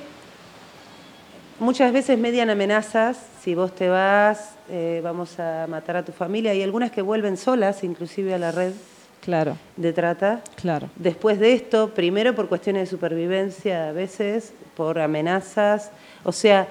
muchas 1.59 1.93
veces 1.93 2.17
median 2.17 2.49
amenazas, 2.49 3.17
si 3.43 3.55
vos 3.55 3.73
te 3.75 3.89
vas, 3.89 4.55
eh, 4.69 5.01
vamos 5.03 5.39
a 5.39 5.67
matar 5.69 5.97
a 5.97 6.03
tu 6.05 6.11
familia. 6.11 6.51
Hay 6.51 6.63
algunas 6.63 6.91
que 6.91 7.01
vuelven 7.01 7.37
solas, 7.37 7.83
inclusive 7.83 8.33
a 8.33 8.37
la 8.37 8.51
red 8.51 8.73
Claro, 9.21 9.55
de 9.77 9.93
trata. 9.93 10.41
claro. 10.55 10.89
Después 10.95 11.39
de 11.39 11.53
esto, 11.53 11.89
primero 11.93 12.33
por 12.33 12.49
cuestiones 12.49 12.81
de 12.83 12.87
supervivencia 12.87 13.89
a 13.89 13.91
veces, 13.91 14.51
por 14.75 14.97
amenazas, 14.97 15.91
o 16.23 16.31
sea, 16.31 16.67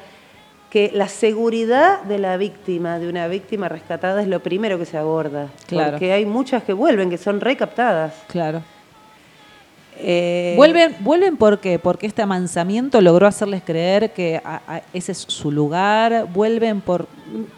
que 0.71 0.91
la 0.95 1.09
seguridad 1.09 2.03
de 2.05 2.18
la 2.18 2.37
víctima, 2.37 2.99
de 3.01 3.09
una 3.09 3.27
víctima 3.27 3.68
rescatada, 3.68 4.23
es 4.23 4.29
lo 4.29 4.41
primero 4.41 4.79
que 4.79 4.87
se 4.87 4.97
aborda. 4.97 5.49
Claro. 5.66 5.91
Porque 5.93 6.12
hay 6.12 6.25
muchas 6.25 6.62
que 6.62 6.73
vuelven, 6.73 7.11
que 7.11 7.18
son 7.18 7.41
recaptadas. 7.41 8.14
Claro. 8.29 8.62
Eh, 10.03 10.55
¿Vuelven, 10.57 10.97
¿Vuelven 11.01 11.37
por 11.37 11.59
qué? 11.59 11.79
Porque 11.79 12.07
este 12.07 12.23
amansamiento 12.23 13.01
logró 13.03 13.27
hacerles 13.27 13.62
creer 13.62 14.12
que 14.12 14.41
a- 14.43 14.62
a- 14.66 14.83
ese 14.95 15.12
es 15.12 15.18
su 15.18 15.51
lugar. 15.51 16.27
¿Vuelven 16.33 16.81
por...? 16.81 17.07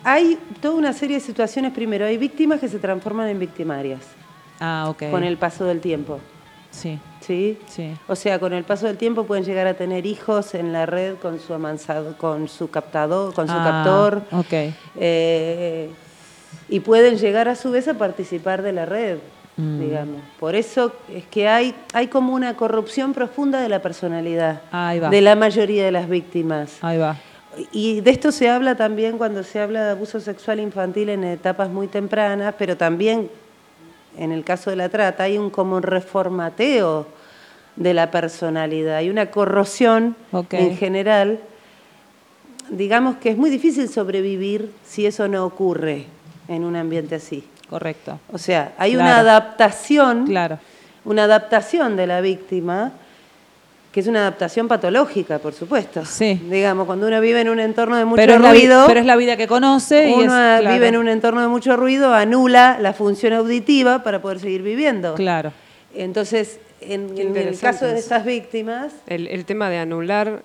Hay 0.03 0.39
toda 0.61 0.75
una 0.75 0.93
serie 0.93 1.19
de 1.19 1.21
situaciones. 1.21 1.73
Primero, 1.73 2.05
hay 2.05 2.17
víctimas 2.17 2.59
que 2.59 2.69
se 2.69 2.79
transforman 2.81 3.29
en 3.29 3.39
victimarias 3.39 4.01
Ah, 4.59 4.87
ok. 4.89 5.11
con 5.11 5.23
el 5.23 5.37
paso 5.37 5.65
del 5.67 5.81
tiempo. 5.81 6.19
Sí, 6.73 6.99
¿Sí? 7.21 7.59
sí. 7.69 7.95
O 8.09 8.17
sea, 8.17 8.41
con 8.41 8.53
el 8.53 8.65
paso 8.65 8.87
del 8.87 8.97
tiempo 8.97 9.25
pueden 9.25 9.45
llegar 9.45 9.67
a 9.69 9.75
tener 9.75 10.05
hijos 10.07 10.55
en 10.55 10.73
la 10.73 10.87
red 10.87 11.15
con 11.17 11.39
su 11.39 11.55
amansado, 11.55 12.17
con 12.19 12.49
su 12.49 12.69
captador, 12.71 13.33
con 13.35 13.47
su 13.47 13.55
Ah, 13.55 13.63
captor. 13.85 14.23
Ok. 14.33 14.75
Eh, 14.99 15.91
y 16.69 16.81
pueden 16.81 17.19
llegar 17.19 17.49
a 17.49 17.55
su 17.55 17.71
vez 17.71 17.87
a 17.89 17.95
participar 17.95 18.63
de 18.63 18.73
la 18.73 18.87
red, 18.87 19.19
Mm. 19.57 19.81
digamos. 19.81 20.21
Por 20.41 20.55
eso 20.55 20.93
es 21.15 21.25
que 21.27 21.47
hay, 21.47 21.75
hay 21.93 22.07
como 22.07 22.33
una 22.35 22.57
corrupción 22.57 23.13
profunda 23.13 23.61
de 23.61 23.69
la 23.69 23.83
personalidad 23.83 24.63
Ahí 24.73 24.99
va. 24.99 25.11
de 25.11 25.21
la 25.21 25.37
mayoría 25.37 25.85
de 25.85 25.93
las 25.93 26.09
víctimas. 26.09 26.79
Ahí 26.81 26.97
va. 26.97 27.17
Y 27.71 28.01
de 28.01 28.11
esto 28.13 28.33
se 28.33 28.49
habla 28.49 28.77
también 28.77 29.19
cuando 29.19 29.43
se 29.43 29.61
habla 29.61 29.85
de 29.85 29.91
abuso 29.91 30.21
sexual 30.21 30.59
infantil 30.59 31.11
en 31.11 31.23
etapas 31.25 31.69
muy 31.69 31.87
tempranas, 31.87 32.55
pero 32.59 32.79
también 32.79 33.29
en 34.17 34.33
el 34.33 34.45
caso 34.45 34.71
de 34.71 34.77
la 34.77 34.89
trata 34.89 35.25
hay 35.25 35.39
un 35.39 35.51
como 35.51 35.81
reformateo 35.81 37.07
de 37.77 37.95
la 37.95 38.11
personalidad, 38.11 38.97
hay 38.97 39.09
una 39.11 39.31
corrosión 39.31 40.15
en 40.51 40.77
general. 40.77 41.41
Digamos 42.71 43.17
que 43.17 43.31
es 43.31 43.37
muy 43.37 43.51
difícil 43.51 43.89
sobrevivir 43.89 44.71
si 44.85 45.07
eso 45.07 45.29
no 45.29 45.45
ocurre 45.45 46.07
en 46.49 46.65
un 46.65 46.77
ambiente 46.77 47.15
así. 47.17 47.45
Correcto. 47.69 48.19
O 48.33 48.39
sea, 48.39 48.73
hay 48.79 48.93
Claro. 48.93 49.05
una 49.11 49.19
adaptación, 49.19 50.27
Claro. 50.27 50.59
una 51.05 51.25
adaptación 51.25 51.97
de 51.97 52.07
la 52.07 52.21
víctima, 52.21 52.93
que 53.93 54.01
es 54.01 54.07
una 54.07 54.21
adaptación 54.21 54.69
patológica, 54.69 55.39
por 55.39 55.53
supuesto. 55.53 56.03
Sí. 56.07 56.41
Digamos, 56.51 56.87
cuando 56.87 57.07
uno 57.07 57.21
vive 57.21 57.43
en 57.43 57.51
un 57.51 57.61
entorno 57.61 57.97
de 57.97 58.07
mucho 58.07 58.17
Pero 58.17 58.35
es, 58.35 58.41
la, 58.41 58.53
vi- 58.53 58.61
ruido, 58.61 58.85
pero 58.87 59.01
es 59.01 59.07
la 59.07 59.17
vida 59.17 59.37
que 59.37 59.47
conoce 59.47 60.09
y 60.09 60.13
es, 60.13 60.17
uno 60.19 60.27
claro, 60.29 60.73
vive 60.73 60.89
en 60.89 60.97
un 60.97 61.09
entorno 61.09 61.43
de 61.43 61.49
mucho 61.49 61.77
ruido, 61.77 62.15
anula 62.15 62.79
la 62.81 62.95
función 62.95 63.35
auditiva 63.35 64.03
para 64.03 64.23
poder 64.23 64.41
seguir 64.41 64.63
viviendo. 64.63 65.15
Claro. 65.15 65.53
Entonces, 65.95 66.59
en, 66.81 67.17
el 67.37 67.59
caso 67.61 67.85
de 67.87 67.99
estas 67.99 68.25
víctimas, 68.25 68.93
El, 69.07 69.29
el 69.29 69.45
tema 69.45 69.69
de 69.69 69.79
anular 69.79 70.43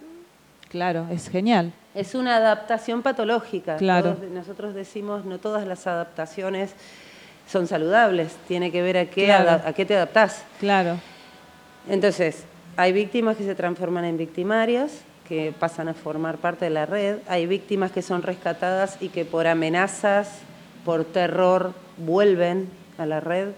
Claro, 0.70 1.08
es 1.10 1.30
genial. 1.30 1.72
es 1.96 2.14
una 2.16 2.36
adaptación 2.36 3.02
patológica. 3.02 3.78
Claro. 3.78 4.16
Todos- 4.16 4.30
nosotros 4.30 4.76
decimos, 4.76 5.24
no 5.24 5.40
todas 5.40 5.66
las 5.66 5.88
adaptaciones 5.88 6.72
son 7.50 7.66
saludables, 7.68 8.34
tiene 8.50 8.74
que 8.74 8.82
ver 8.82 8.98
a 8.98 9.06
qué, 9.06 9.24
Claro. 9.24 9.50
ada- 9.52 9.64
a 9.70 9.72
qué 9.72 9.86
te 9.86 9.96
adaptás. 9.96 10.44
Claro. 10.60 10.98
Entonces, 11.90 12.44
hay 12.78 12.94
víctimas 12.94 13.38
que 13.38 13.44
se 13.44 13.56
transforman 13.56 14.06
en 14.06 14.18
victimarias, 14.18 15.02
que 15.28 15.54
pasan 15.60 15.90
a 15.90 15.94
formar 15.94 16.38
parte 16.38 16.66
de 16.66 16.72
la 16.72 16.86
red. 16.86 17.18
Hay 17.28 17.48
víctimas 17.48 17.92
que 17.92 18.02
son 18.02 18.22
rescatadas 18.22 18.98
y 19.02 19.10
que 19.10 19.26
por 19.26 19.48
amenazas, 19.48 20.30
por 20.86 21.04
terror, 21.04 21.74
vuelven 21.98 22.70
a 22.98 23.06
la 23.06 23.20
red. 23.20 23.50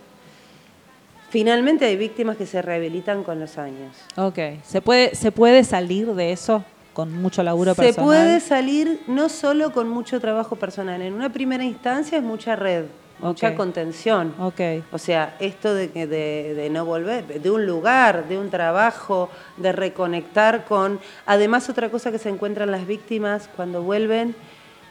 Finalmente 1.30 1.86
hay 1.86 1.96
víctimas 1.96 2.38
que 2.38 2.48
se 2.48 2.62
rehabilitan 2.62 3.24
con 3.24 3.40
los 3.40 3.58
años. 3.58 3.96
Ok. 4.16 4.40
¿Se 4.64 4.82
puede, 4.82 5.14
¿Se 5.14 5.32
puede 5.32 5.64
salir 5.64 6.16
de 6.16 6.32
eso 6.32 6.64
con 6.94 7.14
mucho 7.14 7.44
laburo 7.44 7.76
Se 7.76 7.82
personal? 7.84 8.06
puede 8.06 8.40
salir 8.40 9.02
no 9.06 9.30
solo 9.30 9.72
con 9.72 9.90
mucho 9.90 10.20
trabajo 10.20 10.56
personal. 10.56 11.02
En 11.02 11.14
una 11.14 11.30
primera 11.32 11.64
instancia 11.64 12.18
es 12.18 12.24
mucha 12.24 12.56
red, 12.56 12.86
mucha 13.20 13.56
contención. 13.56 14.34
Ok. 14.40 14.62
O 14.92 14.98
sea, 14.98 15.36
esto 15.40 15.74
de, 15.74 15.90
que- 15.92 16.08
de, 16.08 16.54
de 16.56 16.70
no 16.70 16.86
volver, 16.86 17.26
de 17.42 17.52
un 17.52 17.66
lugar, 17.66 18.28
de 18.28 18.38
un 18.38 18.50
trabajo, 18.50 19.30
de 19.58 19.72
reconectar 19.72 20.66
con... 20.66 21.00
Además, 21.26 21.70
otra 21.70 21.90
cosa 21.90 22.12
que 22.12 22.18
se 22.20 22.30
encuentran 22.30 22.72
las 22.72 22.86
víctimas 22.88 23.50
cuando 23.56 23.84
vuelven 23.84 24.36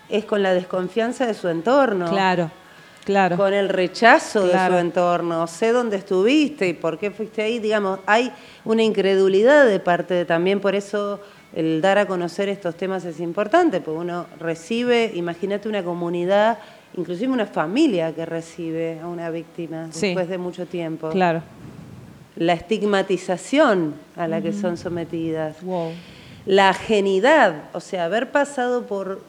es 0.09 0.25
con 0.25 0.43
la 0.43 0.55
desconfianza 0.55 1.27
de 1.27 1.35
su 1.35 1.49
entorno. 1.49 2.09
Claro. 2.11 2.51
Claro. 3.05 3.39
Con 3.39 3.55
el 3.55 3.71
rechazo 3.71 4.47
de 4.47 4.53
su 4.53 4.75
entorno. 4.75 5.47
Sé 5.47 5.73
dónde 5.73 5.97
estuviste 5.97 6.69
y 6.69 6.75
por 6.75 6.99
qué 6.99 7.11
fuiste 7.11 7.41
ahí. 7.41 7.59
Digamos, 7.59 8.01
hay 8.05 8.31
una 8.67 8.83
incredulidad 8.83 9.65
de 9.67 9.81
parte 9.81 10.13
de 10.13 10.25
también, 10.27 10.61
por 10.61 10.75
eso 10.75 11.19
el 11.55 11.81
dar 11.81 11.97
a 11.97 12.05
conocer 12.07 12.51
estos 12.51 12.75
temas 12.75 13.07
es 13.07 13.21
importante, 13.21 13.81
porque 13.81 13.99
uno 13.99 14.27
recibe, 14.39 15.11
imagínate 15.15 15.71
una 15.71 15.83
comunidad, 15.83 16.59
inclusive 16.97 17.33
una 17.33 17.47
familia 17.47 18.15
que 18.15 18.25
recibe 18.27 18.99
a 19.01 19.07
una 19.07 19.31
víctima 19.31 19.89
Sí. 19.93 20.07
después 20.09 20.29
de 20.29 20.39
mucho 20.39 20.67
tiempo. 20.67 21.11
Claro. 21.11 21.43
La 22.37 22.53
estigmatización 22.55 23.95
a 24.17 24.29
la 24.29 24.41
que 24.41 24.53
son 24.53 24.77
sometidas. 24.77 25.63
Wow. 25.63 25.91
La 26.47 26.71
ajenidad, 26.71 27.65
o 27.73 27.81
sea, 27.81 28.05
haber 28.07 28.31
pasado 28.31 28.87
por 28.87 29.21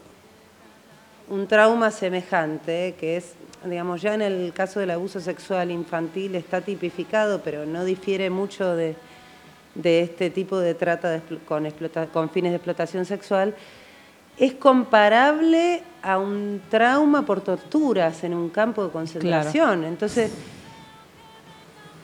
un 1.27 1.47
trauma 1.47 1.91
semejante, 1.91 2.95
que 2.99 3.17
es, 3.17 3.33
digamos, 3.65 4.01
ya 4.01 4.13
en 4.13 4.21
el 4.21 4.53
caso 4.53 4.79
del 4.79 4.91
abuso 4.91 5.19
sexual 5.19 5.69
infantil 5.71 6.35
está 6.35 6.61
tipificado, 6.61 7.41
pero 7.41 7.65
no 7.65 7.83
difiere 7.83 8.29
mucho 8.29 8.75
de, 8.75 8.95
de 9.75 10.01
este 10.01 10.29
tipo 10.29 10.57
de 10.59 10.73
trata 10.75 11.09
de 11.09 11.21
con, 11.47 11.65
explota- 11.65 12.07
con 12.07 12.29
fines 12.29 12.51
de 12.51 12.55
explotación 12.57 13.05
sexual, 13.05 13.53
es 14.37 14.53
comparable 14.53 15.81
a 16.01 16.17
un 16.17 16.61
trauma 16.69 17.25
por 17.25 17.41
torturas 17.41 18.23
en 18.23 18.33
un 18.33 18.49
campo 18.49 18.83
de 18.83 18.91
concentración. 18.91 19.83
Entonces, 19.83 20.31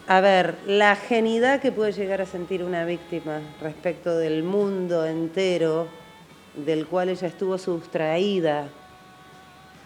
a 0.07 0.21
ver, 0.21 0.55
la 0.67 0.91
ajenidad 0.91 1.61
que 1.61 1.71
puede 1.71 1.91
llegar 1.91 2.21
a 2.21 2.25
sentir 2.25 2.63
una 2.63 2.85
víctima 2.85 3.39
respecto 3.61 4.15
del 4.17 4.43
mundo 4.43 5.05
entero 5.05 5.87
del 6.55 6.85
cual 6.87 7.09
ella 7.09 7.27
estuvo 7.27 7.57
sustraída. 7.57 8.67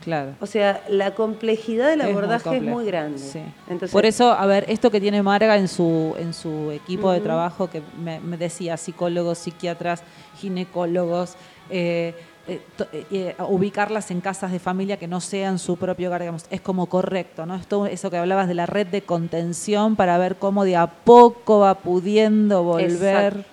Claro. 0.03 0.33
O 0.39 0.45
sea, 0.45 0.81
la 0.87 1.13
complejidad 1.13 1.89
del 1.89 2.01
Es 2.01 2.07
muy 2.07 2.13
abordaje 2.15 2.57
es 2.57 2.63
muy 2.63 2.85
grande. 2.85 3.19
sí. 3.19 3.41
Entonces, 3.67 3.91
Por 3.91 4.05
eso, 4.05 4.31
a 4.31 4.45
ver, 4.45 4.65
esto 4.69 4.91
que 4.91 5.01
tiene 5.01 5.21
Marga 5.21 5.57
en 5.57 5.67
su, 5.67 6.15
en 6.17 6.33
su 6.33 6.71
equipo 6.71 7.11
de 7.11 7.19
trabajo, 7.19 7.69
que 7.69 7.81
me, 8.01 8.19
me 8.21 8.37
decía 8.37 8.77
psicólogos, 8.77 9.39
psiquiatras, 9.39 10.03
ginecólogos, 10.37 11.35
eh, 11.69 12.13
eh, 12.49 12.61
eh, 12.91 13.05
eh, 13.11 13.35
ubicarlas 13.47 14.09
en 14.09 14.21
casas 14.21 14.51
de 14.51 14.59
familia 14.59 14.97
que 14.97 15.07
no 15.07 15.21
sean 15.21 15.59
su 15.59 15.77
propio 15.77 16.07
hogar, 16.07 16.21
digamos, 16.21 16.45
es 16.49 16.61
como 16.61 16.87
correcto, 16.87 17.45
¿no? 17.45 17.55
Esto, 17.55 17.85
eso 17.85 18.09
que 18.09 18.17
hablabas 18.17 18.47
de 18.47 18.55
la 18.55 18.65
red 18.65 18.87
de 18.87 19.03
contención 19.03 19.95
para 19.95 20.17
ver 20.17 20.37
cómo 20.37 20.63
de 20.65 20.75
a 20.75 20.87
poco 20.87 21.59
va 21.59 21.75
pudiendo 21.75 22.63
volver. 22.63 23.45
Exacto, 23.45 23.49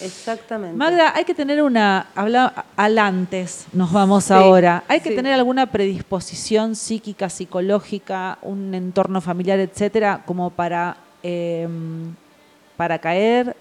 Exactamente. 0.00 0.76
Magda, 0.76 1.12
hay 1.14 1.24
que 1.24 1.34
tener 1.34 1.62
una, 1.62 2.08
habla 2.14 2.64
al 2.76 2.98
antes, 2.98 3.66
nos 3.72 3.92
vamos 3.92 4.24
Sí, 4.24 4.32
ahora. 4.32 4.82
Hay 4.88 5.00
que 5.00 5.10
sí. 5.10 5.16
tener 5.16 5.32
alguna 5.32 5.66
predisposición 5.66 6.74
psíquica, 6.74 7.30
psicológica, 7.30 8.38
un 8.42 8.74
entorno 8.74 9.20
familiar, 9.20 9.60
etcétera, 9.60 10.22
como 10.26 10.50
para, 10.50 10.96
eh, 11.22 11.68
para 12.76 12.98
caer, 12.98 13.56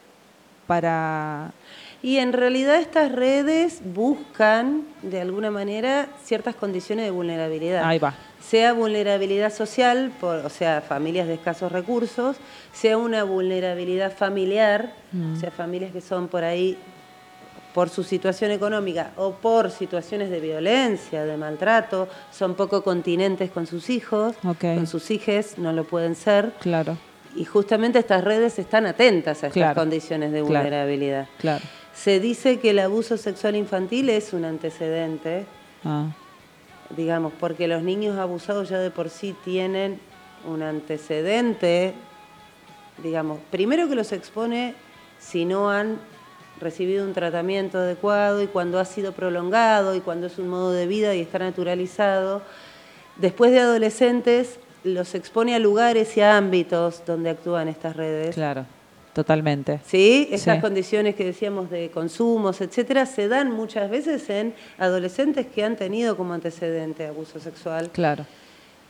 para 0.65 1.51
Y 2.03 2.17
en 2.17 2.33
realidad 2.33 2.75
estas 2.81 3.11
redes 3.13 3.79
buscan, 3.83 4.83
de 5.01 5.21
alguna 5.21 5.49
manera, 5.51 6.07
ciertas 6.23 6.53
condiciones 6.53 7.05
de 7.05 7.11
vulnerabilidad. 7.11 7.83
Ahí 7.85 7.97
va. 7.97 8.13
Sea 8.41 8.73
vulnerabilidad 8.73 9.53
social, 9.53 10.11
por, 10.19 10.39
o 10.45 10.49
sea, 10.49 10.81
familias 10.81 11.27
de 11.27 11.35
escasos 11.35 11.71
recursos, 11.71 12.35
sea 12.73 12.97
una 12.97 13.23
vulnerabilidad 13.23 14.11
familiar, 14.15 14.93
Mm. 15.13 15.33
o 15.33 15.35
sea, 15.37 15.49
familias 15.51 15.91
que 15.93 16.01
son 16.01 16.27
por 16.27 16.43
ahí 16.43 16.77
por 17.73 17.89
su 17.89 18.03
situación 18.03 18.51
económica 18.51 19.11
o 19.15 19.31
por 19.31 19.71
situaciones 19.71 20.29
de 20.29 20.39
violencia, 20.39 21.23
de 21.25 21.37
maltrato, 21.37 22.07
son 22.31 22.53
poco 22.53 22.83
continentes 22.83 23.49
con 23.49 23.65
sus 23.65 23.89
hijos, 23.89 24.35
con 24.59 24.85
sus 24.87 25.09
hijes, 25.09 25.57
no 25.57 25.71
lo 25.73 25.83
pueden 25.85 26.13
ser. 26.15 26.51
Claro, 26.59 26.97
Y 27.35 27.45
justamente 27.45 27.97
estas 27.97 28.23
redes 28.23 28.59
están 28.59 28.85
atentas 28.85 29.43
a 29.43 29.47
estas 29.47 29.53
Claro, 29.53 29.79
condiciones 29.79 30.31
de 30.33 30.41
claro. 30.41 30.53
vulnerabilidad. 30.61 31.27
claro. 31.39 31.63
Se 31.95 32.19
dice 32.19 32.59
que 32.59 32.71
el 32.71 32.79
abuso 32.79 33.17
sexual 33.17 33.55
infantil 33.55 34.09
es 34.09 34.33
un 34.33 34.45
antecedente, 34.45 35.45
Ah, 35.85 36.07
digamos, 36.95 37.33
porque 37.39 37.67
los 37.67 37.83
niños 37.83 38.17
abusados 38.17 38.69
ya 38.69 38.79
de 38.79 38.89
por 38.91 39.09
sí 39.09 39.35
tienen 39.43 39.99
un 40.45 40.61
antecedente, 40.63 41.93
digamos, 43.01 43.39
primero 43.51 43.87
que 43.89 43.95
los 43.95 44.11
expone 44.11 44.75
si 45.19 45.45
no 45.45 45.69
han 45.69 45.97
recibido 46.61 47.05
un 47.05 47.13
tratamiento 47.13 47.79
adecuado 47.79 48.41
y 48.41 48.47
cuando 48.47 48.79
ha 48.79 48.85
sido 48.85 49.11
prolongado 49.11 49.95
y 49.95 49.99
cuando 50.01 50.27
es 50.27 50.37
un 50.37 50.47
modo 50.49 50.71
de 50.71 50.87
vida 50.87 51.15
y 51.15 51.21
está 51.21 51.39
naturalizado. 51.39 52.41
Después 53.17 53.51
de 53.51 53.59
adolescentes 53.59 54.59
los 54.83 55.15
expone 55.15 55.55
a 55.55 55.59
lugares 55.59 56.15
y 56.17 56.21
a 56.21 56.37
ámbitos 56.37 57.03
donde 57.05 57.29
actúan 57.31 57.67
estas 57.67 57.95
redes. 57.95 58.35
claro, 58.35 58.65
totalmente. 59.13 59.79
¿Sí? 59.85 60.27
Estas 60.31 60.55
Sí. 60.55 60.61
condiciones 60.61 61.15
que 61.15 61.25
decíamos 61.25 61.69
de 61.69 61.89
consumos, 61.91 62.59
etcétera, 62.61 63.05
se 63.05 63.27
dan 63.27 63.51
muchas 63.51 63.89
veces 63.89 64.29
en 64.29 64.53
adolescentes 64.77 65.45
que 65.47 65.63
han 65.63 65.75
tenido 65.75 66.17
como 66.17 66.33
antecedente 66.33 67.05
abuso 67.07 67.39
sexual, 67.39 67.89
Claro. 67.91 68.25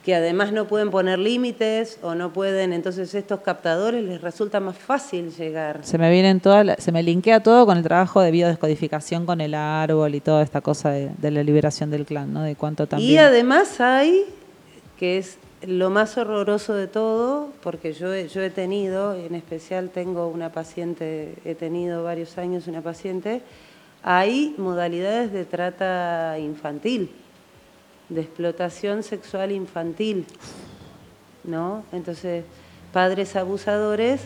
que 0.04 0.16
además 0.16 0.52
no 0.52 0.68
pueden 0.68 0.90
poner 0.92 1.18
límites 1.20 1.98
o 2.02 2.14
no 2.14 2.34
pueden, 2.34 2.74
entonces 2.74 3.14
estos 3.16 3.40
captadores 3.40 4.04
les 4.04 4.20
resulta 4.22 4.60
más 4.60 4.78
fácil 4.78 5.32
llegar. 5.34 5.80
Se 5.84 5.98
me 5.98 6.12
vienen 6.12 6.42
todas, 6.42 6.84
se 6.84 6.92
me 6.92 7.02
linkea 7.04 7.42
todo 7.42 7.66
con 7.66 7.78
el 7.78 7.84
trabajo 7.84 8.20
de 8.22 8.32
biodescodificación 8.32 9.26
con 9.26 9.40
el 9.40 9.54
árbol 9.54 10.14
y 10.16 10.20
toda 10.20 10.44
esta 10.44 10.60
cosa 10.62 10.90
de, 10.92 11.12
de 11.18 11.32
la 11.32 11.42
liberación 11.44 11.90
del 11.90 12.06
clan, 12.06 12.34
¿no? 12.34 12.42
De 12.44 12.56
cuánto 12.56 12.86
también. 12.88 13.12
Y 13.12 13.18
además 13.18 13.80
hay, 13.80 14.26
que 15.00 15.18
es 15.20 15.38
lo 15.68 15.90
más 15.90 16.18
horroroso 16.18 16.74
de 16.74 16.88
todo, 16.88 17.50
porque 17.62 17.94
yo 17.94 18.14
he, 18.14 18.28
yo 18.28 18.42
he 18.42 18.50
tenido, 18.50 19.16
en 19.16 19.36
especial 19.36 19.90
tengo 19.90 20.28
una 20.28 20.52
paciente, 20.52 21.36
he 21.46 21.56
tenido 21.56 22.04
varios 22.04 22.38
años 22.38 22.68
una 22.68 22.82
paciente, 22.82 23.42
hay 24.04 24.54
modalidades 24.58 25.32
de 25.32 25.46
trata 25.46 26.38
infantil, 26.40 27.10
de 28.10 28.22
explotación 28.22 29.04
sexual 29.04 29.52
infantil, 29.52 30.26
¿no? 31.44 31.84
Entonces, 31.94 32.44
padres 32.92 33.36
abusadores 33.36 34.22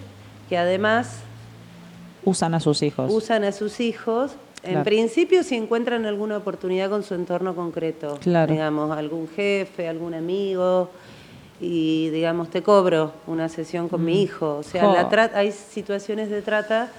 que 0.49 0.57
además 0.57 1.19
usan 2.23 2.53
a 2.55 2.59
sus 2.59 2.81
hijos. 2.81 3.11
usan 3.11 3.43
a 3.43 3.51
sus 3.51 3.79
hijos. 3.79 4.31
En 4.63 4.71
Claro. 4.71 4.85
principio, 4.85 5.43
si 5.43 5.55
encuentran 5.55 6.05
alguna 6.05 6.35
oportunidad 6.37 6.89
con 6.89 7.03
su 7.03 7.13
entorno 7.13 7.55
concreto, 7.55 8.17
Claro. 8.21 8.51
digamos, 8.51 8.91
algún 8.97 9.29
jefe, 9.29 9.87
algún 9.87 10.15
amigo, 10.15 10.89
y 11.59 12.09
digamos, 12.09 12.49
te 12.49 12.61
cobro 12.61 13.13
una 13.25 13.49
sesión 13.49 13.89
con 13.89 14.03
mi 14.05 14.21
hijo. 14.21 14.57
O 14.57 14.63
sea, 14.63 14.83
Mm. 14.87 14.93
La 14.93 15.31
hay 15.33 15.51
situaciones 15.51 16.29
de 16.29 16.41
trata 16.41 16.89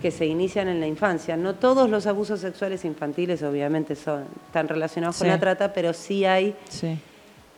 que 0.00 0.10
se 0.10 0.26
inician 0.26 0.68
en 0.68 0.80
la 0.80 0.86
infancia. 0.86 1.36
No 1.36 1.54
todos 1.54 1.88
los 1.88 2.06
abusos 2.06 2.40
sexuales 2.40 2.84
infantiles, 2.84 3.42
obviamente, 3.42 3.94
son 3.94 4.24
están 4.46 4.66
relacionados 4.68 5.18
con 5.18 5.28
la 5.28 5.38
trata, 5.38 5.72
pero 5.72 5.92
sí 5.92 6.24
hay 6.24 6.54
Sí. 6.68 6.98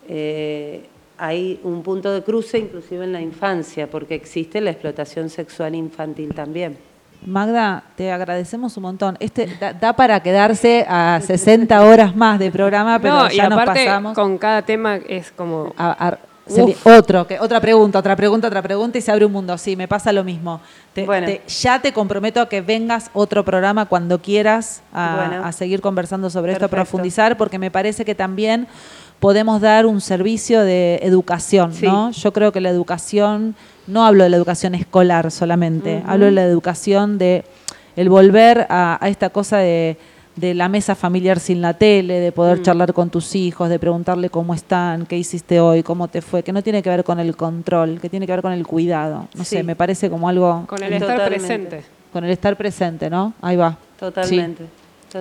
eh, 0.07 0.85
hay 1.17 1.59
un 1.63 1.81
punto 1.81 2.11
de 2.11 2.21
cruce 2.23 2.57
inclusive 2.59 3.05
en 3.05 3.13
la 3.13 3.21
infancia, 3.21 3.89
porque 3.89 4.15
existe 4.15 4.59
la 4.59 4.71
explotación 4.71 5.29
sexual 5.29 5.73
infantil 5.73 6.33
también. 6.33 6.77
Magda, 7.25 7.83
te 7.95 8.11
agradecemos 8.11 8.77
un 8.77 8.83
montón. 8.83 9.17
Este 9.19 9.47
da, 9.59 9.73
da 9.73 9.93
para 9.93 10.19
quedarse 10.21 10.85
a 10.87 11.19
60 11.25 11.81
horas 11.83 12.15
más 12.15 12.39
de 12.39 12.51
programa, 12.51 12.99
pero 12.99 13.15
no, 13.15 13.31
y 13.31 13.35
ya 13.37 13.49
nos 13.49 13.59
aparte, 13.59 13.85
pasamos. 13.85 14.13
con 14.15 14.37
cada 14.37 14.61
tema 14.61 14.95
es 14.97 15.31
como... 15.31 15.73
a- 15.77 16.07
a- 16.09 16.17
otro, 16.83 17.25
que, 17.25 17.39
otra 17.39 17.59
pregunta, 17.59 17.97
otra 17.97 18.15
pregunta, 18.15 18.47
otra 18.47 18.61
pregunta 18.61 18.99
y 18.99 19.01
se 19.01 19.11
abre 19.11 19.25
un 19.25 19.31
mundo. 19.31 19.57
Sí, 19.57 19.75
me 19.75 19.87
pasa 19.87 20.11
lo 20.11 20.23
mismo. 20.23 20.61
Te- 20.93 21.03
Bueno. 21.03 21.25
te- 21.25 21.41
ya 21.47 21.81
te 21.81 21.91
comprometo 21.91 22.39
a 22.39 22.47
que 22.47 22.61
vengas 22.61 23.09
otro 23.15 23.43
programa 23.43 23.87
cuando 23.87 24.21
quieras 24.21 24.83
a, 24.93 25.25
Bueno. 25.27 25.43
a 25.43 25.51
seguir 25.51 25.81
conversando 25.81 26.29
sobre 26.29 26.51
esto, 26.51 26.65
a 26.65 26.67
profundizar, 26.67 27.35
porque 27.35 27.57
me 27.57 27.71
parece 27.71 28.05
que 28.05 28.13
también 28.13 28.67
podemos 29.19 29.61
dar 29.61 29.85
un 29.85 30.01
servicio 30.01 30.61
de 30.61 30.99
educación, 31.01 31.73
Sí. 31.73 31.85
¿no? 31.85 32.11
Yo 32.11 32.31
creo 32.33 32.51
que 32.51 32.61
la 32.61 32.69
educación, 32.69 33.55
no 33.87 34.05
hablo 34.05 34.23
de 34.23 34.29
la 34.29 34.37
educación 34.37 34.75
escolar 34.75 35.31
solamente, 35.31 36.03
hablo 36.05 36.25
de 36.25 36.31
la 36.31 36.43
educación 36.43 37.17
de 37.17 37.43
el 37.95 38.09
volver 38.09 38.67
a, 38.69 38.97
a 39.03 39.07
esta 39.09 39.29
cosa 39.29 39.57
de, 39.59 39.97
de 40.35 40.53
la 40.53 40.67
mesa 40.67 40.95
familiar 40.95 41.39
sin 41.39 41.61
la 41.61 41.73
tele, 41.75 42.19
de 42.19 42.31
Mm. 42.31 42.33
poder 42.33 42.61
charlar 42.61 42.91
con 42.93 43.09
tus 43.09 43.35
hijos, 43.35 43.69
de 43.69 43.79
preguntarle 43.79 44.29
cómo 44.29 44.53
están, 44.53 45.05
qué 45.05 45.17
hiciste 45.17 45.61
hoy, 45.61 45.81
cómo 45.81 46.09
te 46.09 46.21
fue, 46.21 46.43
que 46.43 46.51
no 46.51 46.61
tiene 46.61 46.83
que 46.83 46.89
ver 46.89 47.05
con 47.05 47.19
el 47.21 47.37
control, 47.37 47.99
que 48.01 48.09
tiene 48.09 48.25
que 48.25 48.33
ver 48.33 48.41
con 48.41 48.51
el 48.51 48.67
cuidado. 48.67 49.27
No 49.33 49.43
Sí. 49.45 49.55
sé, 49.57 49.63
me 49.63 49.77
parece 49.77 50.09
como 50.09 50.27
algo 50.27 50.65
Con 50.67 50.83
el 50.83 50.91
estar 50.93 51.15
Totalmente. 51.17 51.37
presente. 51.47 51.83
con 52.11 52.23
el 52.25 52.31
estar 52.31 52.55
presente, 52.57 53.09
¿no? 53.09 53.33
Ahí 53.41 53.55
va. 53.55 53.77
Totalmente, 53.99 54.65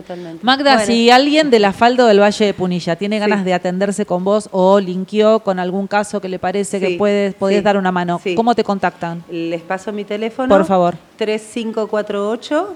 totalmente. 0.03 0.45
Magda, 0.45 0.73
Bueno, 0.75 0.87
si 0.87 1.11
alguien 1.11 1.51
de 1.51 1.59
la 1.59 1.73
Falda 1.73 2.05
o 2.05 2.07
del 2.07 2.21
Valle 2.21 2.45
de 2.47 2.55
Punilla 2.55 2.97
tiene 2.97 3.19
ganas 3.19 3.41
Sí. 3.41 3.45
de 3.45 3.55
atenderse 3.55 4.07
con 4.07 4.25
vos 4.25 4.49
o 4.53 4.81
linkeó 4.81 5.41
con 5.41 5.59
algún 5.59 5.87
caso 5.87 6.21
que 6.21 6.29
le 6.29 6.39
parece 6.39 6.81
que 6.81 6.97
puedes, 6.99 7.35
podés 7.35 7.59
sí, 7.59 7.63
dar 7.63 7.77
una 7.77 7.93
mano, 7.93 8.21
sí. 8.23 8.35
¿cómo 8.35 8.55
te 8.55 8.65
contactan? 8.65 9.23
Les 9.31 9.61
paso 9.63 9.93
mi 9.93 10.05
teléfono. 10.05 10.49
Por 10.49 10.65
favor. 10.65 10.95
3548 11.17 12.75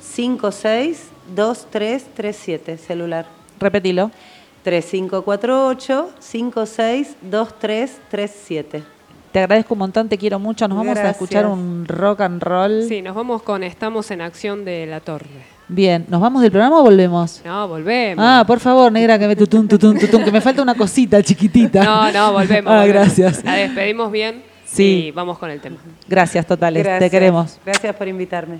562337 0.00 2.78
celular. 2.78 3.26
Repetilo. 3.60 4.10
3548 4.62 6.10
562337. 6.20 8.82
Te 9.32 9.40
agradezco 9.40 9.74
un 9.74 9.78
montón, 9.80 10.08
te 10.08 10.16
quiero 10.16 10.38
mucho. 10.38 10.68
Nos 10.68 10.78
vamos 10.78 10.96
a 10.96 11.10
escuchar 11.10 11.46
un 11.46 11.84
rock 11.88 12.20
and 12.20 12.40
roll. 12.42 12.84
Sí, 12.88 13.02
nos 13.02 13.16
vamos 13.16 13.42
con 13.42 13.64
Estamos 13.64 14.12
en 14.12 14.20
Acción 14.20 14.64
de 14.64 14.86
la 14.86 15.00
Torre. 15.00 15.53
Bien, 15.68 16.04
¿nos 16.08 16.20
vamos 16.20 16.42
del 16.42 16.50
programa 16.50 16.78
o 16.80 16.82
volvemos? 16.82 17.40
No, 17.44 17.68
volvemos. 17.68 18.22
Ah, 18.26 18.44
por 18.46 18.60
favor, 18.60 18.92
negra, 18.92 19.18
que 19.18 19.26
me 19.26 19.34
tutun, 19.36 19.66
tutun, 19.66 19.98
tutun, 19.98 20.22
que 20.22 20.30
me 20.30 20.40
falta 20.40 20.60
una 20.62 20.74
cosita 20.74 21.22
chiquitita. 21.22 21.82
No, 21.82 22.12
no, 22.12 22.32
volvemos. 22.32 22.70
Ah, 22.72 22.80
volvemos. 22.80 22.88
gracias. 22.88 23.42
La 23.44 23.54
despedimos 23.54 24.12
bien 24.12 24.42
Sí. 24.66 25.06
y 25.06 25.10
vamos 25.12 25.38
con 25.38 25.50
el 25.50 25.60
tema. 25.60 25.76
Gracias, 26.08 26.44
totales. 26.46 26.86
Te 26.98 27.08
queremos. 27.10 27.58
Gracias 27.64 27.94
por 27.96 28.08
invitarme. 28.08 28.58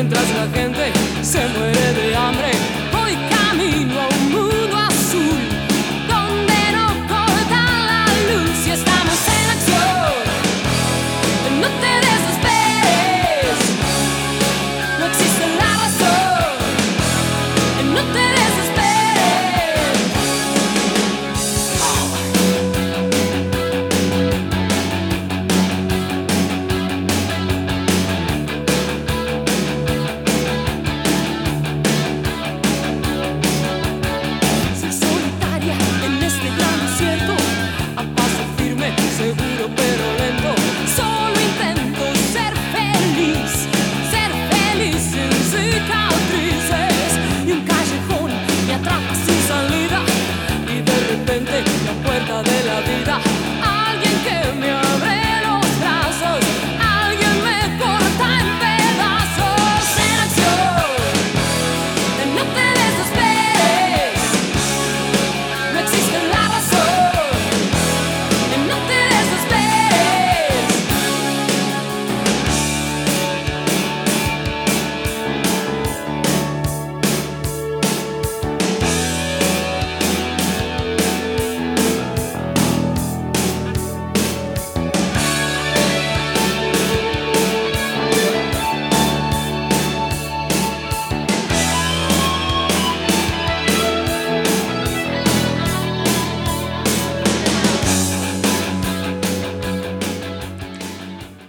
mientras 0.00 0.30
la 0.30 0.46
gente 0.56 0.92
se 1.22 1.40
muere 1.58 1.92
de 1.92 2.14
hambre. 2.14 2.57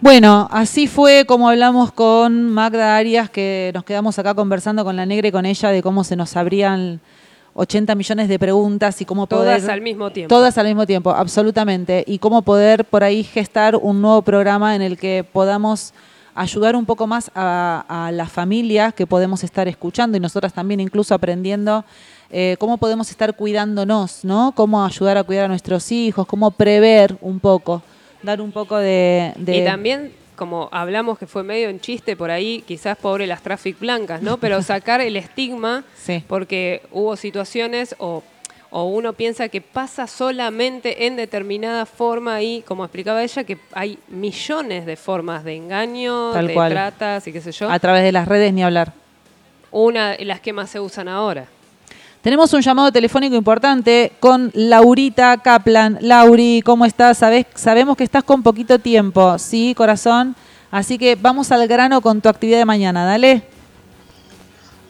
Bueno, 0.10 0.48
así 0.50 0.88
fue 0.88 1.26
como 1.28 1.50
hablamos 1.50 1.92
con 1.92 2.50
Magda 2.50 2.98
Arias, 2.98 3.30
que 3.30 3.70
nos 3.76 3.84
quedamos 3.84 4.18
acá 4.18 4.34
conversando 4.34 4.84
con 4.84 4.96
la 4.96 5.06
negra 5.06 5.28
y 5.28 5.32
con 5.32 5.46
ella 5.46 5.70
de 5.70 5.84
cómo 5.84 6.04
se 6.04 6.16
nos 6.16 6.36
abrían 6.36 7.00
80 7.54 7.94
millones 7.94 8.28
de 8.28 8.40
preguntas 8.40 9.00
y 9.02 9.06
cómo 9.06 9.28
Todas 9.28 9.62
poder... 9.62 9.70
al 9.70 9.82
mismo 9.82 10.10
tiempo. 10.10 10.34
Todas 10.34 10.58
al 10.58 10.66
mismo 10.66 10.88
tiempo, 10.88 11.12
absolutamente. 11.12 12.04
Y 12.08 12.18
cómo 12.18 12.42
poder 12.42 12.86
por 12.86 13.04
ahí 13.04 13.24
gestar 13.24 13.76
un 13.76 14.02
nuevo 14.02 14.24
programa 14.24 14.76
en 14.76 14.82
el 14.82 14.98
que 14.98 15.24
podamos 15.32 15.94
ayudar 16.34 16.76
un 16.76 16.88
poco 16.88 17.06
más 17.06 17.30
a, 17.36 17.86
a 17.88 18.12
las 18.12 18.32
familias 18.32 18.96
que 18.96 19.06
podemos 19.06 19.44
estar 19.44 19.68
escuchando 19.68 20.18
y 20.18 20.20
nosotras 20.20 20.54
también 20.54 20.80
incluso 20.80 21.14
aprendiendo 21.14 21.86
eh, 22.32 22.56
cómo 22.58 22.78
podemos 22.78 23.12
estar 23.12 23.36
cuidándonos, 23.36 24.26
¿no? 24.26 24.54
Cómo 24.56 24.84
ayudar 24.84 25.18
a 25.18 25.24
cuidar 25.24 25.46
a 25.46 25.50
nuestros 25.50 25.92
hijos, 25.92 26.26
cómo 26.26 26.50
prever 26.50 27.16
un 27.22 27.40
poco, 27.40 27.84
dar 28.24 28.42
un 28.42 28.52
poco 28.52 28.78
de... 28.78 29.34
de- 29.38 29.58
Y 29.58 29.66
también, 29.66 30.12
como 30.36 30.70
hablamos 30.72 31.18
que 31.20 31.28
fue 31.28 31.44
medio 31.44 31.70
en 31.70 31.80
chiste 31.80 32.16
por 32.16 32.32
ahí, 32.32 32.64
quizás 32.68 32.98
pobre 32.98 33.28
las 33.28 33.42
traffic 33.42 33.80
blancas, 33.80 34.22
¿no? 34.22 34.38
Pero 34.38 34.62
sacar 34.64 35.02
el 35.02 35.16
estigma, 35.16 35.84
Sí. 35.96 36.24
porque 36.28 36.82
hubo 36.92 37.16
situaciones 37.16 37.96
o, 38.00 38.24
o 38.72 38.84
uno 38.86 39.14
piensa 39.14 39.50
que 39.50 39.62
pasa 39.62 40.06
solamente 40.08 41.08
en 41.08 41.16
determinada 41.16 41.86
forma 41.86 42.42
y, 42.42 42.62
como 42.62 42.84
explicaba 42.86 43.24
ella, 43.24 43.44
que 43.44 43.58
hay 43.74 43.98
millones 44.08 44.86
de 44.86 44.96
formas 44.96 45.44
de 45.44 45.56
engaño, 45.56 46.32
Tal 46.34 46.48
de 46.48 46.54
cual. 46.54 46.72
tratas 46.72 47.28
y 47.28 47.34
qué 47.34 47.42
sé 47.42 47.52
yo. 47.52 47.70
a 47.70 47.80
través 47.80 48.04
de 48.04 48.12
las 48.12 48.28
redes 48.28 48.54
ni 48.54 48.64
hablar. 48.64 48.94
Una 49.72 50.12
de 50.12 50.26
las 50.26 50.40
que 50.40 50.52
más 50.54 50.70
se 50.70 50.80
usan 50.80 51.08
ahora. 51.08 51.46
Tenemos 52.22 52.52
un 52.52 52.60
llamado 52.60 52.92
telefónico 52.92 53.38
importante 53.38 54.12
con 54.20 54.52
Laurita 54.54 55.38
Kaplan. 55.38 56.00
Lauri, 56.02 56.62
¿cómo 56.66 56.84
estás? 56.84 57.20
Sabes, 57.20 57.46
sabemos 57.56 57.96
que 57.96 58.04
estás 58.04 58.26
con 58.26 58.44
poquito 58.44 58.78
tiempo, 58.78 59.40
¿sí, 59.40 59.74
corazón? 59.74 60.36
Así 60.70 60.98
que 60.98 61.16
vamos 61.16 61.54
al 61.54 61.66
grano 61.66 62.02
con 62.02 62.20
tu 62.20 62.28
actividad 62.28 62.58
de 62.58 62.66
mañana, 62.66 63.06
dale. 63.06 63.44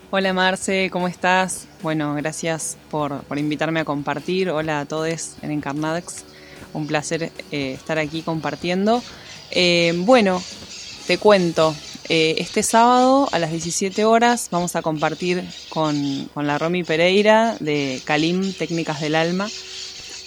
Hola 0.10 0.34
Marce, 0.34 0.90
¿cómo 0.90 1.08
estás? 1.08 1.68
Bueno, 1.84 2.16
gracias 2.16 2.78
por, 2.90 3.20
por 3.22 3.38
invitarme 3.38 3.82
a 3.82 3.86
compartir. 3.86 4.50
Hola 4.50 4.80
a 4.80 4.86
todos 4.86 5.36
en 5.44 5.52
Encarnadex. 5.52 6.26
Un 6.74 6.88
placer 6.88 7.32
eh, 7.52 7.74
estar 7.74 8.00
aquí 8.00 8.24
compartiendo. 8.24 9.04
Eh, 9.52 9.94
bueno, 9.98 10.42
te 11.06 11.20
cuento. 11.20 11.76
Eh, 12.10 12.36
este 12.40 12.64
sábado 12.64 13.30
a 13.32 13.40
las 13.40 13.52
17 13.52 14.04
horas 14.06 14.50
vamos 14.52 14.76
a 14.76 14.82
compartir 14.82 15.44
con, 15.70 16.30
con 16.34 16.48
la 16.48 16.58
Romy 16.58 16.84
Pereira 16.84 17.56
de 17.60 18.02
Kalim 18.04 18.54
Técnicas 18.54 19.00
del 19.00 19.16
Alma, 19.16 19.48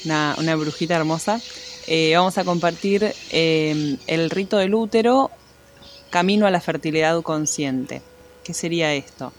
una, 0.04 0.56
brujita 0.56 0.94
hermosa. 0.94 1.40
Eh, 1.86 2.12
vamos 2.14 2.38
a 2.38 2.44
compartir 2.44 3.12
eh, 3.30 3.96
el 4.06 4.30
rito 4.30 4.58
del 4.58 4.74
útero 4.74 5.30
camino 6.10 6.46
a 6.46 6.50
la 6.50 6.60
fertilidad 6.60 7.20
consciente. 7.22 8.02
¿Qué 8.44 8.54
sería 8.54 8.94
esto? 8.94 9.32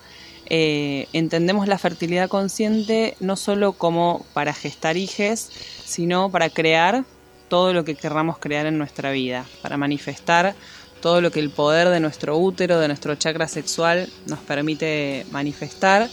Eh, 0.48 1.08
entendemos 1.14 1.68
la 1.68 1.78
fertilidad 1.78 2.28
consciente 2.28 3.16
no 3.20 3.36
solo 3.36 3.74
como 3.74 4.26
para 4.34 4.54
gestar 4.54 4.98
hijes, 4.98 5.50
sino 5.86 6.30
para 6.30 6.50
crear 6.50 7.06
todo 7.48 7.74
lo 7.74 7.86
que 7.86 7.96
querramos 7.96 8.40
crear 8.40 8.66
en 8.66 8.78
nuestra 8.78 9.12
vida, 9.12 9.46
para 9.62 9.78
manifestar 9.78 10.56
todo 11.04 11.20
lo 11.20 11.32
que 11.32 11.42
el 11.42 11.50
poder 11.50 11.90
de 11.90 12.00
nuestro 12.00 12.38
útero, 12.38 12.80
de 12.80 12.88
nuestro 12.88 13.14
chakra 13.16 13.50
sexual 13.50 14.08
nos 14.26 14.40
permite 14.40 15.26
manifestar. 15.32 16.10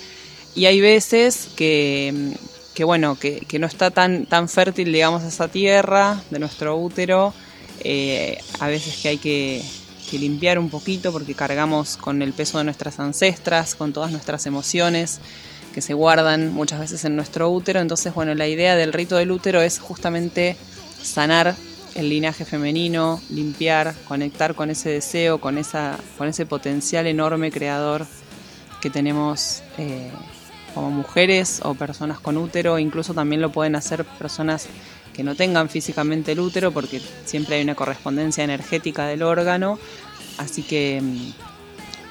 Y 0.57 0.66
hay 0.66 0.80
veces 0.80 1.49
que, 1.55 2.34
bueno, 2.82 3.16
que, 3.16 3.38
que 3.47 3.61
no 3.61 3.68
está 3.68 3.93
tan, 3.93 4.26
tan 4.26 4.49
fértil, 4.49 4.93
digamos, 4.93 5.22
esa 5.22 5.47
tierra 5.47 6.20
de 6.30 6.41
nuestro 6.41 6.76
útero. 6.76 7.32
Eh, 7.84 8.41
a 8.59 8.66
veces 8.66 8.97
que 9.01 9.11
hay 9.11 9.18
que, 9.18 9.62
que 10.11 10.18
limpiar 10.18 10.59
un 10.59 10.68
poquito 10.68 11.12
porque 11.12 11.36
cargamos 11.36 11.97
con 11.97 12.20
el 12.20 12.32
peso 12.32 12.59
de 12.59 12.64
nuestras 12.64 12.99
ancestras, 12.99 13.76
con 13.76 13.93
todas 13.93 14.11
nuestras 14.11 14.45
emociones 14.47 15.20
que 15.72 15.82
se 15.82 15.95
guardan 15.95 16.53
muchas 16.53 16.80
veces 16.80 17.05
en 17.05 17.14
nuestro 17.14 17.49
útero. 17.49 17.78
Entonces, 17.78 18.12
bueno, 18.12 18.34
la 18.34 18.49
idea 18.49 18.74
del 18.74 18.93
rito 18.93 19.14
del 19.14 19.30
útero 19.30 19.61
es 19.61 19.78
justamente 19.78 20.57
sanar 21.01 21.55
el 21.95 22.09
linaje 22.09 22.45
femenino, 22.45 23.20
limpiar, 23.30 23.95
conectar 24.07 24.55
con 24.55 24.70
ese 24.70 24.91
deseo, 24.91 25.41
con, 25.41 25.59
esa, 25.59 25.99
con 26.18 26.28
ese 26.28 26.47
potencial 26.47 27.07
enorme 27.07 27.51
creador 27.51 28.07
que 28.80 28.91
tenemos 28.91 29.62
eh, 29.78 30.11
como 30.74 30.91
mujeres 30.91 31.61
o 31.64 31.74
personas 31.74 32.20
con 32.20 32.36
útero, 32.36 32.78
incluso 32.78 33.14
también 33.14 33.41
lo 33.41 33.51
pueden 33.51 33.76
hacer 33.76 34.05
personas 34.05 34.68
que 35.12 35.22
no 35.22 35.34
tengan 35.34 35.68
físicamente 35.68 36.32
el 36.32 36.41
útero, 36.41 36.72
porque 36.72 37.01
siempre 37.24 37.57
hay 37.57 37.62
una 37.62 37.74
correspondencia 37.74 38.45
energética 38.45 39.07
del 39.07 39.22
órgano, 39.22 39.78
así 40.38 40.62
que, 40.62 41.01
mm, 41.03 41.32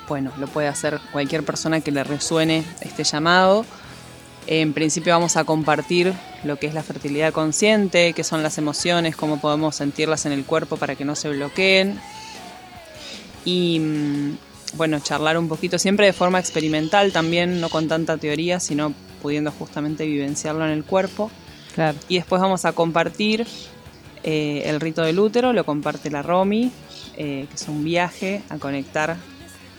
bueno, 0.08 0.32
lo 0.40 0.48
puede 0.48 0.68
hacer 0.68 1.00
cualquier 1.12 1.44
persona 1.44 1.82
que 1.82 1.92
le 1.92 2.04
resuene 2.04 2.64
este 2.82 3.04
llamado. 3.04 3.66
En 4.52 4.74
principio 4.74 5.14
vamos 5.14 5.38
a 5.38 5.44
compartir 5.44 6.12
lo 6.44 6.58
que 6.58 6.66
es 6.66 6.74
la 6.74 6.82
fertilidad 6.82 7.32
consciente, 7.32 8.14
qué 8.14 8.24
son 8.24 8.42
las 8.42 8.58
emociones, 8.58 9.16
cómo 9.16 9.40
podemos 9.40 9.76
sentirlas 9.76 10.26
en 10.26 10.32
el 10.32 10.44
cuerpo 10.44 10.76
para 10.76 10.96
que 10.96 11.06
no 11.06 11.16
se 11.16 11.30
bloqueen. 11.30 12.00
Y 13.46 13.80
mm, 13.80 14.38
bueno, 14.74 15.00
charlar 15.02 15.38
un 15.38 15.48
poquito, 15.48 15.78
siempre 15.78 16.08
de 16.08 16.14
forma 16.14 16.40
experimental 16.40 17.12
también, 17.12 17.62
no 17.62 17.70
con 17.70 17.88
tanta 17.88 18.18
teoría, 18.18 18.60
sino 18.60 18.92
pudiendo 19.22 19.52
justamente 19.52 20.08
vivenciarlo 20.08 20.66
en 20.66 20.72
el 20.72 20.84
cuerpo. 20.84 21.30
Claro. 21.76 22.00
Y 22.08 22.16
después 22.16 22.42
vamos 22.42 22.66
a 22.66 22.72
compartir 22.72 23.46
eh, 24.24 24.64
el 24.66 24.80
rito 24.80 25.04
del 25.04 25.20
útero, 25.20 25.54
lo 25.54 25.64
comparte 25.64 26.10
la 26.10 26.24
Romy, 26.24 26.72
eh, 27.18 27.46
que 27.48 27.56
es 27.56 27.68
un 27.68 27.84
viaje 27.84 28.42
a 28.50 28.58
conectar 28.58 29.16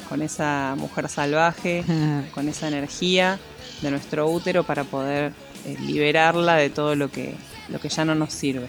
con 0.09 0.23
esa 0.23 0.77
mujer 0.79 1.09
salvaje, 1.09 1.83
con 2.35 2.49
esa 2.49 2.69
energía 2.69 3.41
de 3.83 3.91
nuestro 3.91 4.29
útero 4.29 4.65
para 4.65 4.85
poder 4.85 5.33
eh, 5.67 5.77
liberarla 5.81 6.57
de 6.57 6.71
todo 6.71 6.95
lo 6.95 7.11
que, 7.11 7.35
lo 7.69 7.79
que 7.81 7.89
ya 7.89 8.05
no 8.05 8.15
nos 8.15 8.33
sirve. 8.33 8.67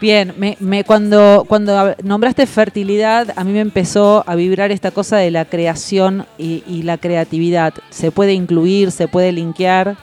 Bien, 0.00 0.34
me, 0.36 0.56
me- 0.60 0.84
cuando, 0.84 1.44
cuando 1.48 1.94
nombraste 2.02 2.46
fertilidad, 2.46 3.32
a 3.34 3.44
mí 3.44 3.52
me 3.52 3.60
empezó 3.60 4.22
a 4.26 4.34
vibrar 4.34 4.70
esta 4.70 4.90
cosa 4.90 5.16
de 5.16 5.30
la 5.30 5.46
creación 5.46 6.26
y, 6.36 6.62
y 6.66 6.82
la 6.82 6.98
creatividad. 6.98 7.72
Se 7.88 8.10
puede 8.10 8.34
incluir, 8.34 8.90
se 8.92 9.08
puede 9.08 9.32
linkear. 9.32 9.96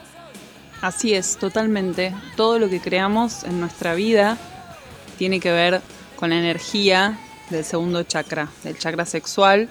Así 0.82 1.14
es, 1.14 1.38
totalmente. 1.38 2.14
Todo 2.36 2.58
lo 2.58 2.70
que 2.70 2.80
creamos 2.80 3.44
en 3.44 3.60
nuestra 3.60 3.94
vida 3.94 4.38
tiene 5.20 5.40
que 5.40 5.52
ver 5.52 5.82
con 6.16 6.32
la 6.32 6.40
energía 6.40 7.20
del 7.52 7.64
segundo 7.64 8.02
chakra, 8.04 8.50
del 8.64 8.78
chakra 8.80 9.06
sexual. 9.06 9.70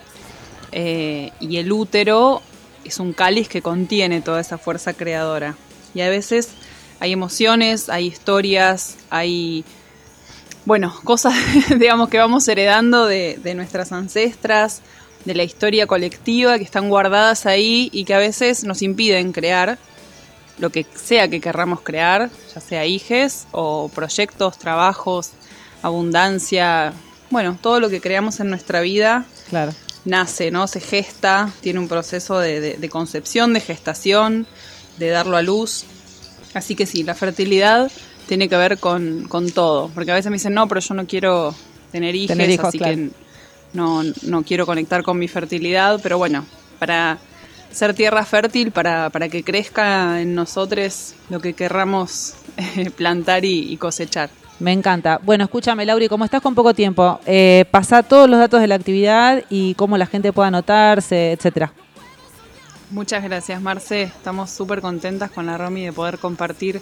eh, 0.71 1.33
y 1.41 1.57
el 1.59 1.71
útero 1.73 2.41
es 2.85 2.99
un 2.99 3.13
cáliz 3.13 3.49
que 3.49 3.63
contiene 3.63 4.21
toda 4.21 4.41
esa 4.41 4.59
fuerza 4.59 4.93
creadora. 4.95 5.57
Y 5.95 6.01
a 6.01 6.09
veces 6.09 6.51
hay 7.01 7.13
emociones, 7.13 7.89
hay 7.89 8.07
historias, 8.07 8.97
hay, 9.11 9.65
bueno, 10.65 10.95
cosas, 11.05 11.35
digamos, 11.79 12.09
que 12.09 12.19
vamos 12.19 12.47
heredando 12.49 13.07
de, 13.07 13.39
de 13.43 13.55
nuestras 13.55 13.93
ancestras, 13.93 14.83
de 15.25 15.35
la 15.35 15.45
historia 15.45 15.87
colectiva, 15.87 16.59
que 16.59 16.65
están 16.65 16.89
guardadas 16.89 17.47
ahí 17.47 17.89
y 17.93 18.05
que 18.05 18.15
a 18.15 18.19
veces 18.19 18.65
nos 18.65 18.83
impiden 18.83 19.33
crear 19.33 19.79
lo 20.59 20.71
que 20.71 20.87
sea 20.95 21.29
que 21.29 21.41
querramos 21.41 21.81
crear, 21.81 22.31
ya 22.55 22.61
sea 22.61 22.87
hijes 22.87 23.47
o 23.53 23.89
proyectos, 23.89 24.59
trabajos, 24.59 25.31
abundancia, 25.83 26.93
bueno, 27.31 27.59
todo 27.61 27.81
lo 27.81 27.89
que 27.89 28.01
creamos 28.01 28.39
en 28.41 28.51
nuestra 28.51 28.81
vida 28.81 29.27
Claro. 29.53 29.75
Nace, 30.05 30.51
¿no? 30.51 30.67
Se 30.67 30.81
gesta, 30.81 31.53
tiene 31.61 31.79
un 31.79 31.89
proceso 31.89 32.39
de, 32.39 32.61
de- 32.61 32.77
de 32.77 32.89
concepción, 32.89 33.53
de 33.53 33.61
gestación, 33.61 34.47
de 34.99 35.09
darlo 35.11 35.37
a 35.37 35.43
luz. 35.43 35.85
Así 36.55 36.75
que 36.75 36.87
sí, 36.87 37.03
la 37.03 37.15
fertilidad 37.15 37.91
tiene 38.29 38.49
que 38.49 38.57
ver 38.57 38.79
con, 38.79 39.27
con 39.29 39.51
todo. 39.51 39.91
Porque 39.95 40.11
a 40.13 40.15
veces 40.15 40.31
me 40.31 40.37
dicen, 40.37 40.55
no, 40.55 40.69
pero 40.69 40.81
yo 40.81 40.95
no 40.95 41.07
quiero 41.07 41.55
tener 41.91 42.15
hijos, 42.15 42.37
Tener 42.37 42.51
hijos, 42.51 42.67
así 42.69 42.79
claro. 42.79 42.95
que 42.97 43.11
no, 43.73 44.03
no 44.23 44.43
quiero 44.43 44.67
conectar 44.67 45.03
con 45.03 45.19
mi 45.19 45.29
fertilidad. 45.29 46.01
Pero 46.03 46.19
bueno, 46.19 46.45
para 46.79 47.19
ser 47.71 47.95
tierra 47.95 48.25
fértil, 48.27 48.71
para, 48.71 49.09
para 49.11 49.29
que 49.31 49.43
crezca 49.43 50.21
en 50.21 50.35
nosotros 50.35 51.15
lo 51.31 51.41
que 51.41 51.55
querramos 51.55 52.35
eh, 52.77 52.91
plantar 52.91 53.45
y, 53.45 53.73
y 53.73 53.77
cosechar. 53.79 54.29
Me 54.63 54.73
encanta. 54.73 55.19
Bueno, 55.25 55.43
escúchame, 55.43 55.85
Lauri, 55.85 56.09
como 56.09 56.25
estás 56.25 56.41
con 56.41 56.55
poco 56.55 56.73
tiempo, 56.73 57.19
eh, 57.27 57.65
pasá 57.73 58.05
todos 58.05 58.31
los 58.31 58.39
datos 58.39 58.61
de 58.61 58.69
la 58.69 58.77
actividad 58.77 59.43
y 59.51 59.75
cómo 59.75 59.99
la 59.99 60.07
gente 60.07 60.33
pueda 60.33 60.49
anotarse, 60.49 61.33
etcétera. 61.33 61.73
Muchas 62.93 63.25
gracias, 63.25 63.61
Marce. 63.61 64.03
Estamos 64.03 64.51
súper 64.51 64.81
contentas 64.81 65.33
con 65.33 65.47
la 65.47 65.59
Romy 65.59 65.87
de 65.87 65.93
poder 65.93 66.19
compartir 66.19 66.81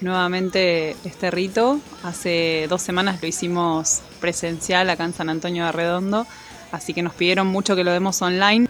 nuevamente 0.00 0.94
este 1.04 1.32
rito. 1.32 1.80
Hace 2.04 2.66
dos 2.68 2.82
semanas 2.82 3.20
lo 3.20 3.26
hicimos 3.26 4.02
presencial 4.20 4.88
acá 4.88 5.04
en 5.04 5.12
San 5.12 5.28
Antonio 5.28 5.64
de 5.64 5.72
Redondo, 5.72 6.28
así 6.70 6.94
que 6.94 7.02
nos 7.02 7.14
pidieron 7.14 7.48
mucho 7.48 7.74
que 7.74 7.82
lo 7.82 7.90
demos 7.90 8.22
online. 8.22 8.68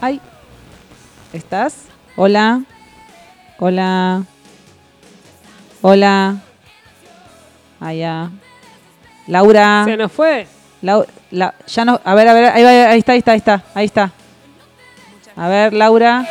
Ay, 0.00 0.20
¿estás? 1.32 1.86
Hola. 2.14 2.62
Hola. 3.58 4.22
Hola. 5.82 6.44
Allá. 7.80 8.30
Laura. 9.26 9.84
Se 9.86 9.96
nos 9.96 10.12
fue. 10.12 10.46
La- 10.82 11.06
ya 11.66 11.84
no, 11.84 12.00
a 12.04 12.14
ver, 12.14 12.28
a 12.28 12.34
ver, 12.34 12.44
ahí, 12.46 12.62
va, 12.62 12.90
ahí 12.90 12.98
está, 12.98 13.12
ahí 13.12 13.18
está, 13.18 13.32
ahí 13.32 13.38
está, 13.38 13.64
ahí 13.74 13.86
está. 13.86 14.12
A 15.36 15.48
ver, 15.48 15.72
Laura. 15.72 16.28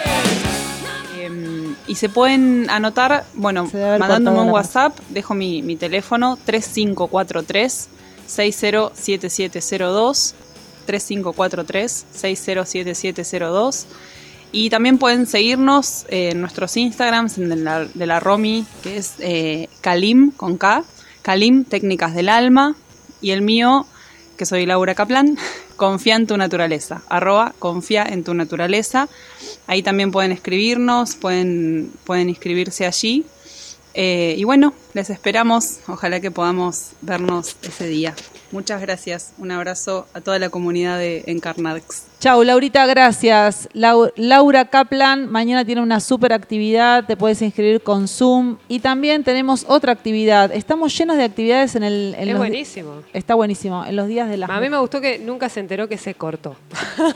Em, 1.19 1.75
y 1.87 1.95
se 1.95 2.09
pueden 2.09 2.69
anotar, 2.69 3.23
bueno, 3.35 3.69
mandándome 3.99 4.41
un 4.41 4.49
WhatsApp, 4.49 4.97
dejo 5.09 5.33
mi, 5.33 5.61
mi 5.61 5.75
teléfono 5.75 6.37
3543 6.45 7.89
607702 8.27 10.35
3543 10.85 12.05
607702 12.11 13.85
y 14.51 14.69
también 14.69 14.97
pueden 14.97 15.27
seguirnos 15.27 16.05
eh, 16.09 16.29
en 16.31 16.41
nuestros 16.41 16.75
Instagrams 16.75 17.37
en 17.37 17.49
de 17.49 17.55
la, 17.55 17.85
de 17.85 18.05
la 18.07 18.19
Romy, 18.19 18.65
que 18.81 18.97
es 18.97 19.13
eh, 19.19 19.69
Kalim 19.81 20.31
con 20.31 20.57
K, 20.57 20.83
Kalim 21.29 21.63
Técnicas 21.63 22.15
del 22.15 22.27
Alma, 22.27 22.75
y 23.21 23.29
el 23.29 23.43
mío, 23.43 23.85
que 24.35 24.47
soy 24.47 24.65
Laura 24.65 24.95
Kaplan, 24.95 25.37
Confía 25.75 26.15
en 26.15 26.25
tu 26.25 26.35
naturaleza, 26.37 27.03
arroba 27.07 27.53
confía 27.59 28.03
en 28.03 28.23
tu 28.23 28.33
naturaleza. 28.33 29.07
Ahí 29.67 29.83
también 29.83 30.11
pueden 30.11 30.31
escribirnos, 30.31 31.13
pueden, 31.13 31.91
pueden 32.03 32.29
inscribirse 32.29 32.87
allí. 32.87 33.25
Eh, 34.01 34.35
y 34.37 34.45
bueno, 34.45 34.73
les 34.93 35.09
esperamos, 35.09 35.79
ojalá 35.89 36.21
que 36.21 36.31
podamos 36.31 36.91
vernos 37.01 37.57
ese 37.63 37.85
día. 37.87 38.15
Muchas 38.53 38.79
gracias, 38.79 39.33
un 39.37 39.51
abrazo 39.51 40.07
a 40.13 40.21
toda 40.21 40.39
la 40.39 40.49
comunidad 40.49 40.97
de 40.97 41.23
Encarnadex. 41.27 42.03
Chau, 42.21 42.41
Laurita, 42.43 42.85
gracias. 42.85 43.67
Lau- 43.73 44.11
Laura 44.15 44.65
Kaplan, 44.69 45.29
mañana 45.29 45.63
tiene 45.65 45.81
una 45.81 45.99
super 45.99 46.31
actividad, 46.33 47.05
te 47.05 47.15
puedes 47.17 47.41
inscribir 47.41 47.81
con 47.81 48.07
Zoom. 48.07 48.57
Y 48.69 48.79
también 48.79 49.23
tenemos 49.25 49.65
otra 49.67 49.91
actividad. 49.93 50.51
Estamos 50.53 50.97
llenos 50.97 51.17
de 51.17 51.23
actividades 51.25 51.75
en 51.75 51.83
el... 51.83 52.15
en 52.17 52.21
Es 52.21 52.27
los 52.29 52.37
buenísimo. 52.37 52.93
Está 53.13 53.35
buenísimo, 53.35 53.85
en 53.85 53.95
los 53.97 54.07
días 54.07 54.29
de 54.29 54.37
las... 54.37 54.49
A 54.49 54.59
mí 54.61 54.69
me 54.69 54.77
gustó 54.79 54.99
que 55.01 55.19
nunca 55.19 55.47
se 55.49 55.59
enteró 55.59 55.87
que 55.89 55.97
se 55.97 56.13
cortó. 56.15 56.55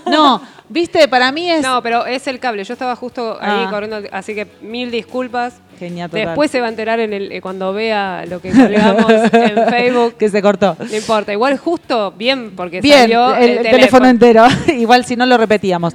No, 0.06 0.42
viste, 0.70 1.08
para 1.08 1.32
mí 1.32 1.50
es... 1.50 1.62
No, 1.64 1.82
pero 1.82 2.06
es 2.06 2.28
el 2.28 2.40
cable. 2.40 2.64
Yo 2.64 2.74
estaba 2.74 2.96
justo 2.96 3.38
ahí 3.42 3.64
Ah. 3.66 3.70
corriendo, 3.72 4.02
así 4.12 4.36
que 4.36 4.48
mil 4.62 4.92
disculpas. 4.92 5.56
Genial, 5.80 6.10
total. 6.10 6.28
Después 6.28 6.52
se 6.52 6.60
va 6.62 6.68
a 6.68 6.70
enterar 6.70 7.00
en 7.00 7.14
el, 7.14 7.32
eh, 7.32 7.42
cuando 7.42 7.74
vea 7.74 8.26
lo 8.28 8.40
que 8.42 8.52
colgamos 8.52 9.12
en 9.34 9.66
Facebook. 9.70 10.16
que 10.18 10.30
se 10.30 10.42
cortó. 10.42 10.76
No 10.80 10.96
importa, 10.96 11.32
igual 11.34 11.58
justo 11.58 12.12
bien 12.12 12.52
porque 12.56 12.82
Bien, 12.82 13.00
salió 13.02 13.36
el, 13.36 13.50
el, 13.52 13.58
el 13.60 13.64
teléfono 13.72 14.08
entero. 14.08 14.46
Igual 14.68 15.06
si 15.06 15.16
no 15.16 15.26
lo 15.26 15.38
repetíamos. 15.38 15.94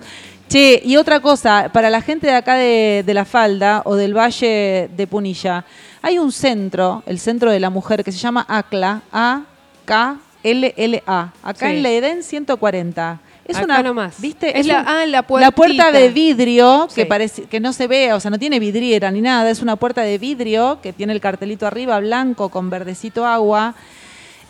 Che, 0.48 0.80
y 0.84 0.96
otra 0.96 1.20
cosa, 1.20 1.70
para 1.72 1.90
la 1.90 2.00
gente 2.00 2.26
de 2.26 2.32
acá 2.34 2.54
de, 2.54 3.02
de 3.04 3.14
La 3.14 3.24
Falda 3.26 3.82
o 3.84 3.96
del 3.96 4.16
Valle 4.16 4.88
de 4.96 5.06
Punilla, 5.06 5.64
hay 6.00 6.18
un 6.18 6.32
centro, 6.32 7.02
el 7.06 7.18
Centro 7.18 7.50
de 7.50 7.60
la 7.60 7.68
Mujer, 7.68 8.02
que 8.02 8.12
se 8.12 8.18
llama 8.18 8.46
ACLA, 8.48 9.02
A-K-L-L-A, 9.12 11.32
acá 11.42 11.66
Sí. 11.68 11.76
en 11.76 11.82
la 11.82 11.90
Edén 11.90 12.22
140. 12.22 13.20
Es 13.48 13.56
Acá 13.56 13.64
una, 13.64 13.82
nomás. 13.82 14.20
¿viste? 14.20 14.58
Es 14.58 14.66
la- 14.66 14.80
un- 14.82 14.88
ah, 14.88 15.06
la 15.06 15.22
puerta 15.50 15.90
de 15.90 16.10
vidrio 16.10 16.86
que 16.94 17.06
parece 17.06 17.44
que 17.44 17.58
no 17.60 17.72
se 17.72 17.86
ve, 17.88 18.12
o 18.12 18.20
sea, 18.20 18.30
no 18.30 18.38
tiene 18.38 18.60
vidriera 18.60 19.10
ni 19.10 19.20
nada, 19.22 19.50
es 19.50 19.62
una 19.62 19.76
puerta 19.76 20.02
de 20.02 20.18
vidrio 20.18 20.78
que 20.82 20.92
tiene 20.92 21.14
el 21.14 21.20
cartelito 21.20 21.66
arriba 21.66 21.98
blanco 21.98 22.50
con 22.50 22.68
verdecito 22.70 23.26
agua. 23.26 23.74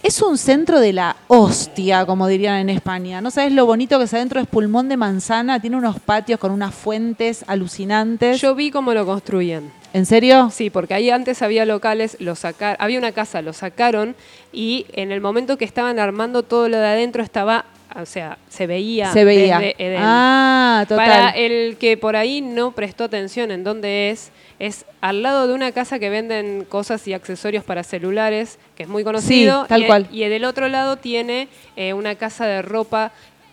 Es 0.02 0.22
un 0.22 0.38
centro 0.38 0.78
de 0.78 0.92
la 0.92 1.16
hostia, 1.26 2.06
como 2.06 2.28
dirían 2.28 2.56
en 2.58 2.70
España. 2.70 3.20
No 3.20 3.30
sabes 3.32 3.52
lo 3.52 3.66
bonito 3.66 3.98
que 3.98 4.04
es 4.04 4.14
adentro, 4.14 4.40
es 4.40 4.46
pulmón 4.46 4.88
de 4.88 4.96
manzana, 4.96 5.60
tiene 5.60 5.76
unos 5.76 5.98
patios 5.98 6.38
con 6.38 6.52
unas 6.52 6.72
fuentes 6.74 7.44
alucinantes. 7.48 8.40
Yo 8.40 8.54
vi 8.54 8.70
cómo 8.70 8.94
lo 8.94 9.04
construían. 9.06 9.72
¿En 9.92 10.06
serio? 10.06 10.50
Sí, 10.52 10.70
porque 10.70 10.94
ahí 10.94 11.10
antes 11.10 11.40
había 11.42 11.64
locales, 11.64 12.16
lo 12.20 12.36
sacar, 12.36 12.76
había 12.78 12.98
una 12.98 13.10
casa, 13.12 13.42
lo 13.42 13.52
sacaron 13.52 14.14
y 14.52 14.86
en 14.92 15.10
el 15.12 15.20
momento 15.20 15.56
que 15.58 15.64
estaban 15.64 15.98
armando 15.98 16.42
todo 16.42 16.68
lo 16.68 16.78
de 16.78 16.86
adentro 16.86 17.22
estaba, 17.22 17.64
o 17.96 18.06
sea, 18.06 18.38
se 18.48 18.66
veía. 18.66 19.12
Se 19.12 19.24
veía. 19.24 19.58
desde 19.58 19.74
Edén. 19.78 20.00
Ah, 20.02 20.84
total. 20.88 21.06
Para 21.06 21.30
el 21.30 21.76
que 21.78 21.96
por 21.96 22.16
ahí 22.16 22.40
no 22.40 22.72
prestó 22.72 23.04
atención 23.04 23.50
en 23.50 23.64
dónde 23.64 24.10
es, 24.10 24.30
es 24.58 24.84
al 25.00 25.22
lado 25.22 25.48
de 25.48 25.54
una 25.54 25.72
casa 25.72 25.98
que 25.98 26.10
venden 26.10 26.64
cosas 26.68 27.06
y 27.08 27.14
accesorios 27.14 27.64
para 27.64 27.82
celulares, 27.82 28.58
que 28.76 28.82
es 28.84 28.88
muy 28.88 29.04
conocido. 29.04 29.64
tal 29.66 29.82
y, 29.82 29.86
cual. 29.86 30.08
Y 30.10 30.20
del 30.24 30.44
otro 30.44 30.68
lado 30.68 30.96
tiene 30.96 31.48
eh, 31.76 31.92
una 31.92 32.14
casa 32.16 32.46
de 32.46 32.62
ropa 32.62 33.12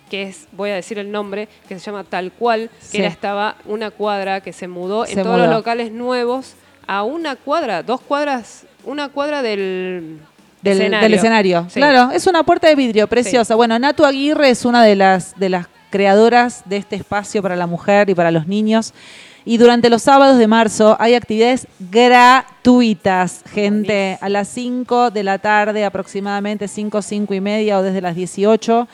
que 0.10 0.24
es, 0.24 0.48
voy 0.52 0.70
a 0.70 0.76
decir 0.76 1.00
el 1.00 1.12
nombre, 1.12 1.48
que 1.68 1.80
se 1.80 1.86
llama 1.86 2.04
Tal 2.04 2.32
Cual, 2.32 2.70
que 2.70 2.86
Sí. 2.86 2.98
era, 3.00 3.08
estaba 3.08 3.56
una 3.66 3.90
cuadra 3.90 4.40
que 4.42 4.54
se 4.54 4.68
mudó 4.68 5.06
Se 5.06 5.14
en 5.14 5.24
todos 5.24 5.38
mudó. 5.38 5.48
los 5.48 5.56
locales 5.56 5.92
nuevos 5.92 6.54
a 6.86 7.02
una 7.02 7.36
cuadra, 7.36 7.82
dos 7.82 8.02
cuadras, 8.02 8.68
una 8.84 9.10
cuadra 9.10 9.42
del 9.42 10.20
del 10.66 10.82
escenario. 10.82 11.04
del 11.04 11.14
escenario. 11.14 11.66
Sí. 11.70 11.80
Claro, 11.80 12.12
es 12.12 12.28
una 12.28 12.44
puerta 12.44 12.68
de 12.68 12.76
vidrio 12.76 13.08
preciosa. 13.08 13.56
Bueno, 13.56 13.78
Natu 13.80 14.06
Aguirre 14.06 14.50
es 14.50 14.66
una 14.66 14.84
de 14.84 14.96
las, 14.96 15.38
de 15.40 15.50
las 15.50 15.68
creadoras 15.90 16.64
de 16.66 16.78
este 16.78 16.96
espacio 16.98 17.42
para 17.42 17.56
la 17.56 17.68
mujer 17.68 18.10
y 18.10 18.16
para 18.16 18.32
los 18.32 18.48
niños. 18.48 18.94
Y 19.48 19.58
durante 19.58 19.90
los 19.92 20.02
sábados 20.02 20.38
de 20.40 20.48
marzo 20.48 20.98
hay 21.00 21.14
actividades 21.14 21.68
gratuitas, 21.80 23.44
gente, 23.54 24.18
a 24.20 24.28
las 24.30 24.48
5 24.50 25.12
de 25.12 25.24
la 25.24 25.38
tarde 25.38 25.86
aproximadamente, 25.86 26.68
5, 26.68 27.02
5 27.02 27.34
y 27.34 27.42
media 27.42 27.78
o 27.78 27.84
desde 27.84 28.02
las 28.02 28.16
18. 28.16 28.88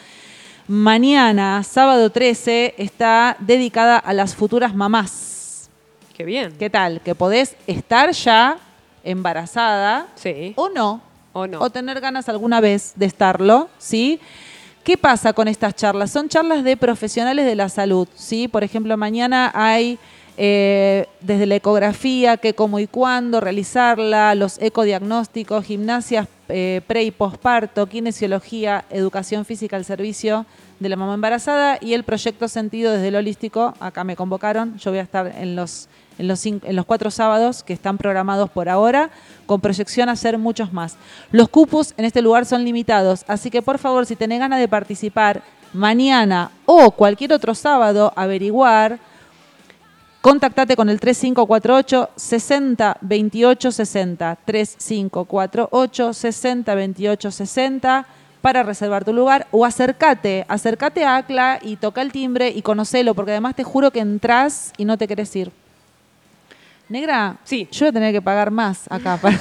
Mañana, 0.67 1.63
sábado 1.63 2.09
13, 2.11 2.75
está 2.77 3.35
dedicada 3.39 3.97
a 3.97 4.13
las 4.13 4.35
futuras 4.35 4.75
mamás. 4.75 5.69
Qué 6.15 6.23
bien. 6.23 6.53
¿Qué 6.59 6.69
tal? 6.69 7.01
Que 7.01 7.15
podés 7.15 7.55
estar 7.65 8.11
ya 8.11 8.57
embarazada 9.03 10.07
Sí. 10.15 10.53
o 10.55 10.69
no, 10.69 11.01
O 11.33 11.47
no. 11.47 11.59
o 11.59 11.69
tener 11.69 12.01
ganas 12.01 12.27
alguna 12.29 12.59
vez 12.59 12.93
de 12.95 13.05
estarlo, 13.05 13.69
¿sí? 13.77 14.19
¿Qué 14.83 14.97
pasa 14.97 15.33
con 15.33 15.47
estas 15.47 15.75
charlas? 15.75 16.11
Son 16.11 16.27
charlas 16.27 16.63
de 16.63 16.75
profesionales 16.75 17.45
de 17.45 17.55
la 17.55 17.69
salud, 17.69 18.07
¿sí? 18.15 18.47
Por 18.47 18.63
ejemplo, 18.63 18.97
mañana 18.97 19.51
hay 19.53 19.99
eh, 20.37 21.05
desde 21.19 21.45
la 21.45 21.55
ecografía, 21.55 22.37
qué, 22.37 22.55
cómo 22.55 22.79
y 22.79 22.87
cuándo 22.87 23.41
realizarla, 23.41 24.33
los 24.33 24.59
ecodiagnósticos, 24.59 25.65
gimnasias 25.65 26.27
eh, 26.49 26.81
pre 26.87 27.03
y 27.03 27.11
posparto, 27.11 27.85
kinesiología, 27.87 28.85
educación 28.89 29.45
física 29.45 29.75
al 29.75 29.85
servicio 29.85 30.45
de 30.79 30.89
la 30.89 30.95
mamá 30.95 31.13
embarazada 31.13 31.77
y 31.79 31.93
el 31.93 32.03
proyecto 32.03 32.47
Sentido 32.47 32.91
desde 32.91 33.09
el 33.09 33.15
holístico. 33.17 33.75
Acá 33.79 34.03
me 34.03 34.15
convocaron, 34.15 34.77
yo 34.77 34.89
voy 34.89 34.99
a 34.99 35.03
estar 35.03 35.27
en 35.27 35.55
los, 35.55 35.89
en 36.21 36.75
los, 36.75 36.85
cuatro 36.85 37.11
sábados 37.11 37.63
que 37.63 37.73
están 37.73 37.97
programados 37.97 38.49
por 38.49 38.69
ahora, 38.69 39.09
con 39.45 39.59
proyección 39.59 40.09
a 40.09 40.13
hacer 40.13 40.37
muchos 40.37 40.71
más. 40.71 40.97
Los 41.31 41.49
cupos 41.49 41.93
en 41.97 42.05
este 42.05 42.21
lugar 42.21 42.45
son 42.45 42.63
limitados, 42.63 43.25
así 43.27 43.49
que 43.49 43.61
por 43.61 43.77
favor, 43.77 44.05
si 44.05 44.15
tenés 44.15 44.39
ganas 44.39 44.59
de 44.59 44.67
participar 44.67 45.41
mañana 45.73 46.51
o 46.65 46.91
cualquier 46.91 47.33
otro 47.33 47.55
sábado, 47.55 48.13
averiguar. 48.15 48.99
Contactate 50.21 50.75
con 50.75 50.87
el 50.87 50.99
3548 50.99 52.11
60 52.15 52.97
28 53.01 53.71
60 53.71 54.37
3548 54.45 56.13
60 56.13 56.75
28 56.75 57.31
60 57.31 58.05
para 58.41 58.63
reservar 58.63 59.05
tu 59.05 59.13
lugar 59.13 59.47
o 59.51 59.65
acércate, 59.65 60.45
acércate 60.47 61.05
a 61.05 61.17
ACLA 61.17 61.59
y 61.61 61.75
toca 61.77 62.01
el 62.01 62.11
timbre 62.11 62.49
y 62.49 62.61
conocelo, 62.61 63.13
porque 63.13 63.31
además 63.31 63.55
te 63.55 63.63
juro 63.63 63.91
que 63.91 63.99
entras 63.99 64.73
y 64.77 64.85
no 64.85 64.97
te 64.97 65.07
querés 65.07 65.35
ir. 65.35 65.51
Negra, 66.91 67.37
Sí. 67.45 67.69
yo 67.71 67.85
voy 67.85 67.89
a 67.89 67.91
tener 67.93 68.11
que 68.13 68.21
pagar 68.21 68.51
más 68.51 68.85
acá. 68.91 69.17
para- 69.21 69.39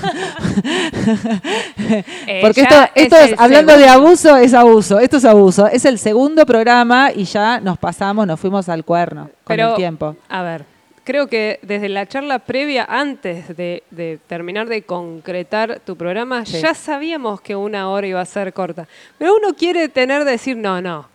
Eh, 2.29 2.39
porque 2.43 2.61
esto, 2.61 2.77
esto 2.95 3.17
es 3.17 3.35
hablando 3.39 3.77
de 3.77 3.89
abuso, 3.89 4.37
es 4.37 4.55
abuso. 4.55 5.01
Esto 5.01 5.17
es 5.17 5.25
abuso. 5.25 5.67
Es 5.67 5.85
el 5.85 5.99
segundo 5.99 6.47
programa 6.47 7.11
y 7.13 7.25
ya 7.25 7.59
nos 7.59 7.77
pasamos, 7.77 8.25
nos 8.27 8.39
fuimos 8.39 8.69
al 8.69 8.85
cuerno 8.85 9.25
con 9.45 9.57
Pero, 9.57 9.71
el 9.71 9.75
tiempo. 9.77 10.15
A 10.29 10.43
ver, 10.43 10.65
creo 11.03 11.27
que 11.27 11.59
desde 11.63 11.89
la 11.89 12.07
charla 12.07 12.39
previa, 12.39 12.87
antes 12.89 13.57
de, 13.57 13.83
de 13.91 14.21
terminar 14.29 14.69
de 14.69 14.83
concretar 14.83 15.81
tu 15.85 15.97
programa, 15.97 16.47
Sí. 16.47 16.61
ya 16.61 16.73
sabíamos 16.75 17.41
que 17.41 17.57
una 17.57 17.89
hora 17.91 18.07
iba 18.07 18.21
a 18.21 18.27
ser 18.27 18.53
corta. 18.53 18.87
Pero 19.19 19.35
uno 19.35 19.55
quiere 19.55 19.89
tener 19.89 20.25
decir, 20.25 20.57
no, 20.57 20.81
no, 20.81 21.09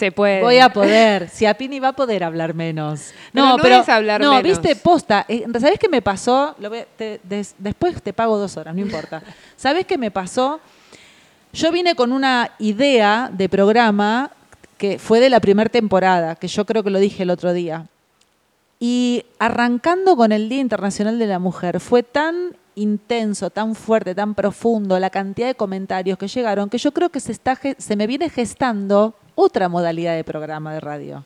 se 0.00 0.10
puede. 0.12 0.40
Voy 0.42 0.58
a 0.58 0.70
poder. 0.72 1.28
Si 1.28 1.46
a 1.46 1.54
Pini 1.54 1.78
va 1.78 1.88
a 1.88 1.92
poder 1.92 2.24
hablar 2.24 2.54
menos. 2.54 3.12
Pero 3.32 3.44
No, 3.46 3.56
no 3.56 3.62
pero 3.62 3.76
es 3.76 3.88
hablar 3.88 4.20
no, 4.20 4.30
menos. 4.30 4.42
viste, 4.42 4.74
posta. 4.74 5.24
Eh, 5.28 5.44
¿Sabés 5.60 5.78
qué 5.78 5.88
me 5.88 6.02
pasó? 6.02 6.56
Lo 6.58 6.68
voy 6.70 6.78
a- 6.80 6.86
te- 6.96 7.20
des- 7.22 7.54
después 7.58 8.02
te 8.02 8.12
pago 8.12 8.36
dos 8.38 8.56
horas, 8.56 8.74
no 8.74 8.80
importa. 8.80 9.22
¿Sabés 9.56 9.86
qué 9.86 9.96
me 9.98 10.10
pasó? 10.10 10.58
Yo 11.52 11.70
vine 11.70 11.94
con 11.94 12.12
una 12.12 12.50
idea 12.58 13.30
de 13.32 13.48
programa 13.48 14.30
que 14.78 14.98
fue 14.98 15.20
de 15.20 15.28
la 15.30 15.40
primera 15.40 15.68
temporada, 15.70 16.34
que 16.34 16.48
yo 16.48 16.64
creo 16.64 16.82
que 16.82 16.90
lo 16.90 16.98
dije 16.98 17.22
el 17.24 17.30
otro 17.30 17.52
día. 17.52 17.86
Y 18.78 19.24
arrancando 19.38 20.16
con 20.16 20.32
el 20.32 20.48
Día 20.48 20.60
Internacional 20.60 21.18
de 21.18 21.26
la 21.26 21.38
Mujer, 21.38 21.80
fue 21.80 22.02
tan 22.02 22.56
intenso, 22.76 23.50
tan 23.50 23.74
fuerte, 23.74 24.14
tan 24.14 24.34
profundo 24.34 24.98
la 24.98 25.10
cantidad 25.10 25.48
de 25.48 25.54
comentarios 25.54 26.16
que 26.16 26.28
llegaron, 26.28 26.70
que 26.70 26.78
yo 26.78 26.92
creo 26.92 27.10
que 27.10 27.20
se, 27.20 27.32
está, 27.32 27.58
se 27.76 27.96
me 27.96 28.06
viene 28.06 28.30
gestando 28.30 29.14
otra 29.34 29.68
modalidad 29.68 30.14
de 30.16 30.24
programa 30.24 30.72
de 30.74 30.80
radio 30.80 31.24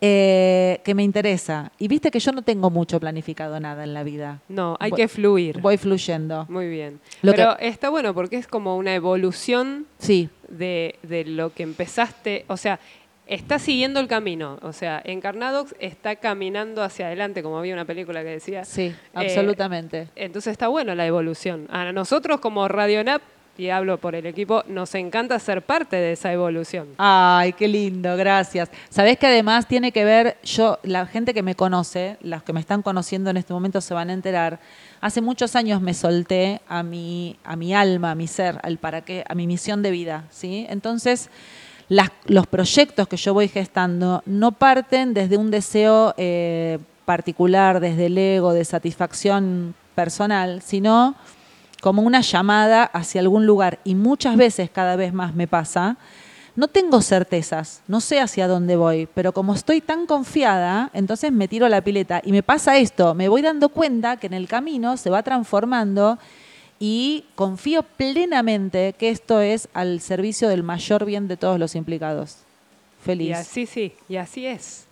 eh, 0.00 0.80
que 0.84 0.94
me 0.94 1.02
interesa. 1.02 1.72
Y 1.78 1.88
viste 1.88 2.10
que 2.10 2.20
yo 2.20 2.32
no 2.32 2.42
tengo 2.42 2.70
mucho 2.70 2.98
planificado 2.98 3.60
nada 3.60 3.84
en 3.84 3.92
la 3.92 4.02
vida. 4.02 4.40
No, 4.48 4.76
hay 4.80 4.90
Voy- 4.90 4.96
que 4.96 5.08
fluir. 5.08 5.60
Voy 5.60 5.76
fluyendo. 5.76 6.46
Muy 6.48 6.68
bien. 6.68 7.00
Lo 7.22 7.32
Pero 7.32 7.58
está 7.58 7.90
bueno 7.90 8.14
porque 8.14 8.36
es 8.36 8.46
como 8.46 8.76
una 8.76 8.94
evolución 8.94 9.86
Sí, 9.98 10.30
de, 10.48 10.96
de 11.02 11.24
lo 11.26 11.52
que 11.52 11.64
empezaste, 11.64 12.44
o 12.48 12.56
sea, 12.56 12.80
está 13.26 13.58
siguiendo 13.58 14.00
el 14.00 14.08
camino, 14.08 14.58
o 14.62 14.72
sea, 14.72 15.00
Encarnadox 15.04 15.74
está 15.78 16.16
caminando 16.16 16.82
hacia 16.82 17.06
adelante, 17.06 17.42
como 17.44 17.58
había 17.58 17.74
una 17.74 17.84
película 17.84 18.22
que 18.22 18.30
decía. 18.30 18.64
Sí, 18.64 18.86
Eh, 18.86 18.94
absolutamente. 19.14 20.08
entonces 20.16 20.50
está 20.52 20.66
bueno 20.68 20.94
la 20.94 21.06
evolución. 21.06 21.66
A 21.70 21.92
nosotros 21.92 22.40
como 22.40 22.66
Radionap, 22.68 23.20
y 23.56 23.68
hablo 23.68 23.98
por 23.98 24.14
el 24.14 24.26
equipo, 24.26 24.62
nos 24.68 24.94
encanta 24.94 25.38
ser 25.38 25.62
parte 25.62 25.96
de 25.96 26.12
esa 26.12 26.32
evolución. 26.32 26.88
Ay, 26.96 27.52
qué 27.52 27.68
lindo, 27.68 28.16
gracias. 28.16 28.70
Sabés 28.88 29.18
que 29.18 29.26
además 29.26 29.66
tiene 29.66 29.92
que 29.92 30.04
ver, 30.04 30.38
yo, 30.42 30.78
la 30.82 31.06
gente 31.06 31.34
que 31.34 31.42
me 31.42 31.54
conoce, 31.54 32.16
las 32.22 32.42
que 32.42 32.52
me 32.52 32.60
están 32.60 32.82
conociendo 32.82 33.30
en 33.30 33.36
este 33.36 33.52
momento 33.52 33.80
se 33.80 33.92
van 33.92 34.10
a 34.10 34.12
enterar. 34.12 34.60
Hace 35.00 35.20
muchos 35.20 35.56
años 35.56 35.80
me 35.80 35.94
solté 35.94 36.60
a 36.68 36.82
mi, 36.82 37.36
a 37.44 37.56
mi 37.56 37.74
alma, 37.74 38.12
a 38.12 38.14
mi 38.14 38.26
ser, 38.26 38.58
al 38.62 38.78
para 38.78 39.02
qué, 39.02 39.24
a 39.28 39.34
mi 39.34 39.46
misión 39.46 39.82
de 39.82 39.90
vida, 39.90 40.24
¿sí? 40.30 40.66
Entonces, 40.68 41.30
los 42.26 42.46
proyectos 42.46 43.08
que 43.08 43.16
yo 43.16 43.34
voy 43.34 43.48
gestando 43.48 44.22
no 44.24 44.52
parten 44.52 45.12
desde 45.12 45.36
un 45.36 45.50
deseo 45.50 46.14
eh, 46.16 46.78
particular, 47.04 47.80
desde 47.80 48.06
el 48.06 48.16
ego, 48.16 48.52
de 48.52 48.64
satisfacción 48.64 49.74
personal, 49.94 50.62
sino 50.62 51.16
como 51.80 52.02
una 52.02 52.20
llamada 52.20 52.84
hacia 52.84 53.20
algún 53.20 53.46
lugar. 53.46 53.78
Y 53.84 53.94
muchas 53.94 54.36
veces, 54.36 54.70
cada 54.70 54.96
vez 54.96 55.12
más 55.12 55.34
me 55.34 55.46
pasa, 55.46 55.96
no 56.56 56.68
tengo 56.68 57.00
certezas, 57.00 57.82
no 57.86 58.00
sé 58.00 58.20
hacia 58.20 58.48
dónde 58.48 58.76
voy, 58.76 59.08
pero 59.14 59.32
como 59.32 59.54
estoy 59.54 59.80
tan 59.80 60.06
confiada, 60.06 60.90
entonces 60.92 61.32
me 61.32 61.48
tiro 61.48 61.66
a 61.66 61.68
la 61.68 61.80
pileta 61.80 62.20
y 62.24 62.32
me 62.32 62.42
pasa 62.42 62.76
esto, 62.76 63.14
me 63.14 63.28
voy 63.28 63.40
dando 63.40 63.68
cuenta 63.68 64.16
que 64.16 64.26
en 64.26 64.34
el 64.34 64.48
camino 64.48 64.96
se 64.96 65.10
va 65.10 65.22
transformando 65.22 66.18
y 66.78 67.24
confío 67.34 67.82
plenamente 67.82 68.94
que 68.98 69.10
esto 69.10 69.40
es 69.40 69.68
al 69.74 70.00
servicio 70.00 70.48
del 70.48 70.62
mayor 70.62 71.04
bien 71.04 71.28
de 71.28 71.36
todos 71.36 71.58
los 71.58 71.74
implicados. 71.74 72.38
Feliz. 73.02 73.28
Y 73.28 73.32
así 73.32 73.66
sí, 73.66 73.92
y 74.08 74.16
así 74.16 74.46
es. 74.46 74.86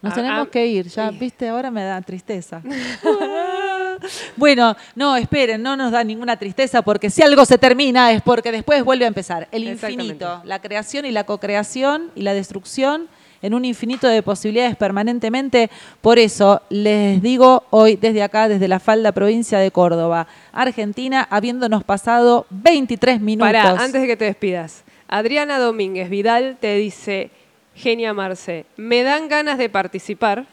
Nos 0.00 0.12
Ah, 0.12 0.16
tenemos 0.16 0.46
ah, 0.46 0.50
que 0.50 0.66
ir, 0.66 0.88
ya, 0.88 1.10
viste, 1.10 1.48
ahora 1.48 1.70
me 1.70 1.82
da 1.82 2.00
tristeza. 2.02 2.62
bueno, 4.36 4.76
no, 4.94 5.16
esperen, 5.16 5.62
no 5.62 5.76
nos 5.76 5.92
da 5.92 6.04
ninguna 6.04 6.36
tristeza 6.36 6.82
porque 6.82 7.10
si 7.10 7.22
algo 7.22 7.44
se 7.44 7.58
termina 7.58 8.12
es 8.12 8.22
porque 8.22 8.52
después 8.52 8.84
vuelve 8.84 9.04
a 9.04 9.08
empezar. 9.08 9.48
El 9.52 9.64
infinito, 9.64 10.40
la 10.44 10.60
creación 10.60 11.04
y 11.06 11.10
la 11.10 11.24
co-creación 11.24 12.10
y 12.14 12.22
la 12.22 12.34
destrucción 12.34 13.08
en 13.42 13.54
un 13.54 13.64
infinito 13.64 14.08
de 14.08 14.22
posibilidades 14.22 14.76
permanentemente. 14.76 15.70
Por 16.00 16.18
eso 16.18 16.62
les 16.70 17.22
digo 17.22 17.64
hoy 17.70 17.96
desde 17.96 18.22
acá, 18.22 18.48
desde 18.48 18.68
la 18.68 18.80
falda 18.80 19.12
provincia 19.12 19.58
de 19.58 19.70
Córdoba, 19.70 20.26
Argentina, 20.52 21.26
habiéndonos 21.30 21.84
pasado 21.84 22.46
23 22.50 23.20
minutos. 23.20 23.52
Pará, 23.52 23.70
antes 23.70 24.00
de 24.00 24.06
que 24.06 24.16
te 24.16 24.24
despidas. 24.24 24.84
Adriana 25.08 25.58
Domínguez 25.58 26.10
Vidal 26.10 26.58
te 26.60 26.76
dice, 26.76 27.30
Genia 27.74 28.12
Marce, 28.12 28.66
me 28.76 29.02
dan 29.02 29.28
ganas 29.28 29.56
de 29.56 29.68
participar. 29.68 30.46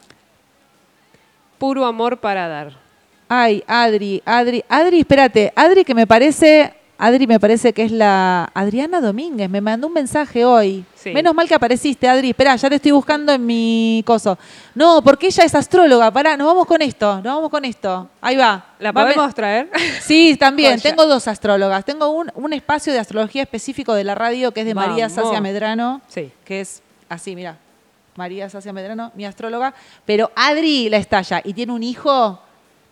Puro 1.57 1.85
amor 1.85 2.19
para 2.19 2.47
dar. 2.47 2.84
Ay, 3.27 3.63
Adri, 3.67 4.21
Adri, 4.25 4.63
Adri, 4.69 4.99
espérate, 4.99 5.51
Adri 5.55 5.83
que 5.83 5.95
me 5.95 6.05
parece, 6.05 6.73
Adri 6.97 7.25
me 7.25 7.39
parece 7.39 7.73
que 7.73 7.83
es 7.83 7.91
la 7.91 8.51
Adriana 8.53 9.01
Domínguez, 9.01 9.49
me 9.49 9.61
mandó 9.61 9.87
un 9.87 9.93
mensaje 9.93 10.45
hoy. 10.45 10.85
Sí. 10.93 11.11
Menos 11.11 11.33
mal 11.33 11.47
que 11.47 11.55
apareciste, 11.55 12.07
Adri, 12.07 12.29
espera, 12.29 12.55
ya 12.55 12.69
te 12.69 12.75
estoy 12.75 12.91
buscando 12.91 13.31
en 13.33 13.43
mi 13.45 14.03
coso. 14.05 14.37
No, 14.75 15.01
porque 15.03 15.27
ella 15.27 15.43
es 15.43 15.55
astróloga, 15.55 16.11
pará, 16.11 16.37
nos 16.37 16.45
vamos 16.47 16.67
con 16.67 16.81
esto, 16.83 17.15
nos 17.15 17.23
vamos 17.35 17.49
con 17.49 17.65
esto. 17.65 18.07
Ahí 18.21 18.35
va. 18.35 18.63
¿La 18.79 18.93
podemos 18.93 19.33
traer? 19.33 19.69
Sí, 20.01 20.37
también. 20.39 20.79
Tengo 20.79 21.05
dos 21.07 21.27
astrólogas. 21.27 21.83
Tengo 21.83 22.09
un, 22.11 22.31
un 22.35 22.53
espacio 22.53 22.93
de 22.93 22.99
astrología 22.99 23.41
específico 23.41 23.93
de 23.95 24.03
la 24.03 24.13
radio 24.13 24.51
que 24.51 24.61
es 24.61 24.67
de 24.67 24.75
María. 24.75 25.09
Sacia 25.09 25.41
Medrano, 25.41 26.01
Sí. 26.07 26.31
que 26.43 26.61
es 26.61 26.83
así, 27.09 27.35
mira. 27.35 27.57
María 28.15 28.49
Sacia 28.49 28.71
Medrano, 28.71 29.11
mi 29.15 29.25
astróloga. 29.25 29.73
Pero 30.05 30.31
Adri 30.35 30.89
la 30.89 30.97
estalla 30.97 31.41
y 31.43 31.53
tiene 31.53 31.73
un 31.73 31.83
hijo 31.83 32.39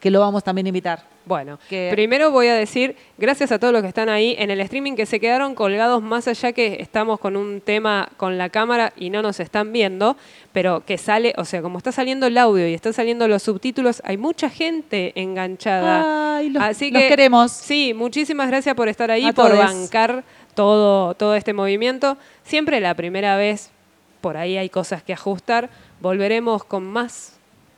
que 0.03 0.11
lo 0.11 0.19
vamos 0.19 0.43
también 0.43 0.65
a 0.65 0.69
invitar. 0.69 0.99
Bueno, 1.25 1.57
Que- 1.69 1.87
primero 1.93 2.29
voy 2.29 2.47
a 2.47 2.55
decir 2.55 2.97
gracias 3.17 3.53
a 3.53 3.57
todos 3.57 3.71
los 3.71 3.81
que 3.81 3.87
están 3.87 4.09
ahí 4.09 4.35
en 4.37 4.51
el 4.51 4.59
streaming 4.59 4.95
que 4.95 5.05
se 5.05 5.21
quedaron 5.21 5.55
colgados 5.55 6.03
más 6.03 6.27
allá 6.27 6.51
que 6.51 6.75
estamos 6.81 7.21
con 7.21 7.37
un 7.37 7.61
tema 7.61 8.09
con 8.17 8.37
la 8.37 8.49
cámara 8.49 8.91
y 8.97 9.09
no 9.09 9.21
nos 9.21 9.39
están 9.39 9.71
viendo, 9.71 10.17
pero 10.51 10.83
que 10.85 10.97
sale, 10.97 11.33
o 11.37 11.45
sea, 11.45 11.61
como 11.61 11.77
está 11.77 11.93
saliendo 11.93 12.27
el 12.27 12.37
audio 12.37 12.67
y 12.67 12.73
están 12.73 12.91
saliendo 12.91 13.29
los 13.29 13.43
subtítulos, 13.43 14.01
hay 14.03 14.17
mucha 14.17 14.49
gente 14.49 15.13
enganchada. 15.15 16.35
Ay, 16.35 16.49
los- 16.49 16.61
Así 16.61 16.91
los 16.91 17.01
que 17.01 17.07
queremos. 17.07 17.53
Sí, 17.53 17.93
muchísimas 17.93 18.49
gracias 18.49 18.75
por 18.75 18.89
estar 18.89 19.09
ahí, 19.09 19.27
A 19.29 19.31
por 19.31 19.55
bancar 19.57 20.25
todo, 20.53 21.13
todo 21.13 21.35
este 21.35 21.53
movimiento. 21.53 22.17
Siempre 22.43 22.81
la 22.81 22.93
primera 22.95 23.37
vez, 23.37 23.71
por 24.19 24.35
ahí 24.35 24.57
hay 24.57 24.67
cosas 24.69 25.01
que 25.01 25.13
ajustar. 25.13 25.69
Volveremos 26.01 26.65
con 26.65 26.83
más. 26.83 27.32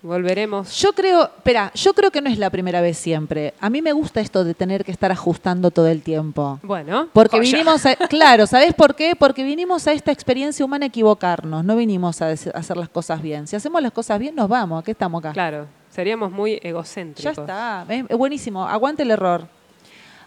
Volveremos. 0.06 0.72
Yo 0.80 0.94
creo, 0.94 1.24
espera, 1.24 1.72
yo 1.74 1.94
creo 1.94 2.12
que 2.12 2.22
no 2.22 2.30
es 2.30 2.38
la 2.38 2.52
primera 2.52 2.80
vez 2.80 2.96
siempre. 2.98 3.56
A 3.60 3.72
mí 3.72 3.82
me 3.82 3.92
gusta 3.92 4.22
esto 4.22 4.44
de 4.44 4.54
tener 4.54 4.86
que 4.86 4.92
estar 4.92 5.12
ajustando 5.12 5.72
todo 5.72 5.88
el 5.88 6.04
tiempo. 6.04 6.60
Bueno, 6.62 7.10
Porque 7.12 7.38
joya. 7.38 7.52
vinimos 7.52 7.86
a, 7.88 7.96
claro, 8.10 8.46
¿sabés 8.46 8.74
por 8.76 8.94
qué? 8.96 9.16
Porque 9.16 9.44
vinimos 9.44 9.88
a 9.88 9.94
esta 9.94 10.12
experiencia 10.12 10.64
humana 10.64 10.86
a 10.86 10.88
equivocarnos, 10.90 11.66
no 11.66 11.76
vinimos 11.76 12.22
a 12.22 12.26
a 12.28 12.32
hacer 12.32 12.78
las 12.78 12.90
cosas 12.90 13.22
bien. 13.22 13.48
Si 13.48 13.56
hacemos 13.56 13.82
las 13.82 13.92
cosas 13.92 14.20
bien, 14.20 14.36
nos 14.36 14.48
vamos, 14.48 14.84
¿qué 14.84 14.92
estamos 14.92 15.20
acá? 15.20 15.32
Claro, 15.34 15.68
seríamos 15.90 16.32
muy 16.32 16.60
Ya 16.62 16.70
egocéntricos. 16.70 17.38
está, 17.38 17.86
es 17.90 18.18
buenísimo, 18.18 18.68
aguante 18.68 19.04
el 19.04 19.12
error. 19.12 19.48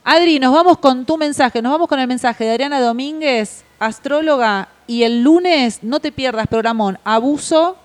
Adri, 0.05 0.39
nos 0.41 0.53
vamos 0.53 0.79
con 0.79 1.05
tu 1.05 1.17
mensaje, 1.17 1.61
nos 1.63 1.73
vamos 1.73 1.87
con 1.89 2.01
el 2.01 2.07
mensaje 2.09 2.45
de 2.45 2.51
Ariana 2.53 2.81
Domínguez, 2.81 3.65
astróloga, 3.79 4.69
y 4.87 5.03
el 5.03 5.23
lunes 5.23 5.83
no 5.83 6.01
te 6.01 6.11
pierdas 6.13 6.47
programón 6.47 6.99
Abuso 7.05 7.77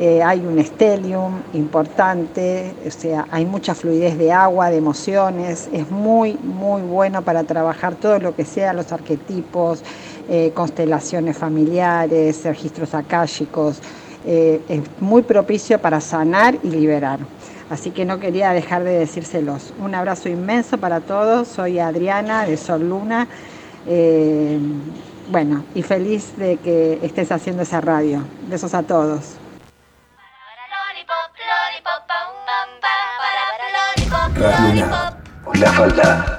Eh, 0.00 0.22
hay 0.22 0.38
un 0.46 0.64
stellium 0.64 1.42
importante, 1.54 2.72
o 2.86 2.90
sea, 2.90 3.26
hay 3.32 3.44
mucha 3.44 3.74
fluidez 3.74 4.16
de 4.16 4.30
agua, 4.30 4.70
de 4.70 4.76
emociones, 4.76 5.68
es 5.72 5.90
muy, 5.90 6.34
muy 6.34 6.82
bueno 6.82 7.22
para 7.22 7.42
trabajar 7.42 7.96
todo 7.96 8.20
lo 8.20 8.36
que 8.36 8.44
sea 8.44 8.72
los 8.72 8.92
arquetipos, 8.92 9.82
eh, 10.28 10.52
constelaciones 10.54 11.36
familiares, 11.36 12.44
registros 12.44 12.94
akáshicos, 12.94 13.80
eh, 14.24 14.60
es 14.68 14.82
muy 15.00 15.22
propicio 15.22 15.80
para 15.80 16.00
sanar 16.00 16.56
y 16.62 16.68
liberar. 16.68 17.18
Así 17.68 17.90
que 17.90 18.04
no 18.04 18.20
quería 18.20 18.52
dejar 18.52 18.84
de 18.84 19.00
decírselos. 19.00 19.74
Un 19.82 19.96
abrazo 19.96 20.28
inmenso 20.28 20.78
para 20.78 21.00
todos, 21.00 21.48
soy 21.48 21.80
Adriana 21.80 22.46
de 22.46 22.56
Sol 22.56 22.88
Luna. 22.88 23.26
Bueno, 25.30 25.64
y 25.74 25.82
feliz 25.82 26.36
de 26.36 26.56
que 26.56 27.00
estés 27.02 27.32
haciendo 27.32 27.62
esa 27.62 27.80
radio. 27.80 28.22
Besos 28.48 28.74
a 28.74 28.84
todos. 28.84 29.38
Radio 34.38 34.70
UNAM. 34.70 34.90
La. 35.96 36.37